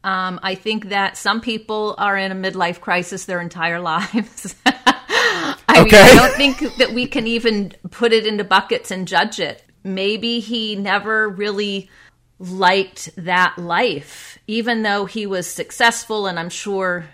Um, 0.03 0.41
I 0.43 0.55
think 0.55 0.89
that 0.89 1.19
some 1.19 1.43
people 1.43 1.95
are 1.99 2.17
in 2.17 2.33
a 2.33 2.35
midlife 2.35 2.81
crisis 2.81 3.27
their 3.27 3.43
entire 3.43 3.79
lives. 3.95 4.55
I 4.65 5.85
mean, 5.85 5.95
I 5.95 6.15
don't 6.15 6.35
think 6.35 6.77
that 6.79 6.95
we 6.95 7.07
can 7.07 7.27
even 7.27 7.75
put 7.91 8.15
it 8.15 8.27
into 8.27 8.45
buckets 8.45 8.91
and 8.91 9.07
judge 9.07 9.39
it. 9.39 9.63
Maybe 9.85 10.41
he 10.41 10.77
never 10.77 11.29
really 11.29 11.91
liked 12.39 13.11
that 13.17 13.59
life, 13.59 14.39
even 14.47 14.83
though 14.83 15.05
he 15.05 15.27
was 15.27 15.47
successful, 15.47 16.27
and 16.27 16.39
I'm 16.39 16.49
sure 16.49 17.05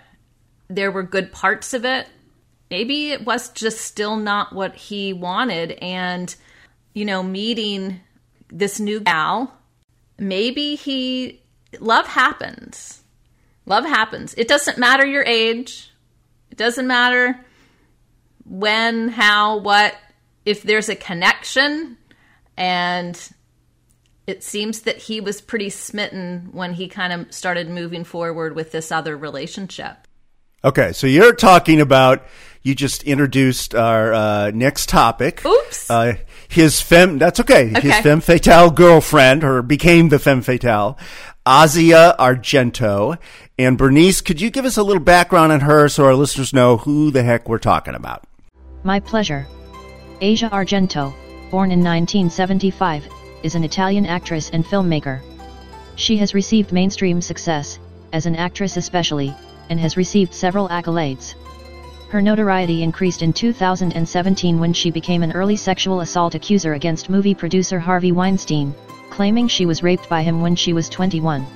there 0.68 0.92
were 0.92 1.02
good 1.02 1.32
parts 1.32 1.74
of 1.74 1.84
it. 1.84 2.06
Maybe 2.74 3.12
it 3.12 3.24
was 3.24 3.50
just 3.50 3.82
still 3.82 4.16
not 4.16 4.52
what 4.52 4.74
he 4.74 5.12
wanted. 5.12 5.78
And, 5.80 6.34
you 6.92 7.04
know, 7.04 7.22
meeting 7.22 8.00
this 8.48 8.80
new 8.80 8.98
gal, 8.98 9.56
maybe 10.18 10.74
he, 10.74 11.40
love 11.78 12.08
happens. 12.08 13.04
Love 13.64 13.84
happens. 13.84 14.34
It 14.36 14.48
doesn't 14.48 14.76
matter 14.76 15.06
your 15.06 15.22
age, 15.22 15.92
it 16.50 16.58
doesn't 16.58 16.88
matter 16.88 17.38
when, 18.44 19.08
how, 19.08 19.58
what. 19.58 19.94
If 20.44 20.64
there's 20.64 20.88
a 20.88 20.96
connection, 20.96 21.96
and 22.56 23.16
it 24.26 24.42
seems 24.42 24.80
that 24.80 24.96
he 24.96 25.20
was 25.20 25.40
pretty 25.40 25.70
smitten 25.70 26.48
when 26.50 26.74
he 26.74 26.88
kind 26.88 27.12
of 27.12 27.32
started 27.32 27.70
moving 27.70 28.02
forward 28.02 28.56
with 28.56 28.72
this 28.72 28.90
other 28.90 29.16
relationship. 29.16 30.03
Okay, 30.64 30.92
so 30.92 31.06
you're 31.06 31.34
talking 31.34 31.80
about 31.80 32.24
you 32.62 32.74
just 32.74 33.02
introduced 33.04 33.74
our 33.74 34.14
uh, 34.14 34.50
next 34.54 34.88
topic. 34.88 35.44
Oops. 35.44 35.90
Uh, 35.90 36.14
his 36.48 36.80
femme. 36.80 37.18
That's 37.18 37.40
okay. 37.40 37.68
His 37.68 37.76
Okay. 37.78 38.02
femme 38.02 38.20
fatale 38.22 38.70
girlfriend, 38.70 39.44
or 39.44 39.60
became 39.60 40.08
the 40.08 40.18
femme 40.18 40.40
fatale, 40.40 40.96
Asia 41.46 42.16
Argento. 42.18 43.18
And 43.58 43.76
Bernice, 43.76 44.22
could 44.22 44.40
you 44.40 44.50
give 44.50 44.64
us 44.64 44.78
a 44.78 44.82
little 44.82 45.02
background 45.02 45.52
on 45.52 45.60
her 45.60 45.88
so 45.88 46.04
our 46.06 46.14
listeners 46.14 46.52
know 46.54 46.78
who 46.78 47.10
the 47.10 47.22
heck 47.22 47.48
we're 47.48 47.58
talking 47.58 47.94
about? 47.94 48.24
My 48.82 49.00
pleasure. 49.00 49.46
Asia 50.22 50.48
Argento, 50.48 51.12
born 51.50 51.70
in 51.70 51.80
1975, 51.84 53.06
is 53.42 53.54
an 53.54 53.64
Italian 53.64 54.06
actress 54.06 54.48
and 54.50 54.64
filmmaker. 54.64 55.20
She 55.96 56.16
has 56.16 56.32
received 56.34 56.72
mainstream 56.72 57.20
success, 57.20 57.78
as 58.12 58.24
an 58.26 58.34
actress 58.36 58.76
especially, 58.76 59.34
and 59.70 59.80
has 59.80 59.96
received 59.96 60.34
several 60.34 60.68
accolades. 60.68 61.34
Her 62.08 62.22
notoriety 62.22 62.82
increased 62.82 63.22
in 63.22 63.32
2017 63.32 64.60
when 64.60 64.72
she 64.72 64.90
became 64.90 65.22
an 65.22 65.32
early 65.32 65.56
sexual 65.56 66.00
assault 66.00 66.34
accuser 66.34 66.74
against 66.74 67.10
movie 67.10 67.34
producer 67.34 67.80
Harvey 67.80 68.12
Weinstein, 68.12 68.74
claiming 69.10 69.48
she 69.48 69.66
was 69.66 69.82
raped 69.82 70.08
by 70.08 70.22
him 70.22 70.40
when 70.40 70.54
she 70.54 70.72
was 70.72 70.88
21. 70.88 71.46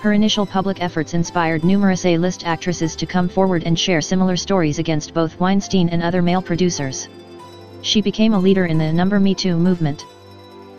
Her 0.00 0.12
initial 0.12 0.46
public 0.46 0.80
efforts 0.80 1.12
inspired 1.12 1.64
numerous 1.64 2.06
A-list 2.06 2.46
actresses 2.46 2.96
to 2.96 3.04
come 3.04 3.28
forward 3.28 3.64
and 3.64 3.78
share 3.78 4.00
similar 4.00 4.36
stories 4.36 4.78
against 4.78 5.12
both 5.12 5.38
Weinstein 5.38 5.88
and 5.88 6.02
other 6.02 6.22
male 6.22 6.40
producers. 6.40 7.08
She 7.82 8.00
became 8.00 8.32
a 8.32 8.38
leader 8.38 8.66
in 8.66 8.78
the 8.78 8.92
number 8.92 9.20
Me 9.20 9.34
Too 9.34 9.56
movement. 9.56 10.06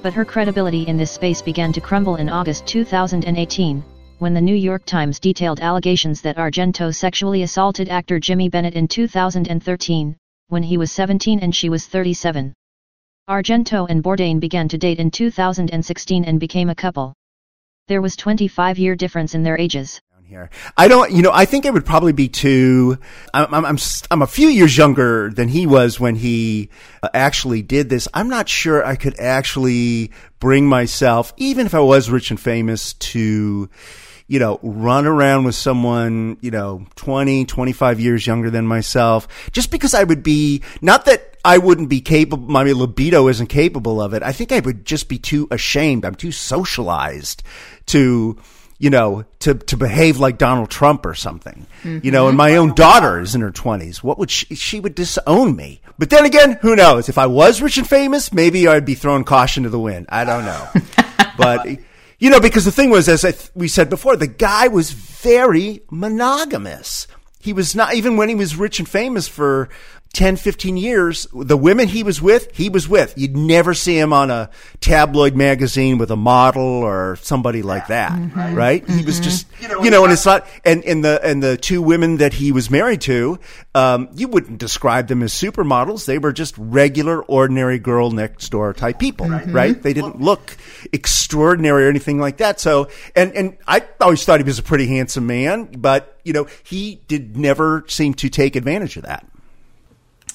But 0.02 0.14
her 0.14 0.26
credibility 0.26 0.88
in 0.88 0.98
this 0.98 1.12
space 1.12 1.42
began 1.42 1.72
to 1.74 1.82
crumble 1.82 2.16
in 2.16 2.30
August 2.30 2.66
2018, 2.66 3.84
when 4.22 4.36
the 4.36 4.40
New 4.40 4.56
York 4.56 4.86
Times 4.86 5.20
detailed 5.20 5.62
allegations 5.62 6.22
that 6.22 6.38
Argento 6.38 6.94
sexually 6.94 7.42
assaulted 7.42 7.90
actor 7.90 8.20
Jimmy 8.20 8.50
Bennett 8.50 8.76
in 8.76 8.88
2013, 8.88 10.16
when 10.48 10.62
he 10.62 10.78
was 10.78 10.92
17 10.92 11.40
and 11.40 11.56
she 11.56 11.70
was 11.70 11.88
37. 11.88 12.54
Argento 13.28 13.90
and 13.90 14.04
Bourdain 14.04 14.40
began 14.40 14.68
to 14.68 14.78
date 14.78 15.00
in 15.00 15.10
2016 15.10 16.24
and 16.24 16.40
became 16.40 16.70
a 16.70 16.76
couple. 16.76 17.16
There 17.88 18.00
was 18.00 18.16
25 18.16 18.78
year 18.78 18.96
difference 18.96 19.34
in 19.34 19.42
their 19.42 19.58
ages. 19.58 20.00
here. 20.22 20.52
I 20.78 20.88
don't, 20.88 21.12
you 21.12 21.24
know, 21.24 21.32
I 21.34 21.46
think 21.46 21.66
it 21.66 21.74
would 21.74 21.88
probably 21.88 22.14
be 22.14 22.30
too. 22.30 23.00
I'm, 23.34 23.52
I'm, 23.52 23.66
I'm, 23.66 23.78
I'm 24.12 24.22
a 24.22 24.28
few 24.28 24.50
years 24.50 24.78
younger 24.78 25.32
than 25.32 25.48
he 25.48 25.66
was 25.66 26.00
when 26.00 26.16
he 26.16 26.70
uh, 27.02 27.10
actually 27.16 27.64
did 27.64 27.90
this. 27.90 28.08
I'm 28.14 28.30
not 28.30 28.48
sure 28.48 28.86
I 28.86 28.98
could 28.98 29.20
actually 29.20 30.12
bring 30.40 30.68
myself, 30.68 31.34
even 31.38 31.66
if 31.66 31.74
I 31.74 31.80
was 31.80 32.12
rich 32.12 32.30
and 32.30 32.40
famous, 32.40 32.94
to, 32.94 33.68
you 34.32 34.40
know, 34.40 34.62
run 34.64 35.06
around 35.06 35.44
with 35.44 35.56
someone, 35.56 36.38
you 36.40 36.52
know, 36.52 36.86
20, 36.96 37.44
25 37.44 38.00
years 38.00 38.26
younger 38.26 38.50
than 38.50 38.66
myself, 38.66 39.28
just 39.52 39.72
because 39.72 39.94
I 39.94 40.06
would 40.06 40.24
be, 40.24 40.64
not 40.80 41.04
that 41.04 41.36
I 41.44 41.58
wouldn't 41.58 41.90
be 41.90 42.00
capable, 42.00 42.48
my 42.48 42.64
libido 42.64 43.28
isn't 43.28 43.48
capable 43.48 44.02
of 44.02 44.14
it. 44.14 44.24
I 44.24 44.32
think 44.32 44.54
I 44.54 44.62
would 44.62 44.86
just 44.86 45.10
be 45.10 45.20
too 45.20 45.50
ashamed. 45.52 46.06
I'm 46.06 46.16
too 46.16 46.32
socialized 46.32 47.44
to, 47.88 48.38
you 48.80 48.90
know, 48.90 49.26
to, 49.40 49.56
to 49.56 49.76
behave 49.76 50.18
like 50.18 50.38
Donald 50.38 50.70
Trump 50.70 51.06
or 51.06 51.14
something. 51.14 51.68
You 51.84 52.12
know, 52.12 52.30
and 52.30 52.32
mm-hmm. 52.32 52.38
my 52.38 52.56
own 52.56 52.74
daughter 52.74 53.20
is 53.20 53.36
in 53.36 53.42
her 53.42 53.52
twenties. 53.52 54.02
What 54.02 54.18
would 54.18 54.32
she, 54.32 54.56
she 54.56 54.80
would 54.80 54.96
disown 54.96 55.58
me. 55.58 55.82
But 56.00 56.10
then 56.10 56.24
again, 56.24 56.58
who 56.62 56.78
knows? 56.78 57.10
If 57.10 57.18
I 57.18 57.26
was 57.26 57.62
rich 57.62 57.78
and 57.78 57.88
famous, 57.88 58.32
maybe 58.32 58.66
I'd 58.66 58.86
be 58.86 58.96
throwing 58.96 59.26
caution 59.26 59.64
to 59.64 59.70
the 59.70 59.78
wind. 59.78 60.06
I 60.08 60.24
don't 60.24 60.46
know. 60.46 60.70
but, 61.38 61.68
you 62.22 62.30
know, 62.30 62.40
because 62.40 62.66
the 62.66 62.72
thing 62.72 62.92
was, 62.92 63.10
as 63.10 63.22
th- 63.22 63.50
we 63.56 63.68
said 63.68 63.90
before, 63.90 64.16
the 64.16 64.28
guy 64.28 64.68
was 64.68 64.92
very 64.92 65.82
monogamous. 65.90 67.08
He 67.40 67.52
was 67.52 67.76
not, 67.76 67.96
even 67.96 68.16
when 68.16 68.30
he 68.30 68.36
was 68.36 68.56
rich 68.56 68.78
and 68.78 68.88
famous 68.88 69.28
for 69.28 69.70
10, 70.14 70.36
15 70.36 70.76
years, 70.76 71.26
the 71.34 71.56
women 71.56 71.88
he 71.88 72.04
was 72.04 72.22
with, 72.22 72.54
he 72.54 72.68
was 72.68 72.86
with. 72.88 73.14
You'd 73.16 73.38
never 73.38 73.74
see 73.74 73.98
him 73.98 74.12
on 74.12 74.30
a 74.30 74.50
tabloid 74.82 75.36
magazine 75.38 75.98
with 75.98 76.12
a 76.12 76.18
model 76.18 76.64
or 76.64 77.16
somebody 77.22 77.62
like 77.62 77.88
that, 77.88 78.12
Mm-hmm. 78.12 78.54
right? 78.56 78.90
He 78.90 79.06
was 79.06 79.22
just, 79.22 79.48
you 79.62 79.90
know, 79.90 80.04
and 80.04 80.12
it's 80.12 80.26
not, 80.26 80.46
and, 80.66 80.84
and 80.84 81.04
the, 81.04 81.22
and 81.24 81.42
the 81.42 81.56
two 81.56 81.82
women 81.82 82.18
that 82.18 82.34
he 82.34 82.52
was 82.52 82.70
married 82.70 83.00
to, 83.02 83.40
um, 83.74 84.10
you 84.14 84.28
wouldn't 84.28 84.58
describe 84.60 85.08
them 85.08 85.24
as 85.24 85.32
supermodels. 85.34 86.06
They 86.06 86.18
were 86.18 86.34
just 86.34 86.56
regular, 86.58 87.22
ordinary 87.24 87.80
girl 87.80 88.12
next 88.12 88.50
door 88.50 88.74
type 88.74 89.00
people, 89.00 89.30
right? 89.30 89.82
They 89.82 89.94
didn't 89.94 90.20
look 90.20 90.58
extraordinary 90.92 91.86
or 91.86 91.90
anything 91.90 92.20
like 92.20 92.38
that. 92.38 92.60
So, 92.60 92.90
and, 93.16 93.32
and 93.34 93.58
I 93.66 93.86
always 94.02 94.26
thought 94.26 94.42
he 94.42 94.44
was 94.44 94.60
a 94.60 94.64
pretty 94.64 94.88
handsome 94.88 95.26
man, 95.26 95.66
but, 95.78 96.20
you 96.26 96.34
know, 96.34 96.48
he 96.64 97.02
did 97.08 97.38
never 97.38 97.86
seem 97.88 98.14
to 98.16 98.28
take 98.30 98.58
advantage 98.58 98.98
of 98.98 99.04
that. 99.04 99.26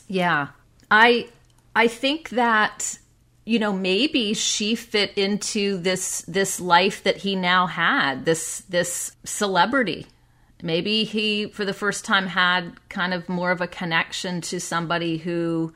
Yeah. 0.08 0.48
I 0.90 1.28
I 1.74 1.88
think 1.88 2.30
that 2.30 2.98
you 3.44 3.58
know 3.58 3.72
maybe 3.72 4.34
she 4.34 4.74
fit 4.74 5.16
into 5.16 5.78
this 5.78 6.22
this 6.22 6.60
life 6.60 7.02
that 7.04 7.18
he 7.18 7.36
now 7.36 7.66
had, 7.66 8.24
this 8.24 8.60
this 8.68 9.12
celebrity. 9.24 10.06
Maybe 10.62 11.04
he 11.04 11.46
for 11.48 11.64
the 11.64 11.74
first 11.74 12.04
time 12.04 12.26
had 12.26 12.72
kind 12.88 13.12
of 13.12 13.28
more 13.28 13.50
of 13.50 13.60
a 13.60 13.66
connection 13.66 14.40
to 14.42 14.60
somebody 14.60 15.18
who 15.18 15.72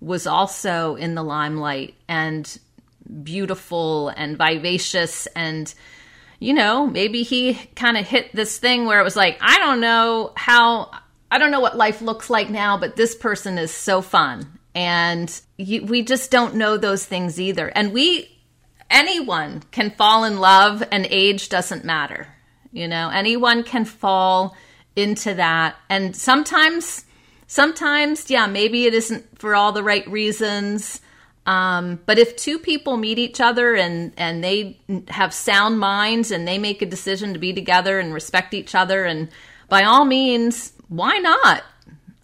was 0.00 0.26
also 0.26 0.96
in 0.96 1.14
the 1.14 1.22
limelight 1.22 1.94
and 2.08 2.58
beautiful 3.22 4.08
and 4.10 4.38
vivacious 4.38 5.26
and 5.34 5.74
you 6.40 6.54
know, 6.54 6.86
maybe 6.86 7.22
he 7.22 7.54
kind 7.76 7.98
of 7.98 8.06
hit 8.06 8.34
this 8.34 8.56
thing 8.56 8.86
where 8.86 8.98
it 8.98 9.04
was 9.04 9.14
like, 9.14 9.36
I 9.42 9.58
don't 9.58 9.80
know 9.80 10.32
how, 10.36 10.90
I 11.30 11.38
don't 11.38 11.50
know 11.50 11.60
what 11.60 11.76
life 11.76 12.02
looks 12.02 12.28
like 12.28 12.50
now, 12.50 12.76
but 12.76 12.96
this 12.96 13.14
person 13.14 13.58
is 13.58 13.72
so 13.72 14.02
fun. 14.02 14.58
And 14.74 15.40
you, 15.56 15.84
we 15.84 16.02
just 16.02 16.30
don't 16.30 16.56
know 16.56 16.76
those 16.76 17.04
things 17.04 17.40
either. 17.40 17.68
And 17.68 17.92
we, 17.92 18.28
anyone 18.90 19.62
can 19.70 19.90
fall 19.90 20.24
in 20.24 20.40
love 20.40 20.82
and 20.90 21.06
age 21.10 21.48
doesn't 21.48 21.84
matter. 21.84 22.28
You 22.72 22.88
know, 22.88 23.10
anyone 23.10 23.62
can 23.64 23.84
fall 23.84 24.56
into 24.96 25.34
that. 25.34 25.76
And 25.88 26.14
sometimes, 26.14 27.04
sometimes, 27.46 28.30
yeah, 28.30 28.46
maybe 28.46 28.86
it 28.86 28.94
isn't 28.94 29.38
for 29.38 29.54
all 29.54 29.72
the 29.72 29.82
right 29.82 30.08
reasons. 30.08 31.00
Um, 31.46 32.00
but 32.06 32.18
if 32.18 32.36
two 32.36 32.58
people 32.58 32.96
meet 32.96 33.18
each 33.18 33.40
other 33.40 33.74
and, 33.74 34.12
and 34.16 34.44
they 34.44 34.78
have 35.08 35.32
sound 35.32 35.78
minds 35.78 36.30
and 36.30 36.46
they 36.46 36.58
make 36.58 36.82
a 36.82 36.86
decision 36.86 37.32
to 37.32 37.38
be 37.38 37.52
together 37.52 37.98
and 37.98 38.14
respect 38.14 38.54
each 38.54 38.74
other, 38.74 39.04
and 39.04 39.28
by 39.68 39.84
all 39.84 40.04
means, 40.04 40.72
why 40.90 41.18
not? 41.18 41.62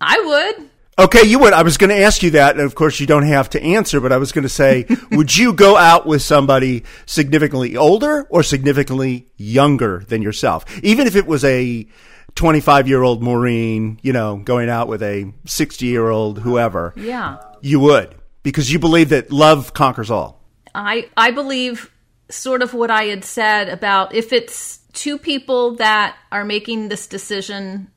I 0.00 0.20
would. 0.58 0.70
Okay, 0.98 1.24
you 1.24 1.38
would. 1.38 1.52
I 1.52 1.62
was 1.62 1.76
going 1.76 1.90
to 1.90 2.02
ask 2.02 2.22
you 2.22 2.32
that, 2.32 2.56
and 2.56 2.64
of 2.64 2.74
course, 2.74 3.00
you 3.00 3.06
don't 3.06 3.26
have 3.26 3.50
to 3.50 3.62
answer. 3.62 4.00
But 4.00 4.12
I 4.12 4.16
was 4.16 4.32
going 4.32 4.42
to 4.42 4.48
say, 4.48 4.86
would 5.12 5.34
you 5.34 5.52
go 5.52 5.76
out 5.76 6.06
with 6.06 6.20
somebody 6.22 6.84
significantly 7.06 7.76
older 7.76 8.26
or 8.28 8.42
significantly 8.42 9.28
younger 9.36 10.04
than 10.08 10.20
yourself, 10.20 10.64
even 10.82 11.06
if 11.06 11.14
it 11.14 11.26
was 11.26 11.44
a 11.44 11.86
twenty-five-year-old 12.34 13.22
Maureen, 13.22 14.00
you 14.02 14.12
know, 14.12 14.36
going 14.36 14.68
out 14.68 14.88
with 14.88 15.02
a 15.02 15.32
sixty-year-old 15.44 16.40
whoever? 16.40 16.92
Yeah. 16.96 17.38
You 17.60 17.80
would 17.80 18.14
because 18.42 18.72
you 18.72 18.78
believe 18.78 19.10
that 19.10 19.30
love 19.30 19.74
conquers 19.74 20.10
all. 20.10 20.42
I 20.74 21.08
I 21.16 21.30
believe 21.30 21.90
sort 22.30 22.62
of 22.62 22.74
what 22.74 22.90
I 22.90 23.04
had 23.04 23.24
said 23.24 23.68
about 23.68 24.14
if 24.14 24.32
it's 24.32 24.78
two 24.92 25.18
people 25.18 25.76
that 25.76 26.16
are 26.32 26.44
making 26.44 26.88
this 26.88 27.06
decision 27.06 27.90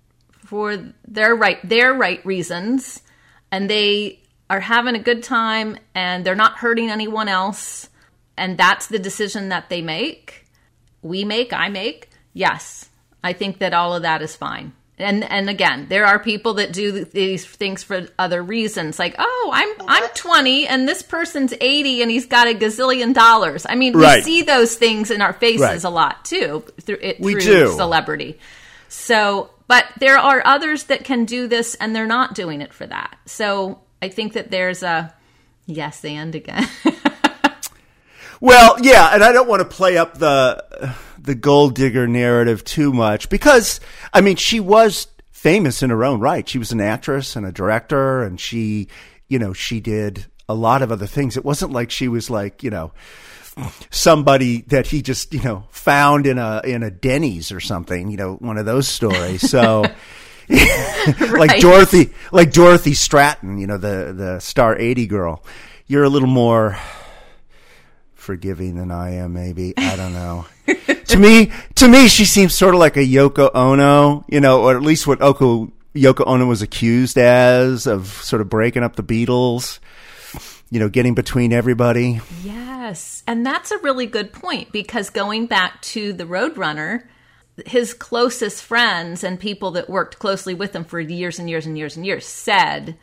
for 0.50 0.78
their 1.08 1.36
right 1.36 1.60
their 1.68 1.94
right 1.94 2.26
reasons 2.26 3.02
and 3.52 3.70
they 3.70 4.20
are 4.50 4.60
having 4.60 4.96
a 4.96 5.00
good 5.00 5.22
time 5.22 5.78
and 5.94 6.26
they're 6.26 6.34
not 6.46 6.58
hurting 6.58 6.90
anyone 6.90 7.28
else 7.28 7.88
and 8.36 8.58
that's 8.58 8.88
the 8.88 8.98
decision 9.00 9.50
that 9.50 9.70
they 9.70 9.82
make 9.82 10.46
we 11.04 11.24
make 11.24 11.54
I 11.54 11.70
make 11.70 12.10
yes 12.34 12.90
I 13.24 13.34
think 13.34 13.60
that 13.60 13.74
all 13.76 13.94
of 13.96 14.02
that 14.02 14.24
is 14.24 14.36
fine 14.36 14.74
and 14.98 15.24
and 15.24 15.50
again 15.52 15.86
there 15.88 16.06
are 16.08 16.18
people 16.20 16.56
that 16.56 16.74
do 16.74 17.06
these 17.06 17.46
things 17.46 17.84
for 17.84 18.08
other 18.18 18.42
reasons 18.42 18.98
like 19.00 19.16
oh 19.20 19.50
i'm 19.54 19.88
i'm 19.88 20.10
20 20.16 20.68
and 20.68 20.88
this 20.90 21.02
person's 21.04 21.54
80 21.62 22.02
and 22.02 22.12
he's 22.12 22.26
got 22.26 22.48
a 22.48 22.54
gazillion 22.54 23.14
dollars 23.14 23.66
i 23.70 23.76
mean 23.76 23.96
Right. 23.96 24.18
we 24.18 24.24
see 24.24 24.42
those 24.42 24.76
things 24.76 25.10
in 25.12 25.22
our 25.22 25.32
faces 25.32 25.62
Right. 25.62 25.84
a 25.86 25.90
lot 25.90 26.26
too 26.26 26.66
through 26.82 26.98
it 27.02 27.20
We 27.22 27.34
through 27.34 27.44
do. 27.44 27.72
celebrity 27.78 28.40
so 28.90 29.52
but 29.70 29.86
there 30.02 30.18
are 30.18 30.42
others 30.44 30.84
that 30.86 31.06
can 31.06 31.24
do 31.24 31.48
this 31.48 31.76
and 31.76 31.96
they're 31.96 32.06
not 32.06 32.36
doing 32.36 32.60
it 32.60 32.74
for 32.74 32.86
that 32.86 33.18
so 33.26 33.80
i 34.02 34.10
think 34.10 34.34
that 34.34 34.52
there's 34.52 34.84
a 34.84 35.14
yes 35.66 36.04
and 36.04 36.36
again 36.36 36.68
Well, 38.42 38.78
yeah, 38.82 39.10
and 39.14 39.24
I 39.24 39.34
don't 39.34 39.50
want 39.50 39.62
to 39.62 39.76
play 39.76 39.98
up 39.98 40.18
the 40.18 40.96
the 41.18 41.36
gold 41.36 41.76
digger 41.76 42.08
narrative 42.08 42.64
too 42.64 42.94
much 42.94 43.30
because 43.30 43.82
I 44.14 44.22
mean 44.22 44.38
she 44.38 44.62
was 44.62 45.08
famous 45.32 45.84
in 45.84 45.90
her 45.90 46.06
own 46.06 46.22
right. 46.22 46.48
She 46.48 46.58
was 46.58 46.72
an 46.72 46.80
actress 46.80 47.36
and 47.36 47.46
a 47.46 47.52
director, 47.52 48.24
and 48.24 48.40
she, 48.40 48.88
you 49.28 49.40
know, 49.40 49.52
she 49.52 49.82
did 49.82 50.26
a 50.48 50.54
lot 50.54 50.82
of 50.82 50.92
other 50.92 51.06
things. 51.06 51.36
It 51.36 51.44
wasn't 51.44 51.74
like 51.74 51.92
she 51.92 52.08
was 52.08 52.30
like, 52.30 52.64
you 52.64 52.70
know, 52.70 52.94
somebody 53.90 54.62
that 54.68 54.88
he 54.88 55.02
just, 55.02 55.34
you 55.34 55.42
know, 55.42 55.66
found 55.72 56.26
in 56.26 56.38
a 56.38 56.62
in 56.64 56.84
a 56.84 56.92
Denny's 56.92 57.52
or 57.52 57.60
something. 57.60 58.10
You 58.10 58.18
know, 58.18 58.36
one 58.36 58.58
of 58.58 58.66
those 58.66 58.88
stories. 58.88 59.50
So. 59.50 59.86
like 60.50 61.52
Right. 61.52 61.62
Dorothy, 61.62 62.10
like 62.32 62.52
Dorothy 62.52 62.94
Stratten, 62.94 63.62
you 63.62 63.68
know 63.68 63.78
the 63.78 64.16
the 64.18 64.40
star 64.40 64.76
eighty 64.76 65.06
girl. 65.06 65.44
You're 65.86 66.04
a 66.04 66.10
little 66.10 66.28
more 66.28 66.76
forgiving 68.30 68.76
than 68.76 68.92
I 68.92 69.16
am, 69.16 69.34
maybe. 69.34 69.74
I 69.76 69.96
don't 69.96 70.14
know. 70.14 70.46
to 71.06 71.18
me, 71.18 71.52
to 71.76 71.88
me, 71.88 72.08
she 72.08 72.26
seems 72.26 72.54
sort 72.54 72.76
of 72.76 72.80
like 72.80 72.96
a 72.96 73.00
Yoko 73.00 73.50
Ono, 73.56 74.24
you 74.28 74.40
know, 74.40 74.62
or 74.62 74.76
at 74.76 74.84
least 74.84 75.08
what 75.08 75.20
Oko, 75.20 75.72
Yoko 75.96 76.28
Ono 76.28 76.46
was 76.46 76.62
accused 76.62 77.18
as 77.18 77.88
of 77.88 78.08
sort 78.08 78.42
of 78.42 78.48
breaking 78.48 78.84
up 78.84 78.98
the 78.98 79.04
Beatles, 79.04 79.80
you 80.70 80.80
know, 80.80 80.90
getting 80.90 81.16
between 81.16 81.52
everybody. 81.52 82.22
Yes. 82.44 83.24
And 83.28 83.46
that's 83.46 83.72
a 83.72 83.78
really 83.80 84.06
good 84.06 84.32
point 84.32 84.72
because 84.72 85.10
going 85.10 85.48
back 85.48 85.82
to 85.84 86.14
the 86.14 86.26
Roadrunner, 86.26 87.04
his 87.66 87.94
closest 87.94 88.64
friends 88.64 89.24
and 89.24 89.40
people 89.40 89.72
that 89.72 89.90
worked 89.90 90.20
closely 90.20 90.54
with 90.54 90.76
him 90.76 90.84
for 90.84 91.00
years 91.00 91.40
and 91.40 91.50
years 91.50 91.66
and 91.66 91.78
years 91.78 91.98
and 91.98 92.06
years 92.06 92.26
said 92.26 92.98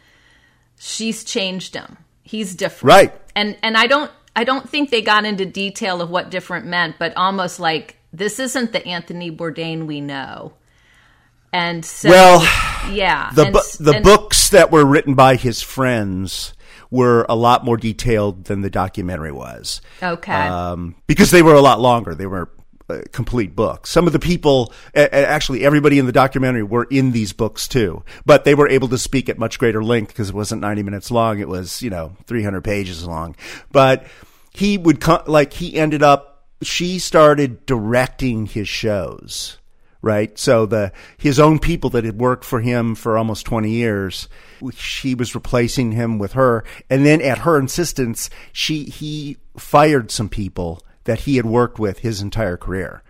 she's 0.79 1.25
changed 1.25 1.75
him. 1.75 1.97
He's 2.23 2.55
different. 2.55 2.89
Right. 2.89 3.21
And 3.35 3.57
and 3.62 3.77
I 3.77 3.87
don't 3.87 4.11
I 4.35 4.45
don't 4.45 4.69
think 4.69 4.91
they 4.91 5.03
got 5.03 5.25
into 5.25 5.45
detail 5.45 6.01
of 6.01 6.11
what 6.11 6.31
different 6.31 6.67
meant, 6.67 6.97
but 6.99 7.17
almost 7.17 7.61
like 7.61 7.97
this 8.12 8.39
isn't 8.39 8.73
the 8.73 8.87
Anthony 8.87 9.31
Bourdain 9.31 9.87
we 9.87 10.01
know. 10.01 10.55
And 11.53 11.85
so 11.85 12.11
Well, 12.11 12.41
yeah. 12.93 13.31
The 13.35 13.45
and, 13.45 13.53
bu- 13.53 13.85
the 13.85 13.93
and- 13.97 14.05
books 14.05 14.51
that 14.51 14.71
were 14.71 14.85
written 14.85 15.14
by 15.14 15.37
his 15.37 15.62
friends 15.62 16.53
were 16.91 17.26
a 17.28 17.34
lot 17.37 17.64
more 17.64 17.76
detailed 17.76 18.45
than 18.45 18.62
the 18.62 18.70
documentary 18.70 19.32
was. 19.32 19.80
Okay. 20.03 20.32
um, 20.32 20.95
because 21.07 21.30
they 21.30 21.43
were 21.43 21.55
a 21.55 21.61
lot 21.61 21.80
longer. 21.80 22.14
They 22.14 22.26
were 22.26 22.51
uh, 22.89 23.01
complete 23.12 23.57
books. 23.57 23.91
Some 23.91 24.07
of 24.07 24.12
the 24.12 24.20
people, 24.20 24.72
actually, 24.95 25.64
everybody 25.64 25.99
in 25.99 26.07
the 26.07 26.12
documentary 26.12 26.62
were 26.62 26.87
in 26.89 27.11
these 27.11 27.32
books 27.32 27.66
too, 27.66 28.05
but 28.24 28.45
they 28.45 28.55
were 28.55 28.68
able 28.68 28.87
to 28.89 28.99
speak 28.99 29.28
at 29.28 29.39
much 29.39 29.59
greater 29.59 29.82
length 29.82 30.09
because 30.09 30.28
it 30.28 30.34
wasn't 30.37 30.61
90 30.61 30.84
minutes 30.84 31.11
long. 31.11 31.41
It 31.41 31.49
was, 31.49 31.82
you 31.82 31.91
know, 31.91 32.16
300 32.26 32.62
pages 32.62 33.05
long. 33.05 33.34
But 33.72 34.07
he 34.53 34.78
would 34.78 35.01
co- 35.01 35.24
like, 35.26 35.53
he 35.53 35.76
ended 35.76 36.05
up, 36.05 36.45
she 36.62 37.01
started 37.01 37.66
directing 37.66 38.47
his 38.47 38.68
shows. 38.68 39.59
Right. 40.03 40.38
So 40.38 40.66
the, 40.66 40.92
his 41.16 41.40
own 41.40 41.59
people 41.59 41.90
that 41.90 42.05
had 42.05 42.20
worked 42.20 42.44
for 42.44 42.61
him 42.61 42.94
for 42.94 43.18
almost 43.18 43.47
20 43.47 43.70
years, 43.70 44.28
she 44.74 45.14
was 45.14 45.34
replacing 45.34 45.92
him 45.92 46.18
with 46.18 46.32
her. 46.32 46.64
And 46.88 47.05
then 47.05 47.20
at 47.20 47.38
her 47.38 47.59
insistence, 47.59 48.30
she, 48.53 48.84
he 48.84 49.38
fired 49.57 50.11
some 50.11 50.28
people 50.28 50.82
that 51.05 51.20
he 51.20 51.36
had 51.36 51.47
worked 51.47 51.78
with 51.78 52.01
his 52.01 52.20
entire 52.20 52.57
career 52.57 53.03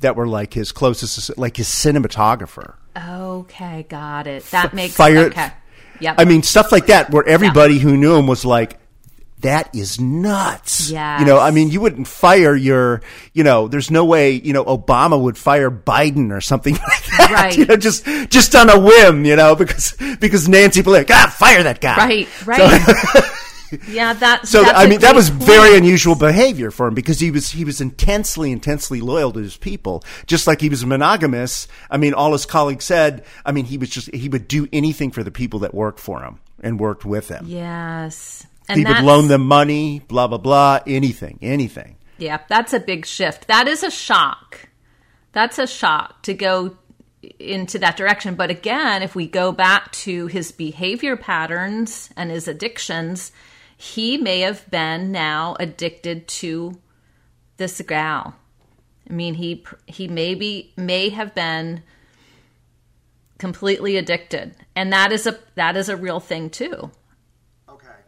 that 0.00 0.16
were 0.16 0.26
like 0.26 0.54
his 0.54 0.72
closest, 0.72 1.36
like 1.38 1.56
his 1.56 1.68
cinematographer. 1.68 2.74
Okay, 2.96 3.86
got 3.88 4.26
it. 4.26 4.44
That 4.46 4.74
makes 4.74 4.94
fired- 4.94 5.32
okay. 5.32 5.52
Yep. 6.00 6.16
I 6.18 6.24
mean, 6.24 6.42
stuff 6.42 6.72
like 6.72 6.86
that 6.86 7.10
where 7.10 7.26
everybody 7.28 7.78
who 7.78 7.96
knew 7.96 8.16
him 8.16 8.26
was 8.26 8.44
like, 8.44 8.78
that 9.42 9.74
is 9.74 10.00
nuts. 10.00 10.90
Yes. 10.90 11.20
You 11.20 11.26
know, 11.26 11.38
I 11.38 11.50
mean, 11.50 11.70
you 11.70 11.80
wouldn't 11.80 12.08
fire 12.08 12.56
your, 12.56 13.02
you 13.32 13.44
know, 13.44 13.68
there's 13.68 13.90
no 13.90 14.04
way, 14.04 14.32
you 14.32 14.52
know, 14.52 14.64
Obama 14.64 15.20
would 15.20 15.36
fire 15.36 15.70
Biden 15.70 16.32
or 16.32 16.40
something 16.40 16.74
like 16.88 17.06
that. 17.18 17.30
Right. 17.30 17.56
You 17.56 17.66
know, 17.66 17.76
just, 17.76 18.04
just 18.30 18.54
on 18.54 18.70
a 18.70 18.78
whim, 18.80 19.24
you 19.24 19.36
know, 19.36 19.54
because, 19.54 19.94
because 20.20 20.48
Nancy 20.48 20.82
Pelosi, 20.82 21.06
God, 21.06 21.30
fire 21.32 21.62
that 21.62 21.80
guy. 21.80 21.96
Right, 21.96 22.46
right. 22.46 23.30
yeah, 23.88 24.12
that. 24.14 24.46
So 24.46 24.64
I 24.64 24.86
mean, 24.86 25.00
that 25.00 25.14
was 25.14 25.30
point. 25.30 25.44
very 25.44 25.76
unusual 25.76 26.14
behavior 26.14 26.70
for 26.70 26.86
him 26.88 26.94
because 26.94 27.20
he 27.20 27.30
was 27.30 27.50
he 27.50 27.64
was 27.64 27.80
intensely, 27.80 28.52
intensely 28.52 29.00
loyal 29.00 29.32
to 29.32 29.40
his 29.40 29.56
people, 29.56 30.04
just 30.26 30.46
like 30.46 30.60
he 30.60 30.68
was 30.68 30.84
monogamous. 30.84 31.68
I 31.90 31.96
mean, 31.96 32.12
all 32.14 32.32
his 32.32 32.44
colleagues 32.46 32.84
said. 32.84 33.24
I 33.46 33.52
mean, 33.52 33.64
he 33.64 33.78
was 33.78 33.88
just 33.88 34.14
he 34.14 34.28
would 34.28 34.46
do 34.46 34.68
anything 34.72 35.10
for 35.10 35.22
the 35.24 35.30
people 35.30 35.60
that 35.60 35.72
worked 35.74 36.00
for 36.00 36.22
him. 36.22 36.38
and 36.62 36.78
worked 36.78 37.04
with 37.04 37.28
him. 37.28 37.44
Yes. 37.48 38.46
And 38.68 38.78
he 38.78 38.84
would 38.84 39.02
loan 39.02 39.28
them 39.28 39.46
money, 39.46 40.00
blah 40.00 40.28
blah 40.28 40.38
blah, 40.38 40.80
anything, 40.86 41.38
anything. 41.42 41.96
Yeah, 42.18 42.40
that's 42.48 42.72
a 42.72 42.80
big 42.80 43.04
shift. 43.04 43.48
That 43.48 43.66
is 43.66 43.82
a 43.82 43.90
shock. 43.90 44.68
That's 45.32 45.58
a 45.58 45.66
shock 45.66 46.22
to 46.22 46.34
go 46.34 46.76
into 47.38 47.78
that 47.78 47.96
direction. 47.96 48.34
But 48.34 48.50
again, 48.50 49.02
if 49.02 49.14
we 49.14 49.26
go 49.26 49.52
back 49.52 49.92
to 49.92 50.26
his 50.26 50.52
behavior 50.52 51.16
patterns 51.16 52.10
and 52.16 52.30
his 52.30 52.48
addictions, 52.48 53.32
he 53.76 54.16
may 54.16 54.40
have 54.40 54.70
been 54.70 55.10
now 55.10 55.56
addicted 55.58 56.28
to 56.28 56.80
this 57.56 57.80
gal. 57.82 58.34
I 59.08 59.12
mean, 59.12 59.34
he 59.34 59.64
he 59.86 60.08
maybe 60.08 60.72
may 60.76 61.08
have 61.08 61.34
been 61.34 61.82
completely 63.38 63.96
addicted, 63.96 64.54
and 64.76 64.92
that 64.92 65.12
is 65.12 65.26
a 65.26 65.38
that 65.56 65.76
is 65.76 65.88
a 65.88 65.96
real 65.96 66.20
thing 66.20 66.50
too. 66.50 66.90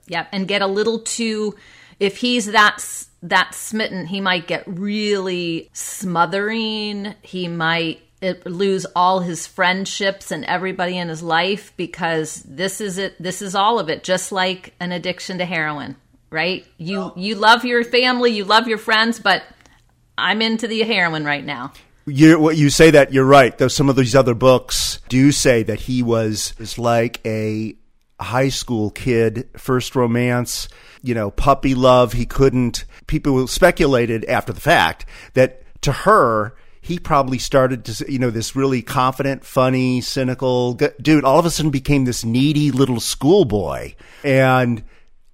Yep, 0.09 0.29
and 0.33 0.49
get 0.49 0.63
a 0.63 0.67
little 0.67 1.01
too. 1.01 1.55
If 2.01 2.19
he's 2.19 2.47
that 2.47 2.85
that 3.23 3.55
smitten, 3.55 4.07
he 4.07 4.21
might 4.21 4.47
get 4.47 4.65
really 4.67 5.71
smothering. 5.73 7.15
He 7.23 7.49
might 7.49 8.03
uh, 8.23 8.35
lose 8.45 8.87
all 8.95 9.21
his 9.21 9.47
friendships 9.47 10.31
and 10.31 10.45
everybody 10.45 10.99
in 10.99 11.09
his 11.09 11.23
life 11.23 11.73
because 11.77 12.43
this 12.47 12.81
is 12.81 12.99
it. 12.99 13.21
This 13.21 13.43
is 13.43 13.55
all 13.55 13.79
of 13.79 13.89
it. 13.89 14.05
Just 14.05 14.33
like 14.33 14.75
an 14.81 14.93
addiction 14.93 15.39
to 15.39 15.45
heroin, 15.45 15.97
right? 16.31 16.67
You 16.77 17.13
you 17.17 17.35
love 17.35 17.65
your 17.65 17.85
family, 17.85 18.31
you 18.33 18.45
love 18.45 18.69
your 18.69 18.79
friends, 18.79 19.19
but 19.19 19.43
I'm 20.19 20.43
into 20.43 20.69
the 20.69 20.83
heroin 20.83 21.25
right 21.25 21.45
now. 21.45 21.73
You, 22.07 22.39
what 22.39 22.57
you 22.57 22.69
say 22.69 22.91
that 22.91 23.13
you're 23.15 23.25
right. 23.25 23.57
Though 23.57 23.69
some 23.69 23.89
of 23.89 23.97
these 23.97 24.15
other 24.15 24.35
books 24.35 25.01
do 25.09 25.33
say 25.33 25.63
that 25.63 25.81
he 25.81 26.03
was 26.03 26.53
is 26.59 26.79
like 26.79 27.21
a 27.27 27.77
high 28.21 28.49
school 28.49 28.91
kid, 28.91 29.49
first 29.57 29.95
romance, 29.97 30.69
you 31.03 31.15
know, 31.15 31.31
puppy 31.31 31.75
love. 31.75 32.13
He 32.13 32.27
couldn't. 32.27 32.85
People 33.07 33.47
speculated 33.47 34.25
after 34.27 34.53
the 34.53 34.61
fact 34.61 35.07
that 35.35 35.63
to 35.83 35.93
her, 35.93 36.55
he 36.81 36.99
probably 36.99 37.39
started 37.39 37.85
to, 37.87 38.13
you 38.13 38.19
know, 38.19 38.31
this 38.31 38.55
really 38.55 38.83
confident, 38.83 39.45
funny, 39.45 40.01
cynical 40.01 40.75
g- 40.75 40.89
dude. 41.01 41.25
All 41.25 41.39
of 41.39 41.47
a 41.47 41.51
sudden, 41.51 41.71
became 41.71 42.05
this 42.05 42.25
needy 42.25 42.71
little 42.71 43.01
schoolboy, 43.01 43.95
and 44.23 44.83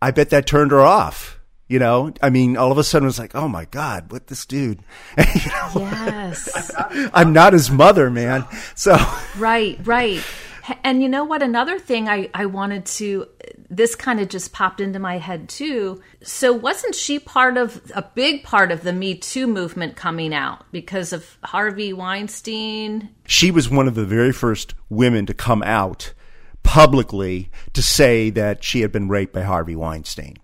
I 0.01 0.12
bet 0.12 0.31
that 0.31 0.47
turned 0.47 0.70
her 0.70 0.81
off. 0.81 1.39
You 1.68 1.78
know, 1.78 2.12
I 2.20 2.31
mean, 2.31 2.57
all 2.57 2.72
of 2.72 2.78
a 2.78 2.83
sudden 2.85 3.07
it 3.07 3.11
was 3.11 3.18
like, 3.20 3.37
oh 3.37 3.47
my 3.47 3.64
God, 3.66 4.11
what 4.11 4.26
this 4.26 4.45
dude? 4.45 4.81
you 5.18 5.51
know, 5.53 5.70
Yes. 5.76 6.72
I'm 7.14 7.33
not 7.33 7.53
his 7.53 7.70
mother, 7.70 8.11
man. 8.11 8.45
So, 8.74 8.97
Right, 9.39 9.78
right. 9.85 10.20
And 10.85 11.03
you 11.03 11.09
know 11.09 11.25
what? 11.25 11.43
Another 11.43 11.79
thing 11.79 12.09
I, 12.09 12.29
I 12.35 12.47
wanted 12.47 12.87
to, 12.87 13.27
this 13.69 13.95
kind 13.95 14.21
of 14.21 14.29
just 14.29 14.53
popped 14.53 14.81
into 14.81 14.99
my 14.99 15.19
head 15.19 15.49
too. 15.49 16.01
So, 16.23 16.53
wasn't 16.53 16.95
she 16.95 17.19
part 17.19 17.57
of 17.57 17.81
a 17.95 18.03
big 18.03 18.43
part 18.43 18.73
of 18.73 18.83
the 18.83 18.93
Me 18.93 19.15
Too 19.15 19.47
movement 19.47 19.97
coming 19.97 20.35
out 20.35 20.65
because 20.73 21.13
of 21.13 21.39
Harvey 21.45 21.93
Weinstein? 21.93 23.11
she 23.27 23.51
was 23.51 23.71
one 23.71 23.89
of 23.89 23.95
the 23.95 24.05
very 24.05 24.33
first 24.33 24.75
women 24.89 25.27
to 25.27 25.35
come 25.35 25.63
out 25.63 26.13
publicly 26.63 27.51
to 27.73 27.83
say 27.83 28.31
that 28.31 28.63
she 28.65 28.81
had 28.81 28.93
been 28.93 29.09
raped 29.09 29.33
by 29.33 29.43
Harvey 29.43 29.77
Weinstein. 29.77 30.37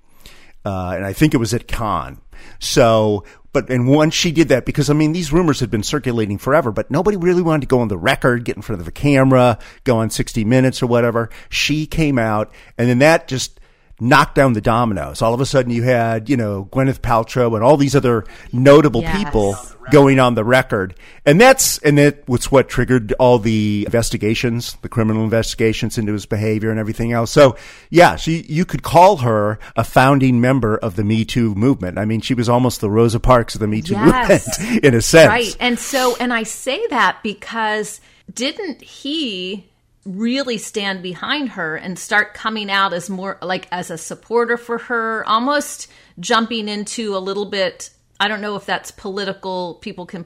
Uh, 0.64 0.92
and 0.96 1.04
I 1.04 1.12
think 1.12 1.34
it 1.34 1.38
was 1.38 1.54
at 1.54 1.68
Cannes. 1.68 2.18
So, 2.58 3.24
but, 3.56 3.70
and 3.70 3.88
once 3.88 4.12
she 4.12 4.32
did 4.32 4.48
that, 4.48 4.66
because 4.66 4.90
I 4.90 4.92
mean, 4.92 5.14
these 5.14 5.32
rumors 5.32 5.60
had 5.60 5.70
been 5.70 5.82
circulating 5.82 6.36
forever, 6.36 6.70
but 6.72 6.90
nobody 6.90 7.16
really 7.16 7.40
wanted 7.40 7.62
to 7.62 7.66
go 7.66 7.80
on 7.80 7.88
the 7.88 7.96
record, 7.96 8.44
get 8.44 8.54
in 8.54 8.60
front 8.60 8.80
of 8.80 8.84
the 8.84 8.92
camera, 8.92 9.58
go 9.84 9.96
on 9.96 10.10
60 10.10 10.44
Minutes 10.44 10.82
or 10.82 10.88
whatever. 10.88 11.30
She 11.48 11.86
came 11.86 12.18
out, 12.18 12.52
and 12.76 12.86
then 12.86 12.98
that 12.98 13.28
just 13.28 13.58
knocked 13.98 14.34
down 14.34 14.52
the 14.52 14.60
dominoes. 14.60 15.22
All 15.22 15.32
of 15.32 15.40
a 15.40 15.46
sudden, 15.46 15.70
you 15.72 15.82
had, 15.82 16.28
you 16.28 16.36
know, 16.36 16.68
Gwyneth 16.70 17.00
Paltrow 17.00 17.54
and 17.54 17.64
all 17.64 17.76
these 17.78 17.96
other 17.96 18.24
notable 18.52 19.00
Yes. 19.00 19.24
people 19.24 19.56
going 19.90 20.18
on 20.20 20.34
the 20.34 20.44
record. 20.44 20.94
And 21.24 21.40
that's, 21.40 21.78
and 21.78 21.96
that 21.96 22.28
was 22.28 22.50
what 22.52 22.68
triggered 22.68 23.12
all 23.18 23.38
the 23.38 23.84
investigations, 23.86 24.76
the 24.82 24.88
criminal 24.88 25.24
investigations 25.24 25.96
into 25.96 26.12
his 26.12 26.26
behavior 26.26 26.70
and 26.70 26.78
everything 26.80 27.12
else. 27.12 27.30
So 27.30 27.56
yeah, 27.88 28.16
she, 28.16 28.44
you 28.48 28.64
could 28.64 28.82
call 28.82 29.18
her 29.18 29.58
a 29.76 29.84
founding 29.84 30.40
member 30.40 30.76
of 30.76 30.96
the 30.96 31.04
Me 31.04 31.24
Too 31.24 31.54
movement. 31.54 31.98
I 31.98 32.04
mean, 32.04 32.20
she 32.20 32.34
was 32.34 32.48
almost 32.48 32.80
the 32.80 32.90
Rosa 32.90 33.20
Parks 33.20 33.54
of 33.54 33.60
the 33.60 33.68
Me 33.68 33.80
Too 33.80 33.94
Yes. 33.94 34.58
movement 34.58 34.84
in 34.84 34.94
a 34.94 35.00
sense. 35.00 35.28
Right. 35.28 35.56
And 35.60 35.78
so, 35.78 36.16
and 36.20 36.34
I 36.34 36.42
say 36.42 36.84
that 36.88 37.18
because 37.22 38.00
didn't 38.32 38.82
he 38.82 39.70
really 40.06 40.56
stand 40.56 41.02
behind 41.02 41.50
her 41.50 41.76
and 41.76 41.98
start 41.98 42.32
coming 42.32 42.70
out 42.70 42.92
as 42.92 43.10
more 43.10 43.38
like 43.42 43.66
as 43.72 43.90
a 43.90 43.98
supporter 43.98 44.56
for 44.56 44.78
her, 44.78 45.24
almost 45.26 45.88
jumping 46.20 46.68
into 46.68 47.16
a 47.16 47.18
little 47.18 47.46
bit. 47.46 47.90
I 48.18 48.28
don't 48.28 48.40
know 48.40 48.56
if 48.56 48.64
that's 48.64 48.90
political, 48.90 49.74
people 49.82 50.06
can 50.06 50.24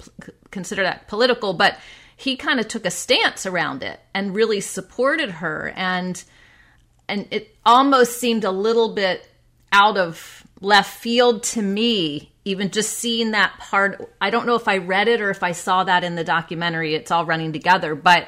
consider 0.51 0.83
that 0.83 1.09
political, 1.09 1.55
but 1.55 1.79
he 2.17 2.37
kind 2.37 2.61
of 2.61 2.69
took 2.69 2.85
a 2.85 2.91
stance 2.91 3.47
around 3.47 3.83
it 3.83 3.99
and 4.15 4.35
really 4.35 4.61
supported 4.61 5.31
her. 5.31 5.73
And 5.75 6.23
and 7.09 7.27
it 7.31 7.57
almost 7.67 8.21
seemed 8.21 8.45
a 8.45 8.53
little 8.53 8.95
bit 8.95 9.29
out 9.73 9.97
of 9.97 10.47
left 10.61 11.01
field 11.01 11.43
to 11.43 11.63
me 11.63 12.31
even 12.45 12.71
just 12.71 12.99
seeing 12.99 13.31
that 13.31 13.59
part 13.59 14.13
i 14.21 14.29
don't 14.29 14.47
know 14.47 14.55
if 14.57 14.69
i 14.69 14.77
read 14.77 15.09
it 15.09 15.21
or 15.21 15.31
if 15.31 15.43
i 15.43 15.53
saw 15.53 15.85
that 15.85 16.05
in 16.05 16.17
the 16.17 16.25
documentary 16.25 16.95
it's 16.95 17.11
all 17.11 17.25
running 17.25 17.53
together 17.53 17.95
but 17.95 18.27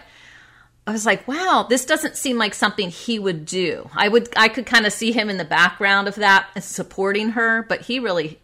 i 0.86 0.92
was 0.92 1.06
like 1.06 1.26
wow 1.28 1.66
this 1.68 1.84
doesn't 1.84 2.16
seem 2.16 2.38
like 2.38 2.54
something 2.54 2.90
he 2.90 3.18
would 3.18 3.44
do. 3.44 3.88
I 3.94 4.08
would 4.08 4.28
i 4.36 4.48
could 4.48 4.66
kind 4.66 4.86
of 4.86 4.92
see 4.92 5.12
him 5.12 5.30
in 5.30 5.36
the 5.36 5.44
background 5.44 6.08
of 6.08 6.16
that 6.16 6.48
supporting 6.62 7.30
her 7.30 7.62
but 7.62 7.82
he 7.82 7.98
really 7.98 8.40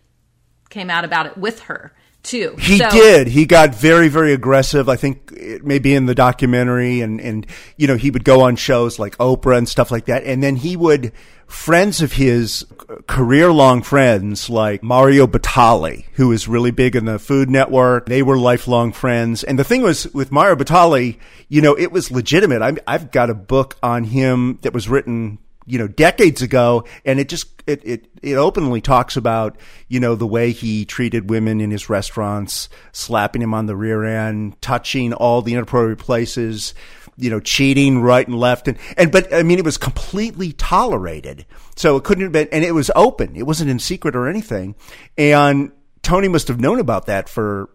came 0.71 0.91
out 0.91 1.05
about 1.05 1.27
it 1.27 1.39
with 1.39 1.61
her 1.61 1.93
too 2.23 2.55
He 2.59 2.79
So- 2.79 2.91
did. 2.91 3.29
He 3.29 3.47
got 3.47 3.75
very, 3.75 4.09
very 4.09 4.33
aggressive. 4.33 4.89
I 4.89 4.97
think 4.97 5.33
it 5.37 5.65
may 5.65 5.79
be 5.79 5.95
in 5.95 6.07
the 6.07 6.15
documentary, 6.15 7.01
and 7.01 7.21
and 7.21 7.47
you 7.77 7.87
know 7.87 7.97
he 7.97 8.11
would 8.11 8.25
go 8.25 8.43
on 8.43 8.57
shows 8.57 8.99
like 8.99 9.17
Oprah 9.19 9.57
and 9.57 9.69
stuff 9.69 9.91
like 9.91 10.07
that, 10.07 10.25
and 10.25 10.43
then 10.43 10.57
he 10.57 10.77
would 10.77 11.13
friends 11.47 12.03
of 12.03 12.13
his 12.13 12.67
career 13.07 13.51
long 13.51 13.81
friends 13.81 14.51
like 14.51 14.83
Mario 14.83 15.27
Batali, 15.27 16.05
who 16.13 16.29
was 16.29 16.47
really 16.47 16.71
big 16.71 16.95
in 16.95 17.07
the 17.07 17.19
Food 17.19 17.49
Network. 17.49 18.07
They 18.07 18.23
were 18.23 18.37
lifelong 18.37 18.93
friends, 18.93 19.45
and 19.45 19.59
the 19.59 19.65
thing 19.65 19.83
was 19.83 20.13
with 20.13 20.31
Mario 20.31 20.57
Batali, 20.57 21.17
you 21.49 21.63
know, 21.63 21.75
it 21.75 21.91
was 21.91 22.11
legitimate. 22.11 22.61
i 22.61 22.75
I've 22.87 23.11
got 23.11 23.31
a 23.31 23.35
book 23.35 23.77
on 23.83 24.05
him 24.05 24.59
that 24.63 24.75
was 24.75 24.89
written 24.89 25.39
you 25.69 25.79
know, 25.79 25.87
decades 25.87 26.41
ago, 26.41 26.85
and 27.05 27.21
it 27.21 27.29
just 27.29 27.63
it, 27.67 27.83
it 27.85 28.07
it 28.23 28.35
openly 28.35 28.81
talks 28.81 29.17
about 29.17 29.57
you 29.87 30.01
know 30.01 30.15
the 30.15 30.27
way 30.27 30.51
he 30.51 30.85
treated 30.85 31.29
women 31.29 31.61
in 31.61 31.71
his 31.71 31.91
restaurants, 31.91 32.69
slapping 32.93 33.43
him 33.43 33.53
on 33.53 33.67
the 33.67 33.77
rear 33.77 34.03
end, 34.03 34.61
touching 34.63 35.13
all 35.13 35.43
the 35.43 35.53
inappropriate 35.53 35.99
places, 35.99 36.75
you 37.19 37.29
know, 37.29 37.39
cheating 37.39 38.01
right 38.01 38.27
and 38.27 38.39
left, 38.39 38.67
and 38.67 38.79
and 38.97 39.13
but 39.13 39.33
I 39.33 39.43
mean 39.43 39.59
it 39.59 39.65
was 39.65 39.77
completely 39.77 40.53
tolerated, 40.53 41.45
so 41.77 41.97
it 41.97 42.05
couldn't 42.05 42.25
have 42.25 42.33
been, 42.33 42.49
and 42.51 42.65
it 42.65 42.73
was 42.73 42.91
open, 42.97 43.37
it 43.37 43.47
wasn't 43.47 43.71
in 43.71 43.79
secret 43.79 44.17
or 44.17 44.27
anything, 44.27 44.75
and 45.19 45.71
Tony 46.03 46.29
must 46.29 46.49
have 46.49 46.61
known 46.61 46.81
about 46.81 47.07
that 47.07 47.29
for 47.29 47.69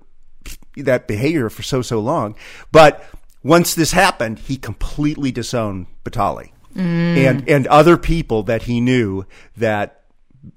that 0.78 1.08
behavior 1.08 1.50
for 1.50 1.62
so 1.62 1.84
so 1.84 2.00
long, 2.00 2.36
but 2.72 3.06
once 3.44 3.76
this 3.76 3.91
happened, 3.91 4.39
he 4.39 4.58
completely 4.58 5.32
disowned 5.32 5.86
Batali 6.04 6.53
and 6.76 7.47
and 7.49 7.67
other 7.67 7.97
people 7.97 8.43
that 8.43 8.63
he 8.63 8.82
knew 8.82 9.26
that 9.57 10.03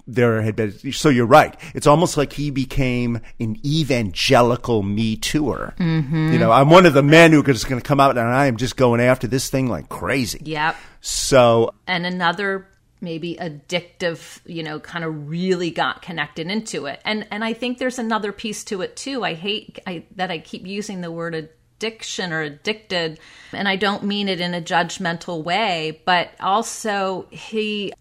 there 0.05 0.41
had 0.41 0.55
been. 0.55 0.91
So 0.91 1.09
you're 1.09 1.25
right. 1.25 1.55
It's 1.73 1.87
almost 1.87 2.17
like 2.17 2.33
he 2.33 2.49
became 2.51 3.21
an 3.39 3.57
evangelical 3.65 4.83
Me 4.83 5.15
Tooer. 5.15 5.75
Mm-hmm. 5.77 6.33
You 6.33 6.39
know, 6.39 6.51
I'm 6.51 6.69
one 6.69 6.85
of 6.85 6.93
the 6.93 7.03
men 7.03 7.31
who 7.31 7.41
is 7.43 7.63
going 7.63 7.81
to 7.81 7.87
come 7.87 7.99
out 7.99 8.17
and 8.17 8.27
I 8.27 8.47
am 8.47 8.57
just 8.57 8.75
going 8.75 8.99
after 8.99 9.27
this 9.27 9.49
thing 9.49 9.69
like 9.69 9.89
crazy. 9.89 10.41
yep 10.43 10.75
So 11.01 11.73
and 11.87 12.05
another 12.05 12.67
maybe 12.99 13.35
addictive 13.39 14.39
you 14.45 14.63
know 14.63 14.79
kind 14.79 15.05
of 15.05 15.29
really 15.29 15.69
got 15.69 16.01
connected 16.01 16.49
into 16.49 16.87
it 16.87 16.99
and 17.05 17.27
and 17.29 17.43
i 17.43 17.53
think 17.53 17.77
there's 17.77 17.99
another 17.99 18.31
piece 18.31 18.63
to 18.63 18.81
it 18.81 18.95
too 18.95 19.23
i 19.23 19.35
hate 19.35 19.77
I, 19.85 20.03
that 20.15 20.31
i 20.31 20.39
keep 20.39 20.65
using 20.65 21.01
the 21.01 21.11
word 21.11 21.35
addiction 21.77 22.33
or 22.33 22.41
addicted 22.41 23.19
and 23.53 23.67
i 23.67 23.75
don't 23.75 24.03
mean 24.03 24.27
it 24.27 24.41
in 24.41 24.53
a 24.53 24.61
judgmental 24.61 25.43
way 25.43 26.01
but 26.05 26.31
also 26.39 27.27
he 27.29 27.93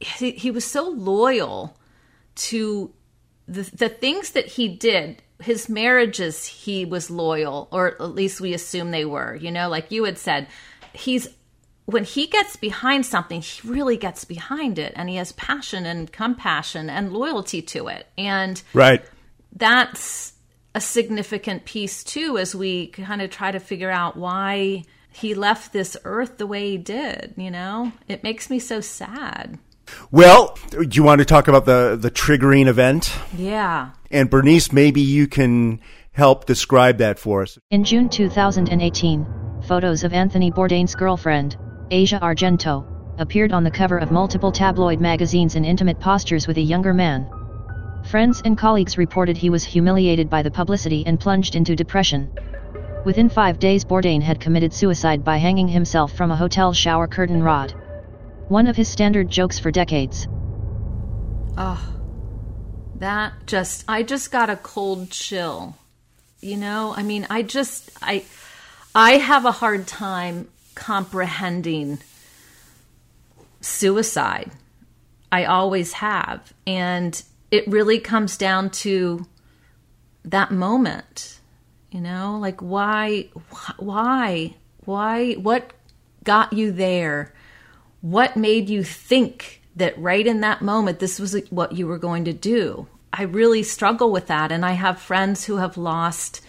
he, 0.00 0.32
he 0.32 0.50
was 0.50 0.64
so 0.64 0.88
loyal 0.88 1.76
to 2.34 2.92
the, 3.46 3.62
the 3.62 3.88
things 3.88 4.32
that 4.32 4.46
he 4.46 4.68
did. 4.68 5.22
His 5.40 5.68
marriages 5.68 6.46
he 6.46 6.84
was 6.84 7.10
loyal 7.10 7.68
or 7.70 8.00
at 8.00 8.14
least 8.14 8.40
we 8.40 8.54
assume 8.54 8.90
they 8.90 9.04
were 9.04 9.34
you 9.34 9.50
know 9.50 9.68
like 9.68 9.90
you 9.90 10.04
had 10.04 10.16
said. 10.16 10.46
He's 10.92 11.28
when 11.86 12.04
he 12.04 12.26
gets 12.28 12.56
behind 12.56 13.04
something 13.04 13.42
he 13.42 13.68
really 13.68 13.96
gets 13.96 14.24
behind 14.24 14.78
it 14.78 14.92
and 14.96 15.08
he 15.08 15.16
has 15.16 15.32
passion 15.32 15.84
and 15.84 16.10
compassion 16.10 16.88
and 16.88 17.12
loyalty 17.12 17.60
to 17.60 17.88
it. 17.88 18.06
And 18.16 18.62
right, 18.72 19.04
that's 19.52 20.33
a 20.74 20.80
significant 20.80 21.64
piece 21.64 22.02
too 22.02 22.36
as 22.38 22.54
we 22.54 22.88
kind 22.88 23.22
of 23.22 23.30
try 23.30 23.52
to 23.52 23.60
figure 23.60 23.90
out 23.90 24.16
why 24.16 24.84
he 25.12 25.34
left 25.34 25.72
this 25.72 25.96
earth 26.04 26.38
the 26.38 26.46
way 26.46 26.72
he 26.72 26.78
did, 26.78 27.34
you 27.36 27.50
know? 27.50 27.92
It 28.08 28.24
makes 28.24 28.50
me 28.50 28.58
so 28.58 28.80
sad. 28.80 29.58
Well, 30.10 30.58
do 30.70 30.88
you 30.90 31.02
want 31.02 31.20
to 31.20 31.24
talk 31.24 31.46
about 31.46 31.66
the 31.66 31.96
the 32.00 32.10
triggering 32.10 32.66
event? 32.66 33.14
Yeah. 33.36 33.90
And 34.10 34.30
Bernice, 34.30 34.72
maybe 34.72 35.00
you 35.00 35.26
can 35.28 35.80
help 36.12 36.46
describe 36.46 36.98
that 36.98 37.18
for 37.18 37.42
us. 37.42 37.58
In 37.70 37.84
June 37.84 38.08
2018, 38.08 39.26
photos 39.66 40.04
of 40.04 40.12
Anthony 40.12 40.50
Bourdain's 40.50 40.94
girlfriend, 40.94 41.56
Asia 41.90 42.18
Argento, 42.22 42.86
appeared 43.18 43.52
on 43.52 43.64
the 43.64 43.70
cover 43.70 43.98
of 43.98 44.10
multiple 44.10 44.50
tabloid 44.50 45.00
magazines 45.00 45.54
in 45.54 45.64
intimate 45.64 46.00
postures 46.00 46.46
with 46.46 46.56
a 46.56 46.62
younger 46.62 46.94
man. 46.94 47.28
Friends 48.04 48.42
and 48.44 48.56
colleagues 48.56 48.98
reported 48.98 49.36
he 49.36 49.50
was 49.50 49.64
humiliated 49.64 50.28
by 50.28 50.42
the 50.42 50.50
publicity 50.50 51.04
and 51.06 51.18
plunged 51.18 51.54
into 51.54 51.74
depression. 51.74 52.30
Within 53.04 53.28
five 53.28 53.58
days, 53.58 53.84
Bourdain 53.84 54.22
had 54.22 54.40
committed 54.40 54.72
suicide 54.72 55.24
by 55.24 55.38
hanging 55.38 55.68
himself 55.68 56.12
from 56.12 56.30
a 56.30 56.36
hotel 56.36 56.72
shower 56.72 57.06
curtain 57.06 57.42
rod. 57.42 57.74
One 58.48 58.66
of 58.66 58.76
his 58.76 58.88
standard 58.88 59.30
jokes 59.30 59.58
for 59.58 59.70
decades. 59.70 60.28
Oh, 61.56 61.82
that 62.96 63.32
just, 63.46 63.84
I 63.88 64.02
just 64.02 64.30
got 64.30 64.50
a 64.50 64.56
cold 64.56 65.10
chill. 65.10 65.76
You 66.40 66.56
know, 66.56 66.94
I 66.96 67.02
mean, 67.02 67.26
I 67.30 67.42
just, 67.42 67.90
I, 68.02 68.24
I 68.94 69.12
have 69.12 69.44
a 69.44 69.52
hard 69.52 69.86
time 69.86 70.48
comprehending 70.74 71.98
suicide. 73.60 74.50
I 75.32 75.46
always 75.46 75.94
have. 75.94 76.52
And 76.66 77.20
it 77.54 77.68
really 77.68 78.00
comes 78.00 78.36
down 78.36 78.68
to 78.68 79.24
that 80.24 80.50
moment. 80.50 81.38
You 81.92 82.00
know, 82.00 82.36
like 82.40 82.60
why, 82.60 83.28
why, 83.78 84.56
why, 84.84 85.34
what 85.34 85.72
got 86.24 86.52
you 86.52 86.72
there? 86.72 87.32
What 88.00 88.36
made 88.36 88.68
you 88.68 88.82
think 88.82 89.62
that 89.76 89.96
right 89.96 90.26
in 90.26 90.40
that 90.40 90.62
moment 90.62 90.98
this 90.98 91.20
was 91.20 91.36
what 91.50 91.72
you 91.72 91.86
were 91.86 91.98
going 91.98 92.24
to 92.24 92.32
do? 92.32 92.88
I 93.12 93.22
really 93.22 93.62
struggle 93.62 94.10
with 94.10 94.26
that. 94.26 94.50
And 94.50 94.66
I 94.66 94.72
have 94.72 95.00
friends 95.00 95.44
who 95.44 95.58
have 95.58 95.76
lost 95.76 96.40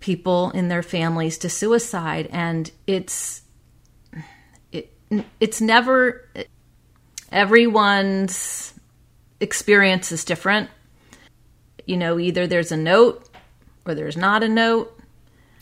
people 0.00 0.50
in 0.50 0.68
their 0.68 0.82
families 0.82 1.38
to 1.38 1.48
suicide. 1.48 2.28
And 2.30 2.70
it's, 2.86 3.40
it, 4.70 4.94
it's 5.40 5.62
never, 5.62 6.28
everyone's 7.32 8.74
experience 9.40 10.12
is 10.12 10.24
different. 10.24 10.70
You 11.86 11.96
know, 11.96 12.18
either 12.18 12.46
there's 12.46 12.72
a 12.72 12.76
note 12.76 13.28
or 13.86 13.94
there's 13.94 14.16
not 14.16 14.42
a 14.42 14.48
note. 14.48 14.94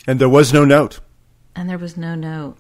And 0.06 0.20
there 0.20 0.28
was 0.28 0.52
no 0.52 0.64
note. 0.64 1.00
And 1.54 1.68
there 1.68 1.78
was 1.78 1.96
no 1.96 2.14
note. 2.14 2.56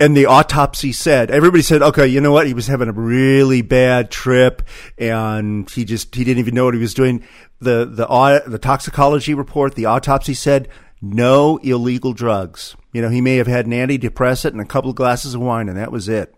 And 0.00 0.16
the 0.16 0.26
autopsy 0.26 0.92
said, 0.92 1.30
everybody 1.30 1.62
said, 1.62 1.80
okay, 1.80 2.06
you 2.06 2.20
know 2.20 2.32
what? 2.32 2.46
He 2.46 2.54
was 2.54 2.66
having 2.66 2.88
a 2.88 2.92
really 2.92 3.62
bad 3.62 4.10
trip 4.10 4.62
and 4.98 5.70
he 5.70 5.84
just, 5.84 6.14
he 6.14 6.24
didn't 6.24 6.40
even 6.40 6.54
know 6.54 6.64
what 6.64 6.74
he 6.74 6.80
was 6.80 6.94
doing. 6.94 7.24
The, 7.60 7.84
the, 7.84 8.42
the 8.46 8.58
toxicology 8.58 9.34
report, 9.34 9.76
the 9.76 9.86
autopsy 9.86 10.34
said 10.34 10.68
no 11.00 11.58
illegal 11.58 12.12
drugs. 12.12 12.76
You 12.92 13.02
know, 13.02 13.08
he 13.08 13.20
may 13.20 13.36
have 13.36 13.46
had 13.46 13.66
an 13.66 13.72
antidepressant 13.72 14.50
and 14.50 14.60
a 14.60 14.64
couple 14.64 14.90
of 14.90 14.96
glasses 14.96 15.34
of 15.34 15.40
wine 15.40 15.68
and 15.68 15.78
that 15.78 15.92
was 15.92 16.08
it. 16.08 16.34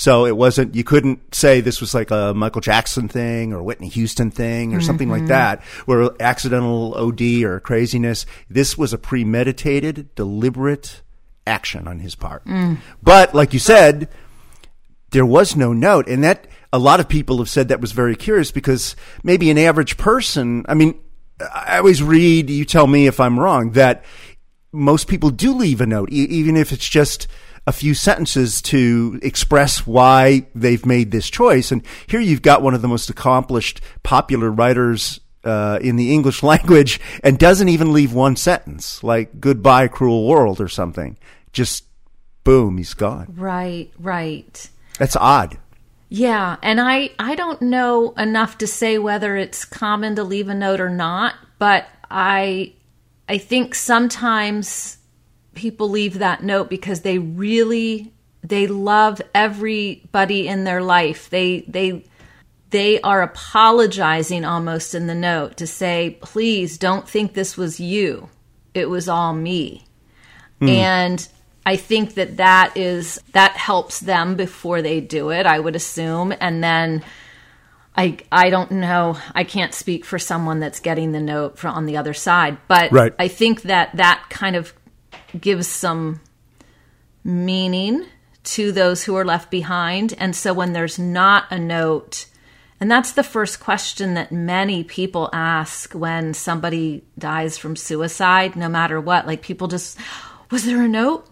So 0.00 0.24
it 0.24 0.34
wasn't, 0.34 0.74
you 0.74 0.82
couldn't 0.82 1.34
say 1.34 1.60
this 1.60 1.78
was 1.78 1.92
like 1.92 2.10
a 2.10 2.32
Michael 2.32 2.62
Jackson 2.62 3.06
thing 3.06 3.52
or 3.52 3.62
Whitney 3.62 3.88
Houston 3.88 4.30
thing 4.30 4.72
or 4.72 4.78
mm-hmm. 4.78 4.86
something 4.86 5.10
like 5.10 5.26
that, 5.26 5.62
where 5.84 6.08
accidental 6.18 6.94
OD 6.94 7.42
or 7.44 7.60
craziness. 7.60 8.24
This 8.48 8.78
was 8.78 8.94
a 8.94 8.98
premeditated, 8.98 10.14
deliberate 10.14 11.02
action 11.46 11.86
on 11.86 11.98
his 11.98 12.14
part. 12.14 12.46
Mm. 12.46 12.78
But 13.02 13.34
like 13.34 13.52
you 13.52 13.58
said, 13.58 14.08
there 15.10 15.26
was 15.26 15.54
no 15.54 15.74
note. 15.74 16.08
And 16.08 16.24
that, 16.24 16.46
a 16.72 16.78
lot 16.78 17.00
of 17.00 17.06
people 17.06 17.36
have 17.36 17.50
said 17.50 17.68
that 17.68 17.82
was 17.82 17.92
very 17.92 18.16
curious 18.16 18.50
because 18.50 18.96
maybe 19.22 19.50
an 19.50 19.58
average 19.58 19.98
person, 19.98 20.64
I 20.66 20.72
mean, 20.72 20.98
I 21.38 21.76
always 21.76 22.02
read, 22.02 22.48
you 22.48 22.64
tell 22.64 22.86
me 22.86 23.06
if 23.06 23.20
I'm 23.20 23.38
wrong, 23.38 23.72
that 23.72 24.02
most 24.72 25.08
people 25.08 25.28
do 25.28 25.52
leave 25.52 25.82
a 25.82 25.86
note, 25.86 26.10
e- 26.10 26.24
even 26.24 26.56
if 26.56 26.72
it's 26.72 26.88
just, 26.88 27.28
a 27.66 27.72
few 27.72 27.94
sentences 27.94 28.62
to 28.62 29.18
express 29.22 29.86
why 29.86 30.46
they've 30.54 30.84
made 30.86 31.10
this 31.10 31.28
choice. 31.28 31.70
And 31.70 31.82
here 32.06 32.20
you've 32.20 32.42
got 32.42 32.62
one 32.62 32.74
of 32.74 32.82
the 32.82 32.88
most 32.88 33.10
accomplished, 33.10 33.80
popular 34.02 34.50
writers 34.50 35.20
uh, 35.44 35.78
in 35.80 35.96
the 35.96 36.12
English 36.12 36.42
language 36.52 37.00
and 37.22 37.38
doesn't 37.38 37.68
even 37.68 37.92
leave 37.92 38.12
one 38.12 38.36
sentence, 38.36 39.02
like 39.02 39.40
goodbye, 39.40 39.88
cruel 39.88 40.26
world 40.26 40.60
or 40.60 40.68
something. 40.68 41.18
Just 41.52 41.84
boom, 42.44 42.78
he's 42.78 42.94
gone. 42.94 43.34
Right, 43.36 43.90
right. 43.98 44.68
That's 44.98 45.16
odd. 45.16 45.58
Yeah, 46.08 46.56
and 46.62 46.80
I 46.80 47.10
I 47.20 47.36
don't 47.36 47.62
know 47.62 48.10
enough 48.12 48.58
to 48.58 48.66
say 48.66 48.98
whether 48.98 49.36
it's 49.36 49.64
common 49.64 50.16
to 50.16 50.24
leave 50.24 50.48
a 50.48 50.54
note 50.54 50.80
or 50.80 50.90
not, 50.90 51.34
but 51.60 51.86
I 52.10 52.72
I 53.28 53.38
think 53.38 53.76
sometimes 53.76 54.98
people 55.54 55.88
leave 55.88 56.18
that 56.18 56.42
note 56.42 56.70
because 56.70 57.00
they 57.00 57.18
really 57.18 58.12
they 58.42 58.66
love 58.66 59.20
everybody 59.34 60.48
in 60.48 60.64
their 60.64 60.82
life. 60.82 61.28
They 61.30 61.60
they 61.68 62.04
they 62.70 63.00
are 63.00 63.22
apologizing 63.22 64.44
almost 64.44 64.94
in 64.94 65.06
the 65.06 65.14
note 65.14 65.56
to 65.58 65.66
say, 65.66 66.18
"Please 66.20 66.78
don't 66.78 67.08
think 67.08 67.34
this 67.34 67.56
was 67.56 67.80
you. 67.80 68.28
It 68.74 68.88
was 68.88 69.08
all 69.08 69.34
me." 69.34 69.84
Mm. 70.60 70.68
And 70.68 71.28
I 71.66 71.76
think 71.76 72.14
that 72.14 72.38
that 72.38 72.76
is 72.76 73.20
that 73.32 73.52
helps 73.52 74.00
them 74.00 74.34
before 74.36 74.82
they 74.82 75.00
do 75.00 75.30
it, 75.30 75.46
I 75.46 75.58
would 75.58 75.76
assume, 75.76 76.32
and 76.40 76.62
then 76.64 77.04
I 77.96 78.18
I 78.32 78.50
don't 78.50 78.70
know. 78.72 79.18
I 79.34 79.44
can't 79.44 79.74
speak 79.74 80.04
for 80.04 80.18
someone 80.18 80.60
that's 80.60 80.80
getting 80.80 81.12
the 81.12 81.20
note 81.20 81.58
from 81.58 81.74
on 81.74 81.86
the 81.86 81.96
other 81.96 82.14
side, 82.14 82.56
but 82.68 82.90
right. 82.92 83.12
I 83.18 83.28
think 83.28 83.62
that 83.62 83.96
that 83.96 84.24
kind 84.30 84.56
of 84.56 84.72
gives 85.38 85.66
some 85.66 86.20
meaning 87.24 88.06
to 88.42 88.72
those 88.72 89.04
who 89.04 89.16
are 89.16 89.24
left 89.24 89.50
behind. 89.50 90.14
And 90.18 90.34
so 90.34 90.54
when 90.54 90.72
there's 90.72 90.98
not 90.98 91.44
a 91.50 91.58
note, 91.58 92.26
and 92.80 92.90
that's 92.90 93.12
the 93.12 93.22
first 93.22 93.60
question 93.60 94.14
that 94.14 94.32
many 94.32 94.84
people 94.84 95.28
ask 95.32 95.92
when 95.92 96.32
somebody 96.32 97.04
dies 97.18 97.58
from 97.58 97.76
suicide, 97.76 98.56
no 98.56 98.68
matter 98.68 98.98
what. 98.98 99.26
Like 99.26 99.42
people 99.42 99.68
just, 99.68 99.98
was 100.50 100.64
there 100.64 100.82
a 100.82 100.88
note? 100.88 101.26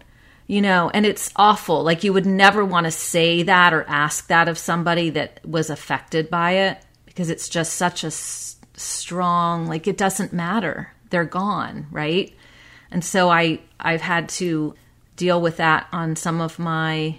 You 0.45 0.61
know, 0.61 0.89
and 0.93 1.05
it's 1.05 1.31
awful. 1.35 1.83
Like 1.83 2.03
you 2.03 2.13
would 2.13 2.25
never 2.25 2.63
want 2.63 2.85
to 2.85 2.91
say 2.91 3.43
that 3.43 3.73
or 3.73 3.83
ask 3.87 4.27
that 4.27 4.47
of 4.47 4.57
somebody 4.57 5.09
that 5.11 5.45
was 5.45 5.69
affected 5.69 6.29
by 6.29 6.51
it 6.51 6.83
because 7.05 7.29
it's 7.29 7.49
just 7.49 7.73
such 7.73 8.03
a 8.03 8.07
s- 8.07 8.57
strong, 8.75 9.67
like 9.67 9.87
it 9.87 9.97
doesn't 9.97 10.33
matter. 10.33 10.91
They're 11.09 11.25
gone, 11.25 11.87
right? 11.91 12.33
And 12.91 13.03
so 13.03 13.29
I 13.29 13.59
I've 13.79 14.01
had 14.01 14.29
to 14.29 14.75
deal 15.15 15.41
with 15.41 15.57
that 15.57 15.87
on 15.91 16.15
some 16.15 16.41
of 16.41 16.59
my 16.59 17.15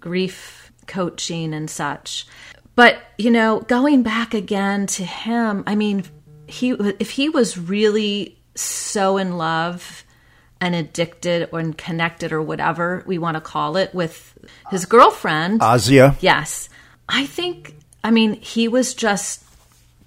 grief 0.00 0.72
coaching 0.86 1.54
and 1.54 1.70
such. 1.70 2.26
But, 2.74 3.02
you 3.18 3.30
know, 3.30 3.60
going 3.60 4.02
back 4.02 4.34
again 4.34 4.86
to 4.88 5.04
him, 5.04 5.62
I 5.66 5.74
mean, 5.74 6.04
he 6.46 6.70
if 6.70 7.10
he 7.10 7.28
was 7.28 7.58
really 7.58 8.38
so 8.54 9.16
in 9.16 9.36
love 9.38 10.04
and 10.60 10.74
addicted 10.74 11.48
or 11.52 11.62
connected 11.72 12.32
or 12.32 12.40
whatever 12.40 13.02
we 13.06 13.18
want 13.18 13.36
to 13.36 13.40
call 13.40 13.76
it 13.76 13.94
with 13.94 14.38
his 14.70 14.86
girlfriend, 14.86 15.60
Asia. 15.62 16.16
Yes. 16.20 16.68
I 17.08 17.26
think 17.26 17.76
I 18.04 18.10
mean, 18.10 18.34
he 18.34 18.68
was 18.68 18.94
just 18.94 19.44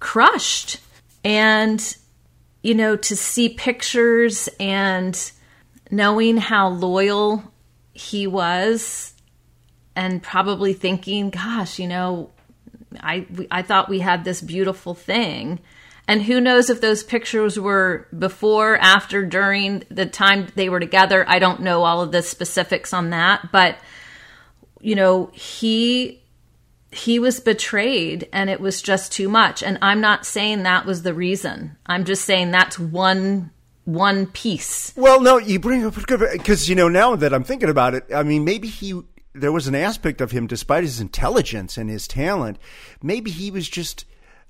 crushed. 0.00 0.80
And 1.24 1.96
you 2.62 2.74
know, 2.74 2.96
to 2.96 3.16
see 3.16 3.50
pictures 3.50 4.48
and 4.58 5.32
knowing 5.90 6.36
how 6.36 6.68
loyal 6.68 7.52
he 7.92 8.26
was 8.26 9.14
and 9.94 10.22
probably 10.22 10.72
thinking, 10.72 11.30
gosh, 11.30 11.78
you 11.78 11.88
know, 11.88 12.30
I 13.00 13.26
I 13.50 13.62
thought 13.62 13.88
we 13.88 14.00
had 14.00 14.24
this 14.24 14.40
beautiful 14.40 14.94
thing. 14.94 15.60
And 16.08 16.22
who 16.22 16.40
knows 16.40 16.70
if 16.70 16.80
those 16.80 17.02
pictures 17.02 17.58
were 17.58 18.06
before, 18.16 18.76
after, 18.76 19.24
during 19.24 19.82
the 19.90 20.06
time 20.06 20.46
they 20.54 20.68
were 20.68 20.78
together. 20.78 21.24
I 21.28 21.40
don't 21.40 21.62
know 21.62 21.82
all 21.82 22.00
of 22.00 22.12
the 22.12 22.22
specifics 22.22 22.92
on 22.92 23.10
that, 23.10 23.50
but 23.50 23.78
you 24.80 24.94
know, 24.94 25.30
he 25.32 26.22
he 26.96 27.18
was 27.18 27.40
betrayed 27.40 28.28
and 28.32 28.50
it 28.50 28.60
was 28.60 28.82
just 28.82 29.12
too 29.12 29.28
much. 29.28 29.62
And 29.62 29.78
i'm 29.82 30.00
not 30.00 30.26
saying 30.26 30.62
that 30.62 30.86
was 30.86 31.02
the 31.02 31.14
reason. 31.14 31.76
I'm 31.86 32.04
just 32.04 32.24
saying 32.24 32.50
that's 32.50 32.78
one 32.78 33.50
one 33.84 34.26
piece. 34.26 34.92
Well 34.96 35.20
no 35.20 35.38
you 35.38 35.60
bring 35.60 35.84
up 35.84 35.94
because 35.94 36.68
you 36.68 36.74
know 36.74 36.88
now 36.88 37.16
that 37.16 37.32
i'm 37.32 37.44
thinking 37.44 37.68
about 37.68 37.94
it 37.94 38.04
i 38.14 38.22
mean 38.22 38.44
maybe 38.44 38.68
he 38.68 39.00
there 39.32 39.52
was 39.52 39.68
an 39.68 39.74
aspect 39.74 40.20
of 40.20 40.30
him 40.30 40.46
despite 40.46 40.82
his 40.82 41.00
intelligence 41.00 41.76
and 41.76 41.88
his 41.90 42.08
talent 42.08 42.58
maybe 43.02 43.30
he 43.30 43.50
was 43.50 43.68
just 43.68 44.04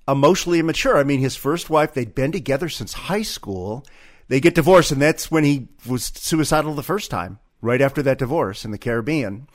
emotionally 0.09 0.61
immature. 0.61 0.97
I 0.97 1.05
mean 1.05 1.21
his 1.21 1.37
first 1.37 1.69
wife 1.69 1.93
they'd 1.93 2.15
been 2.15 2.33
together 2.33 2.69
since 2.69 2.93
high 2.93 3.23
school. 3.23 3.85
They 4.29 4.41
get 4.41 4.55
divorced 4.55 4.93
and 4.93 5.03
that's 5.03 5.31
when 5.31 5.45
he 5.45 5.69
was 5.87 6.05
suicidal 6.15 6.75
the 6.75 6.83
first 6.83 7.11
time 7.11 7.39
right 7.61 7.81
after 7.81 8.03
that 8.03 8.19
divorce 8.19 8.65
in 8.65 8.71
the 8.71 8.79
Caribbean, 8.79 9.49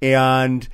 and 0.00 0.68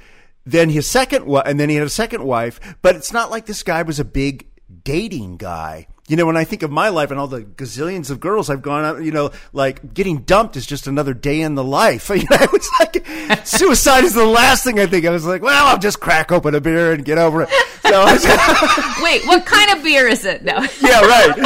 then 0.45 0.70
his 0.70 0.88
second 0.88 1.26
and 1.45 1.59
then 1.59 1.68
he 1.68 1.76
had 1.76 1.86
a 1.86 1.90
second 1.90 2.24
wife. 2.24 2.61
But 2.82 2.97
it's 2.97 3.12
not 3.12 3.30
like 3.30 3.47
this 3.47 3.62
guy 3.62 3.82
was 3.82 4.01
a 4.01 4.05
big 4.05 4.47
dating 4.84 5.36
guy. 5.36 5.86
You 6.09 6.16
know, 6.16 6.26
when 6.26 6.36
I 6.36 6.42
think 6.42 6.62
of 6.64 6.70
my 6.70 6.88
life 6.88 7.12
and 7.12 7.20
all 7.20 7.28
the 7.28 7.42
gazillions 7.42 8.11
of 8.11 8.18
girls 8.18 8.50
I've 8.50 8.61
gone 8.61 8.84
out, 8.84 9.05
you 9.05 9.12
know, 9.12 9.30
like 9.53 9.94
getting 9.94 10.18
dumped 10.22 10.57
is 10.57 10.66
just 10.66 10.88
another 10.88 11.14
day 11.14 11.40
in 11.40 11.55
the 11.55 11.64
life. 11.64 12.11
You 12.22 12.28
know, 12.28 12.46
it's 12.53 12.70
like 12.78 13.46
suicide 13.46 14.05
is 14.05 14.14
the 14.14 14.26
last 14.26 14.64
thing 14.64 14.78
I 14.78 14.86
think. 14.86 15.07
I 15.07 15.11
was 15.11 15.24
like, 15.24 15.42
well, 15.42 15.66
I'll 15.66 15.78
just 15.78 16.00
crack 16.00 16.30
open 16.30 16.55
a 16.55 16.61
beer 16.61 16.92
and 16.92 17.05
get 17.05 17.18
over 17.18 17.42
it. 17.42 17.48
So, 17.82 18.05
Wait, 19.03 19.26
what 19.26 19.44
kind 19.44 19.76
of 19.76 19.82
beer 19.82 20.07
is 20.09 20.24
it? 20.24 20.44
No. 20.44 20.55
yeah, 20.80 21.00
right. 21.00 21.38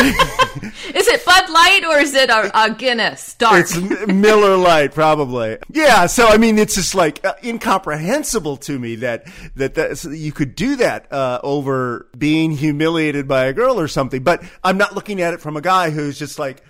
is 0.94 1.09
it 1.09 1.24
Bud 1.24 1.50
Light 1.50 1.84
or 1.88 1.98
is 1.98 2.14
it 2.14 2.30
a, 2.30 2.50
a 2.64 2.74
Guinness 2.74 3.34
Dark? 3.34 3.61
It's 3.62 3.76
Miller 4.07 4.57
Lite, 4.57 4.92
probably. 4.92 5.59
Yeah. 5.72 6.07
So 6.07 6.26
I 6.26 6.36
mean, 6.36 6.59
it's 6.59 6.74
just 6.74 6.94
like 6.94 7.24
uh, 7.24 7.34
incomprehensible 7.42 8.59
to 8.59 8.78
me 8.78 8.96
that 8.96 9.26
that 9.57 9.74
that 9.74 10.04
you 10.04 10.32
could 10.32 10.54
do 10.54 10.76
that 10.76 11.12
uh, 11.12 11.40
over 11.42 12.07
being 12.16 12.52
humiliated 12.52 13.26
by 13.26 13.46
a 13.46 13.52
girl 13.52 13.80
or 13.80 13.88
something. 13.88 14.22
But 14.22 14.44
I'm 14.64 14.78
not 14.78 14.94
looking 14.94 15.20
at 15.20 15.34
it 15.34 15.40
from 15.40 15.57
a 15.57 15.61
guy 15.61 15.90
who's 15.90 16.18
just 16.18 16.38
like. 16.38 16.62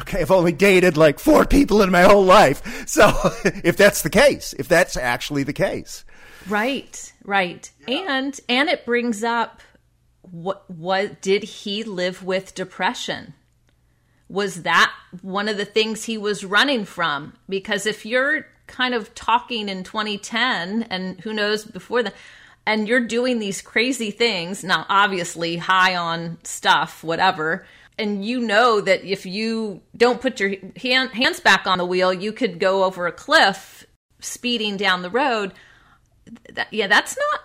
Okay, 0.00 0.22
I've 0.22 0.30
only 0.30 0.52
dated 0.52 0.96
like 0.96 1.18
four 1.18 1.44
people 1.44 1.82
in 1.82 1.90
my 1.90 2.00
whole 2.00 2.24
life. 2.24 2.88
So 2.88 3.08
if 3.44 3.76
that's 3.76 4.00
the 4.00 4.08
case, 4.08 4.54
if 4.58 4.66
that's 4.66 4.96
actually 4.96 5.42
the 5.42 5.52
case. 5.52 6.06
Right, 6.48 7.12
right. 7.24 7.70
And 7.86 8.40
and 8.48 8.70
it 8.70 8.86
brings 8.86 9.22
up 9.22 9.60
what 10.22 10.68
what 10.70 11.20
did 11.20 11.42
he 11.42 11.84
live 11.84 12.22
with 12.22 12.54
depression? 12.54 13.34
Was 14.28 14.62
that 14.62 14.92
one 15.20 15.48
of 15.48 15.58
the 15.58 15.64
things 15.64 16.04
he 16.04 16.16
was 16.16 16.44
running 16.44 16.86
from? 16.86 17.34
Because 17.48 17.84
if 17.84 18.06
you're 18.06 18.46
kind 18.66 18.94
of 18.94 19.14
talking 19.14 19.68
in 19.68 19.84
2010 19.84 20.84
and 20.84 21.20
who 21.20 21.34
knows 21.34 21.64
before 21.64 22.02
that 22.02 22.14
and 22.66 22.86
you're 22.88 23.00
doing 23.06 23.38
these 23.38 23.60
crazy 23.62 24.10
things, 24.10 24.62
now 24.64 24.86
obviously 24.88 25.56
high 25.56 25.96
on 25.96 26.38
stuff, 26.44 27.02
whatever, 27.02 27.66
and 27.98 28.24
you 28.24 28.40
know 28.40 28.80
that 28.80 29.04
if 29.04 29.26
you 29.26 29.80
don't 29.96 30.20
put 30.20 30.40
your 30.40 30.54
hand, 30.76 31.10
hands 31.10 31.40
back 31.40 31.66
on 31.66 31.78
the 31.78 31.84
wheel, 31.84 32.12
you 32.12 32.32
could 32.32 32.58
go 32.58 32.84
over 32.84 33.06
a 33.06 33.12
cliff 33.12 33.84
speeding 34.20 34.76
down 34.76 35.02
the 35.02 35.10
road. 35.10 35.52
That, 36.52 36.72
yeah, 36.72 36.86
that's 36.86 37.16
not 37.16 37.40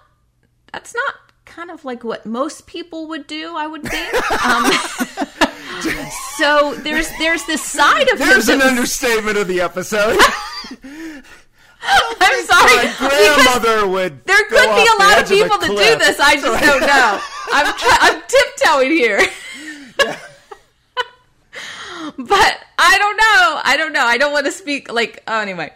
that's 0.71 0.93
not 0.93 1.15
kind 1.45 1.71
of 1.71 1.83
like 1.85 2.03
what 2.03 2.25
most 2.25 2.67
people 2.67 3.07
would 3.07 3.25
do. 3.27 3.55
I 3.55 3.67
would 3.67 3.83
think. 3.83 4.13
Um, 4.45 4.71
so 6.37 6.73
there's 6.75 7.07
there's 7.19 7.43
this 7.45 7.61
side 7.61 8.09
of 8.09 8.17
There's 8.17 8.49
an 8.49 8.59
was- 8.59 8.67
understatement 8.67 9.37
of 9.37 9.47
the 9.47 9.61
episode. 9.61 10.17
I'm 12.19 12.45
sorry. 12.45 12.87
Grandmother 12.97 13.87
would. 13.87 14.25
There 14.25 14.43
could 14.45 14.75
be 14.75 14.87
a 14.87 14.97
lot 14.99 15.21
of 15.21 15.27
people 15.27 15.57
that 15.57 15.69
do 15.69 15.97
this. 15.97 16.19
I 16.19 16.35
just 16.35 16.63
don't 16.63 16.81
know. 16.87 17.19
I'm 17.51 17.73
I'm 18.01 18.21
tiptoeing 18.27 18.91
here. 18.91 19.19
but 22.17 22.59
I 22.77 22.97
don't 22.97 23.17
know. 23.17 23.61
I 23.63 23.75
don't 23.77 23.93
know. 23.93 24.05
I 24.05 24.17
don't 24.17 24.33
want 24.33 24.45
to 24.45 24.51
speak 24.51 24.91
like 24.91 25.23
oh, 25.27 25.39
anyway. 25.39 25.73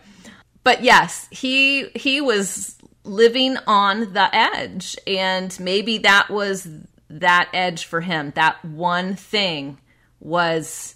But 0.63 0.84
yes, 0.84 1.27
he 1.32 1.89
he 1.95 2.21
was 2.21 2.77
living 3.03 3.57
on 3.65 4.13
the 4.13 4.29
edge 4.36 4.95
and 5.07 5.59
maybe 5.59 5.97
that 5.99 6.29
was 6.29 6.67
that 7.09 7.49
edge 7.53 7.86
for 7.86 8.01
him. 8.01 8.32
That 8.36 8.63
one 8.63 9.15
thing 9.15 9.79
was 10.19 10.95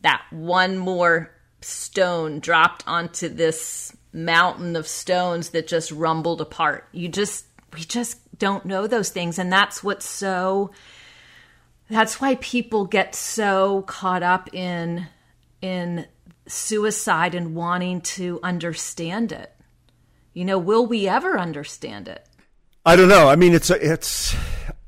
that 0.00 0.22
one 0.30 0.78
more 0.78 1.30
stone 1.60 2.40
dropped 2.40 2.84
onto 2.86 3.28
this 3.28 3.94
mountain 4.12 4.76
of 4.76 4.86
stones 4.88 5.50
that 5.50 5.66
just 5.66 5.90
rumbled 5.92 6.40
apart. 6.40 6.88
You 6.92 7.08
just 7.08 7.46
we 7.72 7.80
just 7.80 8.18
don't 8.38 8.64
know 8.64 8.86
those 8.86 9.10
things 9.10 9.38
and 9.38 9.52
that's 9.52 9.84
what's 9.84 10.06
so 10.06 10.70
that's 11.88 12.20
why 12.20 12.36
people 12.36 12.84
get 12.86 13.14
so 13.14 13.82
caught 13.82 14.22
up 14.22 14.52
in 14.54 15.06
in 15.60 16.06
suicide 16.46 17.34
and 17.34 17.54
wanting 17.54 18.00
to 18.00 18.40
understand 18.42 19.32
it. 19.32 19.54
You 20.32 20.44
know, 20.44 20.58
will 20.58 20.86
we 20.86 21.08
ever 21.08 21.38
understand 21.38 22.08
it? 22.08 22.26
I 22.86 22.96
don't 22.96 23.08
know. 23.08 23.28
I 23.28 23.36
mean, 23.36 23.52
it's 23.52 23.70
a, 23.70 23.92
it's 23.92 24.34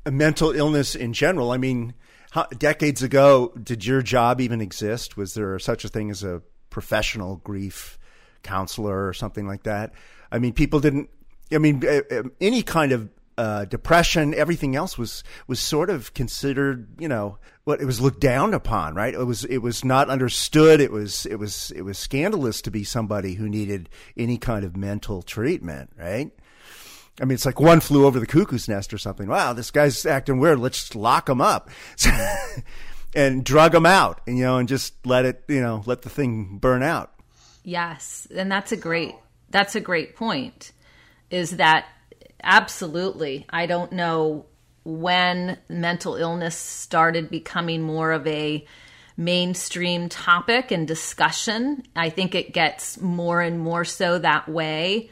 a 0.05 0.11
mental 0.11 0.51
illness 0.51 0.95
in 0.95 1.13
general. 1.13 1.51
I 1.51 1.57
mean, 1.57 1.93
how, 2.31 2.45
decades 2.45 3.03
ago, 3.03 3.53
did 3.61 3.85
your 3.85 4.01
job 4.01 4.41
even 4.41 4.61
exist? 4.61 5.15
Was 5.15 5.33
there 5.33 5.57
such 5.59 5.85
a 5.85 5.89
thing 5.89 6.09
as 6.09 6.23
a 6.23 6.41
professional 6.69 7.37
grief 7.37 7.99
counselor 8.43 9.07
or 9.07 9.13
something 9.13 9.47
like 9.47 9.63
that? 9.63 9.93
I 10.31 10.39
mean, 10.39 10.53
people 10.53 10.79
didn't. 10.79 11.09
I 11.51 11.57
mean, 11.57 11.83
uh, 11.85 12.01
uh, 12.11 12.23
any 12.41 12.63
kind 12.63 12.91
of 12.91 13.09
uh, 13.37 13.65
depression, 13.65 14.33
everything 14.33 14.75
else 14.75 14.97
was 14.97 15.23
was 15.47 15.59
sort 15.59 15.89
of 15.89 16.13
considered, 16.13 16.87
you 16.99 17.07
know, 17.07 17.37
what 17.63 17.81
it 17.81 17.85
was 17.85 18.01
looked 18.01 18.19
down 18.19 18.53
upon, 18.53 18.95
right? 18.95 19.13
It 19.13 19.25
was 19.25 19.45
it 19.45 19.59
was 19.59 19.83
not 19.83 20.09
understood. 20.09 20.81
It 20.81 20.91
was 20.91 21.25
it 21.25 21.35
was 21.37 21.71
it 21.71 21.81
was 21.81 21.97
scandalous 21.97 22.61
to 22.63 22.71
be 22.71 22.83
somebody 22.83 23.35
who 23.35 23.49
needed 23.49 23.89
any 24.17 24.37
kind 24.37 24.65
of 24.65 24.77
mental 24.77 25.21
treatment, 25.21 25.91
right? 25.97 26.31
I 27.21 27.25
mean, 27.25 27.35
it's 27.35 27.45
like 27.45 27.59
one 27.59 27.79
flew 27.79 28.05
over 28.05 28.19
the 28.19 28.25
cuckoo's 28.25 28.67
nest 28.67 28.93
or 28.93 28.97
something. 28.97 29.27
Wow, 29.27 29.53
this 29.53 29.69
guy's 29.69 30.05
acting 30.05 30.39
weird. 30.39 30.59
Let's 30.59 30.95
lock 30.95 31.29
him 31.29 31.41
up 31.41 31.69
and 33.15 33.43
drug 33.43 33.75
him 33.75 33.85
out, 33.85 34.21
and 34.25 34.37
you 34.37 34.43
know, 34.45 34.57
and 34.57 34.67
just 34.67 34.93
let 35.05 35.25
it, 35.25 35.43
you 35.47 35.61
know, 35.61 35.83
let 35.85 36.01
the 36.01 36.09
thing 36.09 36.57
burn 36.57 36.81
out. 36.81 37.12
Yes, 37.63 38.27
and 38.35 38.51
that's 38.51 38.71
a 38.71 38.77
great 38.77 39.15
that's 39.49 39.75
a 39.75 39.81
great 39.81 40.15
point. 40.15 40.71
Is 41.29 41.57
that 41.57 41.85
absolutely? 42.43 43.45
I 43.49 43.65
don't 43.65 43.91
know 43.91 44.45
when 44.83 45.57
mental 45.69 46.15
illness 46.15 46.55
started 46.55 47.29
becoming 47.29 47.81
more 47.81 48.11
of 48.11 48.27
a 48.27 48.65
mainstream 49.15 50.09
topic 50.09 50.71
and 50.71 50.87
discussion. 50.87 51.83
I 51.95 52.09
think 52.09 52.35
it 52.35 52.51
gets 52.51 52.99
more 52.99 53.41
and 53.41 53.59
more 53.59 53.85
so 53.85 54.17
that 54.19 54.49
way. 54.49 55.09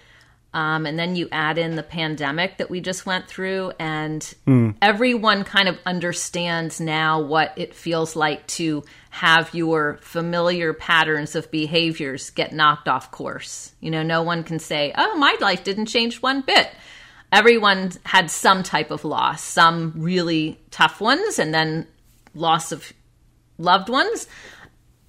Um, 0.54 0.86
and 0.86 1.00
then 1.00 1.16
you 1.16 1.30
add 1.32 1.58
in 1.58 1.78
the 1.78 1.84
pandemic 1.84 2.58
that 2.58 2.70
we 2.70 2.82
just 2.82 3.06
went 3.06 3.28
through, 3.28 3.72
and 3.80 4.34
everyone 4.82 5.46
kind 5.46 5.70
of 5.70 5.78
understands 5.86 6.82
now 6.82 7.22
what 7.22 7.54
it 7.56 7.74
feels 7.74 8.18
like 8.18 8.46
to 8.48 8.84
have 9.12 9.54
your 9.54 9.98
familiar 10.02 10.74
patterns 10.74 11.36
of 11.36 11.50
behaviors 11.52 12.32
get 12.32 12.52
knocked 12.52 12.90
off 12.90 13.12
course. 13.12 13.72
You 13.80 13.92
know, 13.92 14.04
no 14.04 14.24
one 14.24 14.44
can 14.44 14.60
say, 14.60 14.94
oh, 14.98 15.18
my 15.18 15.38
life 15.40 15.64
didn't 15.64 15.86
change 15.86 16.22
one 16.22 16.42
bit. 16.42 16.70
Everyone 17.32 17.94
had 18.04 18.30
some 18.30 18.62
type 18.62 18.92
of 18.92 19.06
loss, 19.06 19.42
some 19.42 19.94
really 19.96 20.60
tough 20.70 21.00
ones, 21.00 21.40
and 21.40 21.54
then 21.54 21.88
loss 22.36 22.74
of 22.74 22.92
loved 23.58 23.88
ones, 23.88 24.28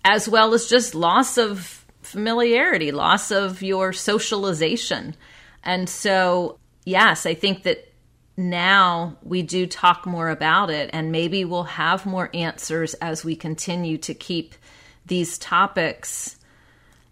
as 0.04 0.28
well 0.28 0.54
as 0.54 0.68
just 0.68 0.94
loss 0.94 1.36
of 1.36 1.84
familiarity, 2.02 2.92
loss 2.92 3.32
of 3.32 3.60
your 3.60 3.92
socialization. 3.92 5.16
And 5.62 5.88
so, 5.88 6.58
yes, 6.84 7.26
I 7.26 7.34
think 7.34 7.62
that 7.64 7.92
now 8.36 9.16
we 9.22 9.42
do 9.42 9.66
talk 9.66 10.06
more 10.06 10.30
about 10.30 10.70
it, 10.70 10.90
and 10.92 11.12
maybe 11.12 11.44
we'll 11.44 11.64
have 11.64 12.06
more 12.06 12.30
answers 12.32 12.94
as 12.94 13.24
we 13.24 13.36
continue 13.36 13.98
to 13.98 14.14
keep 14.14 14.54
these 15.06 15.38
topics 15.38 16.36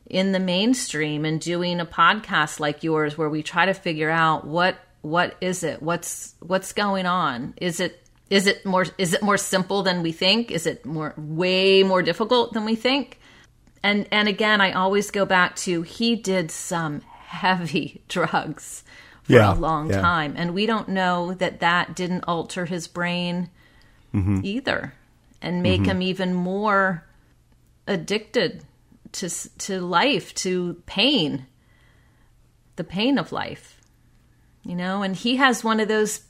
in 0.07 0.32
the 0.32 0.40
mainstream 0.40 1.24
and 1.24 1.40
doing 1.40 1.80
a 1.80 1.86
podcast 1.86 2.59
like 2.59 2.82
yours 2.82 3.16
where 3.16 3.28
we 3.28 3.42
try 3.42 3.66
to 3.66 3.74
figure 3.74 4.11
out 4.11 4.46
what 4.46 4.76
what 5.03 5.36
is 5.40 5.62
it? 5.62 5.82
What's 5.82 6.34
what's 6.40 6.72
going 6.72 7.07
on? 7.07 7.55
Is 7.57 7.80
it 7.80 8.07
is 8.28 8.46
it 8.46 8.66
more 8.66 8.86
is 8.98 9.14
it 9.14 9.22
more 9.22 9.38
simple 9.38 9.82
than 9.82 10.03
we 10.03 10.12
think? 10.12 10.51
Is 10.51 10.66
it 10.66 10.84
more 10.84 11.14
way 11.16 11.82
more 11.82 12.03
difficult 12.03 12.53
than 12.53 12.64
we 12.64 12.74
think? 12.74 13.18
And 13.82 14.07
and 14.12 14.28
again 14.28 14.61
i 14.61 14.72
always 14.72 15.11
go 15.11 15.24
back 15.24 15.57
to 15.57 15.80
he 15.82 16.14
did 16.14 16.51
some 16.51 17.01
heavy 17.30 18.02
drugs 18.08 18.82
for 19.22 19.32
Yeah, 19.34 19.54
a 19.54 19.56
long 19.56 19.88
yeah. 19.90 20.00
time 20.00 20.34
and 20.36 20.52
we 20.52 20.66
don't 20.66 20.88
know 20.88 21.32
that 21.34 21.60
that 21.60 21.94
didn't 21.94 22.24
alter 22.26 22.66
his 22.66 22.88
brain 22.88 23.48
Mm-hmm. 24.12 24.40
either 24.42 24.92
and 25.40 25.62
make 25.62 25.86
him 25.86 26.02
even 26.02 26.34
more 26.34 27.04
addicted 27.86 28.64
to 29.12 29.28
to 29.58 29.80
life 29.80 30.34
to 30.34 30.82
pain 30.86 31.46
the 32.74 32.82
pain 32.84 33.18
of 33.18 33.30
life 33.30 33.80
you 34.64 34.74
know 34.74 35.02
and 35.02 35.14
he 35.14 35.36
has 35.36 35.62
one 35.62 35.78
of 35.78 35.86
those 35.88 36.22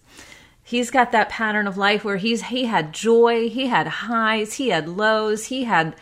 he's 0.62 0.90
got 0.90 1.12
that 1.12 1.30
pattern 1.30 1.66
of 1.66 1.78
life 1.78 2.04
where 2.04 2.18
he's 2.18 2.42
he 2.44 2.66
had 2.66 2.92
joy 2.92 3.48
he 3.48 3.66
had 3.66 3.86
highs 3.86 4.54
he 4.54 4.68
had 4.68 4.86
lows 4.88 5.46
he 5.46 5.64
had 5.64 5.96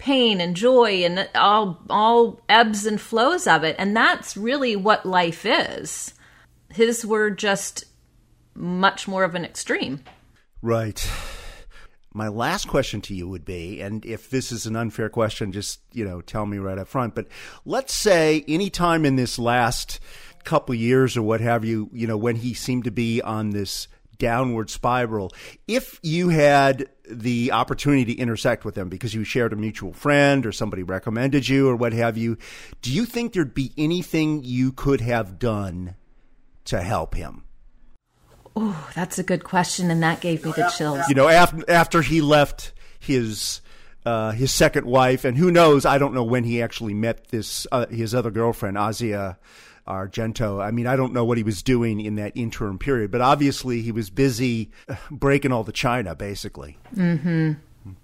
pain 0.00 0.40
and 0.40 0.56
joy 0.56 1.04
and 1.04 1.28
all 1.34 1.80
all 1.88 2.40
ebbs 2.48 2.86
and 2.86 3.00
flows 3.00 3.46
of 3.46 3.62
it 3.62 3.76
and 3.78 3.96
that's 3.96 4.36
really 4.36 4.74
what 4.74 5.06
life 5.06 5.46
is 5.46 6.14
his 6.70 7.06
were 7.06 7.30
just 7.30 7.84
much 8.54 9.06
more 9.06 9.22
of 9.24 9.34
an 9.34 9.44
extreme 9.44 10.00
Right. 10.62 11.08
my 12.12 12.28
last 12.28 12.68
question 12.68 13.00
to 13.02 13.14
you 13.14 13.28
would 13.28 13.44
be, 13.44 13.80
and 13.80 14.04
if 14.04 14.30
this 14.30 14.52
is 14.52 14.66
an 14.66 14.76
unfair 14.76 15.08
question, 15.08 15.52
just 15.52 15.80
you 15.92 16.04
know 16.04 16.20
tell 16.20 16.46
me 16.46 16.58
right 16.58 16.78
up 16.78 16.88
front. 16.88 17.14
But 17.14 17.28
let's 17.64 17.94
say 17.94 18.44
any 18.48 18.68
time 18.68 19.04
in 19.04 19.16
this 19.16 19.38
last 19.38 20.00
couple 20.44 20.74
years 20.74 21.16
or 21.16 21.22
what 21.22 21.40
have 21.40 21.64
you, 21.64 21.88
you 21.92 22.06
know, 22.06 22.16
when 22.16 22.36
he 22.36 22.54
seemed 22.54 22.84
to 22.84 22.90
be 22.90 23.22
on 23.22 23.50
this 23.50 23.88
downward 24.18 24.70
spiral, 24.70 25.32
if 25.66 25.98
you 26.02 26.28
had 26.28 26.88
the 27.10 27.52
opportunity 27.52 28.14
to 28.14 28.20
intersect 28.20 28.64
with 28.64 28.74
them 28.74 28.88
because 28.88 29.14
you 29.14 29.24
shared 29.24 29.52
a 29.52 29.56
mutual 29.56 29.92
friend 29.92 30.46
or 30.46 30.52
somebody 30.52 30.82
recommended 30.82 31.48
you 31.48 31.68
or 31.68 31.76
what 31.76 31.92
have 31.92 32.16
you, 32.16 32.38
do 32.82 32.92
you 32.92 33.04
think 33.04 33.32
there'd 33.32 33.54
be 33.54 33.72
anything 33.76 34.42
you 34.44 34.72
could 34.72 35.00
have 35.00 35.38
done 35.38 35.96
to 36.64 36.80
help 36.82 37.14
him? 37.14 37.44
Oh, 38.56 38.90
that's 38.94 39.18
a 39.18 39.22
good 39.22 39.44
question, 39.44 39.90
and 39.90 40.02
that 40.02 40.20
gave 40.20 40.44
me 40.44 40.52
the 40.52 40.72
chills. 40.76 41.08
You 41.08 41.14
know, 41.14 41.28
after 41.28 41.70
after 41.70 42.02
he 42.02 42.20
left 42.20 42.72
his 42.98 43.60
uh, 44.04 44.32
his 44.32 44.52
second 44.52 44.86
wife, 44.86 45.24
and 45.24 45.36
who 45.36 45.50
knows? 45.50 45.86
I 45.86 45.98
don't 45.98 46.14
know 46.14 46.24
when 46.24 46.44
he 46.44 46.60
actually 46.60 46.94
met 46.94 47.28
this 47.28 47.66
uh, 47.70 47.86
his 47.86 48.14
other 48.14 48.30
girlfriend, 48.30 48.76
Asia 48.76 49.38
Argento. 49.90 50.62
I 50.62 50.70
mean, 50.70 50.86
I 50.86 50.96
don't 50.96 51.12
know 51.12 51.24
what 51.24 51.36
he 51.36 51.42
was 51.42 51.62
doing 51.62 52.00
in 52.00 52.16
that 52.16 52.32
interim 52.34 52.78
period, 52.78 53.10
but 53.10 53.20
obviously 53.20 53.82
he 53.82 53.92
was 53.92 54.10
busy 54.10 54.70
uh, 54.88 54.96
breaking 55.10 55.52
all 55.52 55.64
the 55.64 55.72
china, 55.72 56.14
basically. 56.14 56.78
Mm-hmm. 56.94 57.52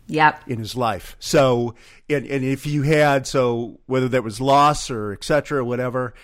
Yep. 0.09 0.43
In 0.47 0.59
his 0.59 0.75
life. 0.75 1.17
So, 1.19 1.75
and, 2.09 2.27
and 2.27 2.45
if 2.45 2.67
you 2.67 2.83
had, 2.83 3.27
so 3.27 3.79
whether 3.87 4.09
that 4.09 4.25
was 4.25 4.41
loss 4.41 4.91
or 4.91 5.13
et 5.13 5.23
cetera, 5.23 5.65
whatever, 5.65 6.15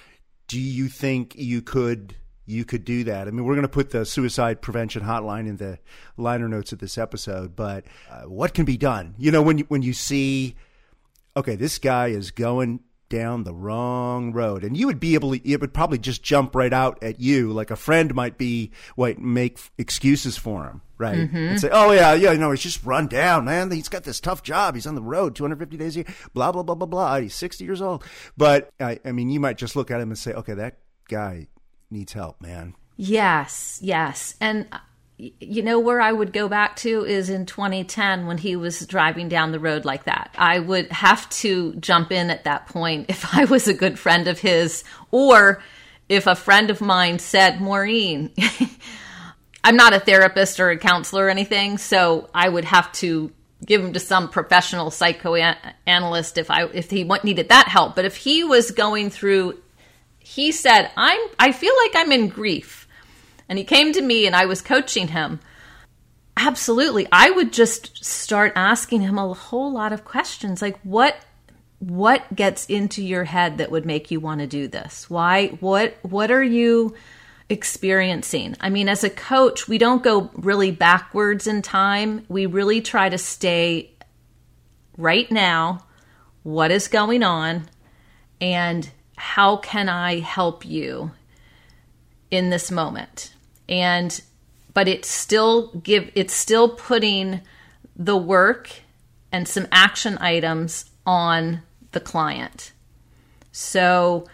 do 0.49 0.59
you 0.61 0.89
think 0.89 1.35
you 1.37 1.63
could 1.63 2.17
you 2.45 2.65
could 2.65 2.85
do 2.85 3.05
that. 3.05 3.29
I 3.29 3.31
mean, 3.31 3.45
we're 3.45 3.55
going 3.55 3.63
to 3.63 3.69
put 3.69 3.91
the 3.91 4.05
suicide 4.05 4.61
prevention 4.61 5.03
hotline 5.03 5.49
in 5.49 5.57
the 5.57 5.79
liner 6.17 6.49
notes 6.49 6.73
of 6.73 6.81
this 6.81 6.99
episode, 6.99 7.55
but 7.55 7.85
uh, 8.11 8.23
what 8.23 8.53
can 8.53 8.65
be 8.65 8.77
done? 8.77 9.15
You 9.17 9.31
know, 9.31 9.43
when 9.43 9.59
you, 9.59 9.65
when 9.69 9.83
you 9.83 9.93
see, 9.93 10.57
okay, 11.37 11.55
this 11.55 11.79
guy 11.79 12.09
is 12.09 12.31
going 12.31 12.81
down 13.13 13.45
the 13.45 13.53
wrong 13.53 14.33
road, 14.33 14.65
and 14.65 14.75
you 14.75 14.87
would 14.87 14.99
be 14.99 15.13
able 15.13 15.33
to, 15.33 15.49
it 15.49 15.61
would 15.61 15.75
probably 15.75 15.99
just 15.99 16.23
jump 16.23 16.57
right 16.57 16.73
out 16.73 17.01
at 17.03 17.21
you, 17.21 17.53
like 17.53 17.71
a 17.71 17.77
friend 17.77 18.15
might 18.15 18.39
be, 18.39 18.73
wait, 18.97 19.19
make 19.19 19.61
excuses 19.77 20.39
for 20.39 20.65
him, 20.65 20.81
right? 20.97 21.19
Mm-hmm. 21.19 21.37
And 21.37 21.61
say, 21.61 21.69
oh 21.71 21.93
yeah, 21.93 22.15
yeah, 22.15 22.33
you 22.33 22.39
know, 22.39 22.51
he's 22.51 22.63
just 22.63 22.83
run 22.87 23.09
down, 23.09 23.45
man. 23.45 23.71
He's 23.71 23.91
got 23.91 24.05
this 24.05 24.19
tough 24.19 24.43
job. 24.43 24.75
He's 24.75 24.87
on 24.87 24.95
the 24.95 25.03
road 25.03 25.37
250 25.37 25.77
days 25.77 25.95
a 25.95 26.01
year, 26.01 26.07
blah, 26.33 26.53
blah, 26.53 26.63
blah, 26.63 26.75
blah, 26.75 26.87
blah. 26.87 27.21
He's 27.21 27.35
60 27.35 27.63
years 27.65 27.83
old. 27.83 28.03
But 28.35 28.71
I, 28.81 28.99
I 29.05 29.13
mean, 29.13 29.29
you 29.29 29.41
might 29.41 29.59
just 29.59 29.77
look 29.77 29.91
at 29.91 30.01
him 30.01 30.09
and 30.09 30.19
say, 30.19 30.33
okay, 30.33 30.55
that 30.55 30.79
guy 31.07 31.49
needs 31.91 32.15
help, 32.15 32.41
man. 32.41 32.75
Yes, 32.97 33.79
yes. 33.83 34.37
And 34.41 34.67
you 35.41 35.63
know 35.63 35.79
where 35.79 36.01
I 36.01 36.11
would 36.11 36.33
go 36.33 36.49
back 36.49 36.77
to 36.77 37.05
is 37.05 37.31
in 37.31 37.47
2010 37.47 38.27
when 38.27 38.39
he 38.39 38.57
was 38.57 38.85
driving 38.87 39.29
down 39.29 39.53
the 39.53 39.61
road 39.61 39.85
like 39.85 40.05
that. 40.05 40.35
I 40.37 40.59
would 40.59 40.91
have 40.91 41.29
to 41.31 41.75
jump 41.75 42.11
in 42.11 42.31
at 42.31 42.45
that 42.45 42.67
point 42.67 43.07
if 43.09 43.35
I 43.35 43.45
was 43.45 43.69
a 43.69 43.75
good 43.75 43.99
friend 43.99 44.27
of 44.27 44.41
his 44.41 44.83
or 45.11 45.63
if 46.09 46.27
a 46.27 46.35
friend 46.35 46.71
of 46.71 46.81
mine 46.81 47.19
said, 47.21 47.61
"Maureen, 47.61 48.31
I'm 49.65 49.77
not 49.77 49.95
a 49.95 50.01
therapist 50.01 50.59
or 50.59 50.71
a 50.71 50.79
counselor 50.79 51.27
or 51.27 51.31
anything, 51.31 51.79
so 51.79 52.29
I 52.35 52.49
would 52.49 52.65
have 52.65 52.91
to 52.95 53.31
give 53.65 53.81
him 53.81 53.93
to 53.93 54.01
some 54.01 54.29
professional 54.29 54.91
psychoanalyst 54.91 56.37
if 56.37 56.51
I 56.51 56.65
if 56.67 56.91
he 56.91 57.05
needed 57.05 57.51
that 57.51 57.69
help. 57.69 57.95
But 57.95 58.05
if 58.05 58.17
he 58.17 58.43
was 58.43 58.73
going 58.73 59.11
through 59.11 59.63
he 60.19 60.53
said, 60.53 60.91
"I'm 60.97 61.21
I 61.39 61.53
feel 61.53 61.75
like 61.85 61.93
I'm 61.95 62.13
in 62.13 62.29
grief." 62.29 62.82
And 63.53 63.59
he 63.59 63.67
came 63.67 63.93
to 63.93 64.01
me 64.01 64.25
and 64.27 64.35
I 64.35 64.47
was 64.47 64.63
coaching 64.63 65.09
him. 65.09 65.39
Absolutely. 66.39 67.07
I 67.13 67.29
would 67.29 67.53
just 67.53 68.03
start 68.03 68.55
asking 68.57 69.03
him 69.03 69.19
a 69.19 69.35
whole 69.35 69.71
lot 69.71 69.93
of 69.93 70.07
questions 70.07 70.63
like 70.63 70.81
what 70.85 71.17
what 71.79 72.35
gets 72.35 72.65
into 72.65 73.05
your 73.05 73.25
head 73.25 73.59
that 73.59 73.71
would 73.71 73.85
make 73.85 74.11
you 74.11 74.21
want 74.21 74.41
to 74.41 74.47
do 74.47 74.69
this? 74.69 75.11
Why 75.11 75.49
what 75.61 75.99
what 76.01 76.31
are 76.31 76.43
you 76.43 76.95
experiencing? 77.51 78.57
I 78.59 78.71
mean, 78.71 78.89
as 78.89 79.05
a 79.05 79.11
coach, 79.11 79.69
we 79.69 79.77
don't 79.77 80.03
go 80.03 80.31
really 80.33 80.71
backwards 80.71 81.47
in 81.47 81.61
time. 81.61 82.25
We 82.31 82.47
really 82.47 82.81
try 82.81 83.11
to 83.11 83.19
stay 83.19 83.91
right 84.97 85.31
now, 85.31 85.85
what 86.43 86.71
is 86.71 86.89
going 86.89 87.23
on, 87.23 87.69
and 88.41 88.89
how 89.19 89.59
can 89.59 89.91
I 89.91 90.21
help 90.21 90.65
you 90.65 91.11
in 92.31 92.49
this 92.49 92.71
moment? 92.71 93.32
And 93.73 94.21
but 94.75 94.87
it's 94.87 95.09
still 95.09 95.73
give 95.77 96.13
it's 96.15 96.35
still 96.35 96.69
putting 96.69 97.41
the 97.97 98.17
work 98.17 98.71
and 99.33 99.49
some 99.49 99.67
action 99.73 100.19
items 100.19 100.85
on 101.07 101.63
the 101.93 102.01
client. 102.01 102.73
So, 103.51 104.27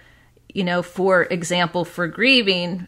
you 0.52 0.64
know, 0.64 0.82
for 0.82 1.22
example, 1.22 1.84
for 1.84 2.06
grieving, 2.08 2.86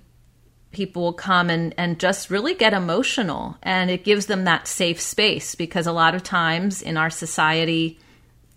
people 0.73 1.03
will 1.03 1.13
come 1.13 1.51
and, 1.51 1.75
and 1.77 1.99
just 1.99 2.31
really 2.31 2.55
get 2.55 2.73
emotional 2.73 3.57
and 3.63 3.91
it 3.91 4.05
gives 4.05 4.27
them 4.27 4.45
that 4.45 4.69
safe 4.69 5.01
space 5.01 5.55
because 5.55 5.87
a 5.87 5.93
lot 5.93 6.15
of 6.15 6.23
times 6.23 6.83
in 6.83 6.97
our 6.97 7.11
society, 7.11 7.99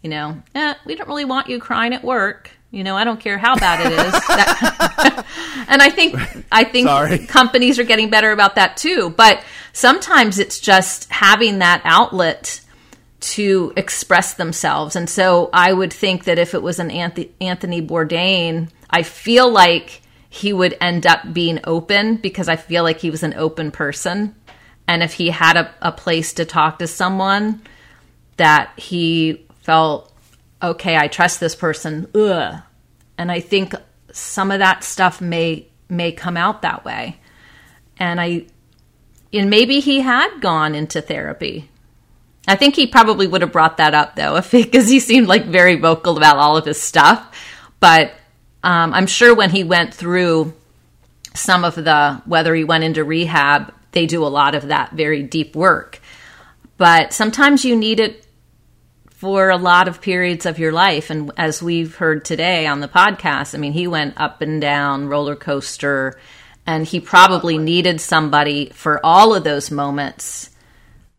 you 0.04 0.10
know, 0.10 0.41
eh, 0.54 0.76
we 0.86 0.96
don't 0.96 1.08
really 1.08 1.26
want 1.26 1.50
you 1.50 1.60
crying 1.60 1.94
at 1.94 2.04
work. 2.04 2.52
You 2.74 2.84
know, 2.84 2.97
I 2.97 3.03
don't 3.03 3.19
care 3.19 3.38
how 3.38 3.55
bad 3.55 3.86
it 3.86 3.93
is. 3.93 4.13
That, 4.34 5.26
and 5.67 5.80
I 5.80 5.91
think 5.91 6.15
I 6.51 6.63
think 6.63 6.88
Sorry. 6.88 7.19
companies 7.19 7.78
are 7.78 7.84
getting 7.84 8.09
better 8.09 8.32
about 8.32 8.55
that 8.55 8.78
too. 8.78 9.11
But 9.15 9.43
sometimes 9.74 10.39
it's 10.39 10.59
just 10.59 11.07
having 11.11 11.59
that 11.59 11.82
outlet 11.86 12.61
to 13.19 13.74
express 13.78 14.34
themselves. 14.34 14.95
And 14.95 15.07
so 15.07 15.51
I 15.53 15.71
would 15.71 15.93
think 15.93 16.24
that 16.24 16.39
if 16.39 16.55
it 16.55 16.63
was 16.63 16.80
an 16.80 16.89
Anthony 16.89 17.82
Bourdain, 17.82 18.69
I 18.89 19.03
feel 19.03 19.49
like 19.51 20.01
he 20.30 20.51
would 20.51 20.76
end 20.82 21.05
up 21.05 21.32
being 21.32 21.59
open 21.65 22.15
because 22.15 22.49
I 22.49 22.55
feel 22.55 22.82
like 22.82 22.97
he 22.97 23.11
was 23.11 23.21
an 23.21 23.36
open 23.36 23.69
person. 23.69 24.36
And 24.88 25.03
if 25.03 25.13
he 25.13 25.30
had 25.30 25.57
a, 25.57 25.74
a 25.82 25.91
place 25.91 26.34
to 26.34 26.45
talk 26.45 26.80
to 26.80 26.88
someone 26.88 27.61
that 28.38 28.71
he 28.78 29.45
felt 29.61 30.12
okay, 30.64 30.95
I 30.95 31.07
trust 31.07 31.39
this 31.39 31.55
person. 31.55 32.07
Ugh. 32.16 32.61
And 33.18 33.32
I 33.32 33.41
think 33.41 33.76
some 34.11 34.51
of 34.51 34.59
that 34.59 34.84
stuff 34.84 35.22
may 35.22 35.68
may 35.89 36.11
come 36.11 36.38
out 36.38 36.61
that 36.61 36.86
way. 36.86 37.20
And 37.97 38.20
I 38.20 38.45
and 39.34 39.49
maybe 39.49 39.80
he 39.80 39.99
had 39.99 40.39
gone 40.39 40.74
into 40.74 41.01
therapy. 41.01 41.70
I 42.47 42.55
think 42.55 42.76
he 42.76 42.88
probably 42.88 43.28
would 43.28 43.41
have 43.41 43.51
brought 43.51 43.78
that 43.78 43.93
up 43.93 44.16
though, 44.16 44.38
if 44.38 44.51
because 44.51 44.89
he 44.89 44.99
seemed 44.99 45.28
like 45.28 45.45
very 45.45 45.76
vocal 45.76 46.18
about 46.18 46.38
all 46.38 46.57
of 46.57 46.66
his 46.66 46.82
stuff. 46.82 47.36
But 47.80 48.14
um, 48.64 48.93
I'm 48.93 49.07
sure 49.07 49.36
when 49.36 49.49
he 49.49 49.64
went 49.64 49.93
through 49.93 50.53
some 51.34 51.66
of 51.66 51.76
the 51.76 52.22
whether 52.26 52.55
he 52.55 52.64
went 52.64 52.84
into 52.84 53.03
rehab, 53.03 53.74
they 53.91 54.05
do 54.05 54.24
a 54.24 54.28
lot 54.28 54.55
of 54.55 54.68
that 54.68 54.91
very 54.93 55.24
deep 55.24 55.55
work. 55.55 55.99
But 56.78 57.14
sometimes 57.14 57.64
you 57.64 57.76
need 57.76 57.99
it 57.99 58.22
for 59.24 59.49
a 59.49 59.55
lot 59.55 59.88
of 59.88 60.01
periods 60.01 60.45
of 60.45 60.59
your 60.59 60.74
life. 60.74 61.09
And 61.09 61.32
as 61.38 61.63
we've 61.63 61.95
heard 61.95 62.26
today 62.26 62.67
on 62.67 62.82
the 62.82 62.89
podcast, 62.89 63.55
I 63.55 63.57
mean, 63.57 63.71
he 63.71 63.88
went 63.88 64.19
up 64.19 64.41
and 64.41 64.59
down 64.59 65.07
roller 65.07 65.38
coaster, 65.38 66.19
and 66.67 66.86
he 66.86 66.99
probably 66.99 67.57
needed 67.57 68.01
somebody 68.01 68.69
for 68.74 68.99
all 69.01 69.34
of 69.34 69.45
those 69.45 69.71
moments. 69.71 70.49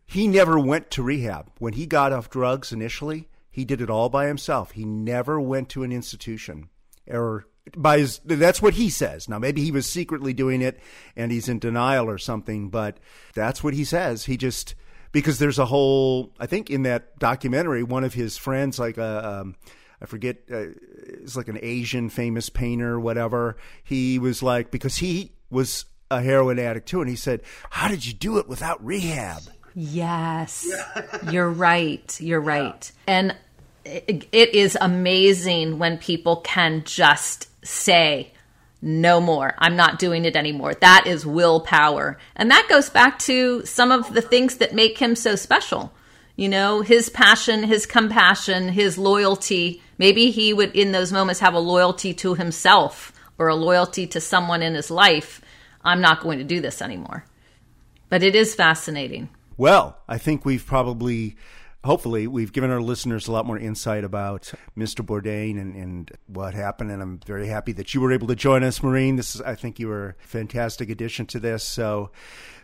He 0.05 0.27
never 0.27 0.59
went 0.59 0.91
to 0.91 1.01
rehab. 1.01 1.49
When 1.57 1.73
he 1.73 1.87
got 1.87 2.13
off 2.13 2.29
drugs 2.29 2.71
initially, 2.71 3.27
he 3.49 3.65
did 3.65 3.81
it 3.81 3.89
all 3.89 4.09
by 4.09 4.27
himself. 4.27 4.73
He 4.73 4.85
never 4.85 5.41
went 5.41 5.69
to 5.69 5.81
an 5.81 5.91
institution 5.91 6.69
or 7.09 7.47
by 7.75 7.97
his 7.97 8.21
that's 8.23 8.61
what 8.61 8.75
he 8.75 8.91
says. 8.91 9.27
Now 9.27 9.39
maybe 9.39 9.63
he 9.63 9.71
was 9.71 9.89
secretly 9.89 10.31
doing 10.31 10.61
it 10.61 10.79
and 11.15 11.31
he's 11.31 11.49
in 11.49 11.57
denial 11.57 12.07
or 12.07 12.19
something, 12.19 12.69
but 12.69 12.99
that's 13.33 13.63
what 13.63 13.73
he 13.73 13.83
says. 13.83 14.25
He 14.25 14.37
just 14.37 14.75
because 15.15 15.39
there's 15.39 15.59
a 15.59 15.65
whole 15.65 16.33
I 16.41 16.45
think 16.45 16.69
in 16.69 16.83
that 16.83 17.17
documentary 17.19 17.83
one 17.83 18.03
of 18.03 18.13
his 18.13 18.35
friends 18.35 18.77
like 18.77 18.97
a 18.97 19.41
um, 19.41 19.55
I 20.01 20.07
forget 20.07 20.39
uh, 20.51 20.67
it's 21.07 21.37
like 21.37 21.47
an 21.47 21.57
Asian 21.61 22.09
famous 22.09 22.49
painter 22.49 22.99
whatever 22.99 23.55
he 23.81 24.19
was 24.19 24.43
like 24.43 24.71
because 24.71 24.97
he 24.97 25.31
was 25.49 25.85
a 26.11 26.21
heroin 26.21 26.59
addict 26.59 26.89
too 26.89 26.99
and 26.99 27.09
he 27.09 27.15
said 27.15 27.43
how 27.69 27.87
did 27.87 28.05
you 28.05 28.11
do 28.11 28.37
it 28.39 28.49
without 28.49 28.83
rehab 28.85 29.41
Yes. 29.77 30.65
You're 31.31 31.49
right. 31.49 32.21
You're 32.21 32.39
right. 32.39 32.89
And 33.07 33.35
it, 33.83 34.25
it 34.31 34.55
is 34.55 34.77
amazing 34.79 35.79
when 35.79 35.97
people 35.97 36.37
can 36.37 36.83
just 36.85 37.49
say 37.65 38.31
no 38.85 39.19
more. 39.19 39.55
I'm 39.57 39.75
not 39.75 39.97
doing 39.97 40.25
it 40.25 40.35
anymore. 40.35 40.75
That 40.75 41.07
is 41.07 41.25
willpower. 41.25 42.19
And 42.35 42.51
that 42.51 42.67
goes 42.69 42.87
back 42.87 43.17
to 43.19 43.65
some 43.65 43.91
of 43.91 44.13
the 44.13 44.21
things 44.21 44.57
that 44.57 44.75
make 44.75 44.99
him 44.99 45.15
so 45.15 45.35
special. 45.35 45.91
You 46.35 46.49
know, 46.49 46.81
his 46.81 47.09
passion, 47.09 47.63
his 47.63 47.87
compassion, 47.87 48.69
his 48.69 48.99
loyalty. 48.99 49.81
Maybe 49.97 50.29
he 50.29 50.53
would, 50.53 50.75
in 50.75 50.91
those 50.91 51.11
moments, 51.11 51.39
have 51.39 51.55
a 51.55 51.59
loyalty 51.59 52.13
to 52.15 52.35
himself 52.35 53.11
or 53.39 53.47
a 53.47 53.55
loyalty 53.55 54.05
to 54.07 54.21
someone 54.21 54.61
in 54.61 54.75
his 54.75 54.91
life. 54.91 55.41
I'm 55.83 56.01
not 56.01 56.21
going 56.21 56.37
to 56.37 56.43
do 56.43 56.61
this 56.61 56.79
anymore. 56.79 57.25
But 58.09 58.21
it 58.21 58.35
is 58.35 58.53
fascinating. 58.53 59.29
Well, 59.57 59.97
I 60.07 60.19
think 60.19 60.45
we've 60.45 60.65
probably, 60.65 61.37
hopefully, 61.85 62.27
we've 62.27 62.51
given 62.51 62.71
our 62.71 62.81
listeners 62.81 63.27
a 63.27 63.31
lot 63.31 63.45
more 63.45 63.57
insight 63.57 64.03
about 64.03 64.51
Mr. 64.77 65.05
Bourdain 65.05 65.59
and, 65.59 65.75
and 65.75 66.11
what 66.27 66.53
happened. 66.53 66.91
And 66.91 67.01
I'm 67.01 67.19
very 67.19 67.47
happy 67.47 67.71
that 67.73 67.93
you 67.93 68.01
were 68.01 68.11
able 68.11 68.27
to 68.27 68.35
join 68.35 68.63
us, 68.63 68.83
Maureen. 68.83 69.15
This 69.15 69.35
is, 69.35 69.41
I 69.41 69.55
think 69.55 69.79
you 69.79 69.87
were 69.87 70.15
a 70.21 70.27
fantastic 70.27 70.89
addition 70.89 71.25
to 71.27 71.39
this. 71.39 71.63
So 71.63 72.09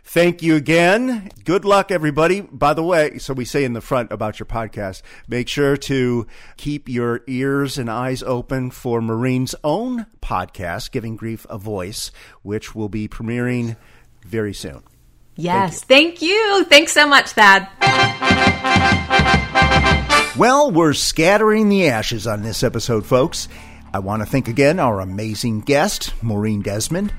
thank 0.04 0.42
you 0.42 0.56
again. 0.56 1.30
Good 1.44 1.64
luck, 1.64 1.90
everybody. 1.90 2.40
By 2.40 2.74
the 2.74 2.82
way, 2.82 3.18
so 3.18 3.32
we 3.32 3.44
say 3.44 3.64
in 3.64 3.72
the 3.72 3.80
front 3.80 4.12
about 4.12 4.38
your 4.38 4.46
podcast, 4.46 5.02
make 5.28 5.48
sure 5.48 5.76
to 5.76 6.26
keep 6.56 6.88
your 6.88 7.22
ears 7.26 7.78
and 7.78 7.90
eyes 7.90 8.22
open 8.22 8.70
for 8.70 9.00
Maureen's 9.00 9.54
own 9.62 10.06
podcast, 10.20 10.90
Giving 10.90 11.16
Grief 11.16 11.46
a 11.48 11.58
Voice, 11.58 12.10
which 12.42 12.74
will 12.74 12.88
be 12.88 13.08
premiering 13.08 13.76
very 14.26 14.52
soon. 14.52 14.82
Yes, 15.36 15.82
thank 15.82 16.22
you. 16.22 16.28
Thank 16.28 16.58
you. 16.60 16.64
Thanks 16.64 16.92
so 16.92 17.06
much, 17.08 17.30
Thad. 17.30 17.68
Well, 20.36 20.70
we're 20.70 20.94
scattering 20.94 21.68
the 21.68 21.88
ashes 21.88 22.26
on 22.26 22.42
this 22.42 22.62
episode, 22.62 23.04
folks. 23.04 23.48
I 23.94 23.98
want 23.98 24.22
to 24.22 24.26
thank 24.26 24.48
again 24.48 24.78
our 24.78 25.00
amazing 25.00 25.60
guest, 25.60 26.14
Maureen 26.22 26.62
Desmond. 26.62 27.12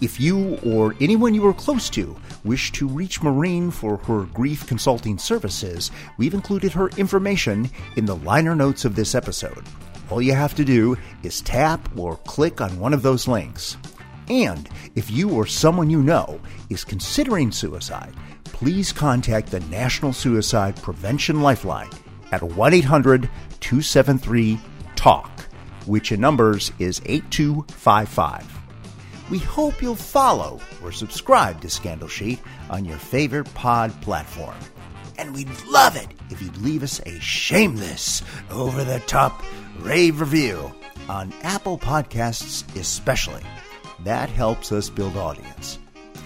If 0.00 0.20
you 0.20 0.56
or 0.64 0.94
anyone 1.00 1.34
you 1.34 1.46
are 1.46 1.52
close 1.52 1.90
to 1.90 2.16
wish 2.44 2.72
to 2.72 2.88
reach 2.88 3.22
Maureen 3.22 3.70
for 3.70 3.98
her 3.98 4.22
grief 4.26 4.66
consulting 4.66 5.18
services, 5.18 5.90
we've 6.16 6.32
included 6.32 6.72
her 6.72 6.88
information 6.90 7.68
in 7.96 8.06
the 8.06 8.16
liner 8.16 8.54
notes 8.54 8.84
of 8.84 8.94
this 8.94 9.14
episode. 9.14 9.64
All 10.08 10.22
you 10.22 10.32
have 10.32 10.54
to 10.54 10.64
do 10.64 10.96
is 11.22 11.40
tap 11.42 11.88
or 11.98 12.16
click 12.18 12.60
on 12.60 12.80
one 12.80 12.94
of 12.94 13.02
those 13.02 13.28
links. 13.28 13.76
And 14.30 14.68
if 14.94 15.10
you 15.10 15.30
or 15.30 15.44
someone 15.44 15.90
you 15.90 16.02
know 16.04 16.40
is 16.70 16.84
considering 16.84 17.50
suicide, 17.50 18.14
please 18.44 18.92
contact 18.92 19.50
the 19.50 19.58
National 19.60 20.12
Suicide 20.12 20.76
Prevention 20.76 21.42
Lifeline 21.42 21.90
at 22.30 22.40
1 22.40 22.72
800 22.72 23.28
273 23.58 24.58
TALK, 24.94 25.28
which 25.86 26.12
in 26.12 26.20
numbers 26.20 26.70
is 26.78 27.02
8255. 27.06 28.46
We 29.30 29.38
hope 29.38 29.82
you'll 29.82 29.96
follow 29.96 30.60
or 30.82 30.92
subscribe 30.92 31.60
to 31.62 31.68
Scandal 31.68 32.08
Sheet 32.08 32.38
on 32.70 32.84
your 32.84 32.98
favorite 32.98 33.52
pod 33.54 33.92
platform. 34.00 34.56
And 35.18 35.34
we'd 35.34 35.50
love 35.68 35.96
it 35.96 36.06
if 36.30 36.40
you'd 36.40 36.56
leave 36.58 36.84
us 36.84 37.00
a 37.04 37.18
shameless, 37.18 38.22
over 38.50 38.84
the 38.84 39.00
top 39.00 39.42
rave 39.80 40.20
review 40.20 40.72
on 41.08 41.32
Apple 41.42 41.78
Podcasts, 41.78 42.64
especially. 42.76 43.42
That 44.04 44.28
helps 44.30 44.72
us 44.72 44.90
build 44.90 45.16
audience. 45.16 45.78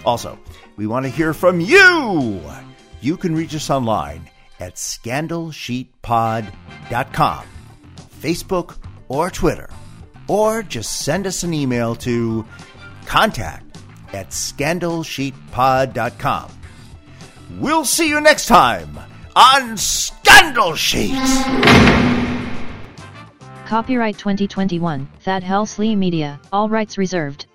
Also, 0.05 0.39
we 0.77 0.87
want 0.87 1.05
to 1.05 1.09
hear 1.09 1.33
from 1.33 1.59
you. 1.59 2.41
You 3.01 3.17
can 3.17 3.35
reach 3.35 3.53
us 3.55 3.69
online 3.69 4.29
at 4.59 4.75
scandalsheetpod.com, 4.75 7.45
Facebook, 8.21 8.77
or 9.07 9.29
Twitter, 9.29 9.69
or 10.27 10.63
just 10.63 11.01
send 11.01 11.27
us 11.27 11.43
an 11.43 11.53
email 11.53 11.93
to 11.95 12.43
contact 13.05 13.77
at 14.13 14.29
scandalsheetpod.com. 14.29 16.51
We'll 17.59 17.85
see 17.85 18.09
you 18.09 18.19
next 18.21 18.47
time 18.47 18.97
on 19.35 19.77
Scandal 19.77 20.75
Sheet. 20.75 21.13
Copyright 23.67 24.17
2021, 24.17 25.07
Thad 25.21 25.43
Helsley 25.43 25.95
Media, 25.97 26.39
all 26.53 26.69
rights 26.69 26.97
reserved. 26.97 27.47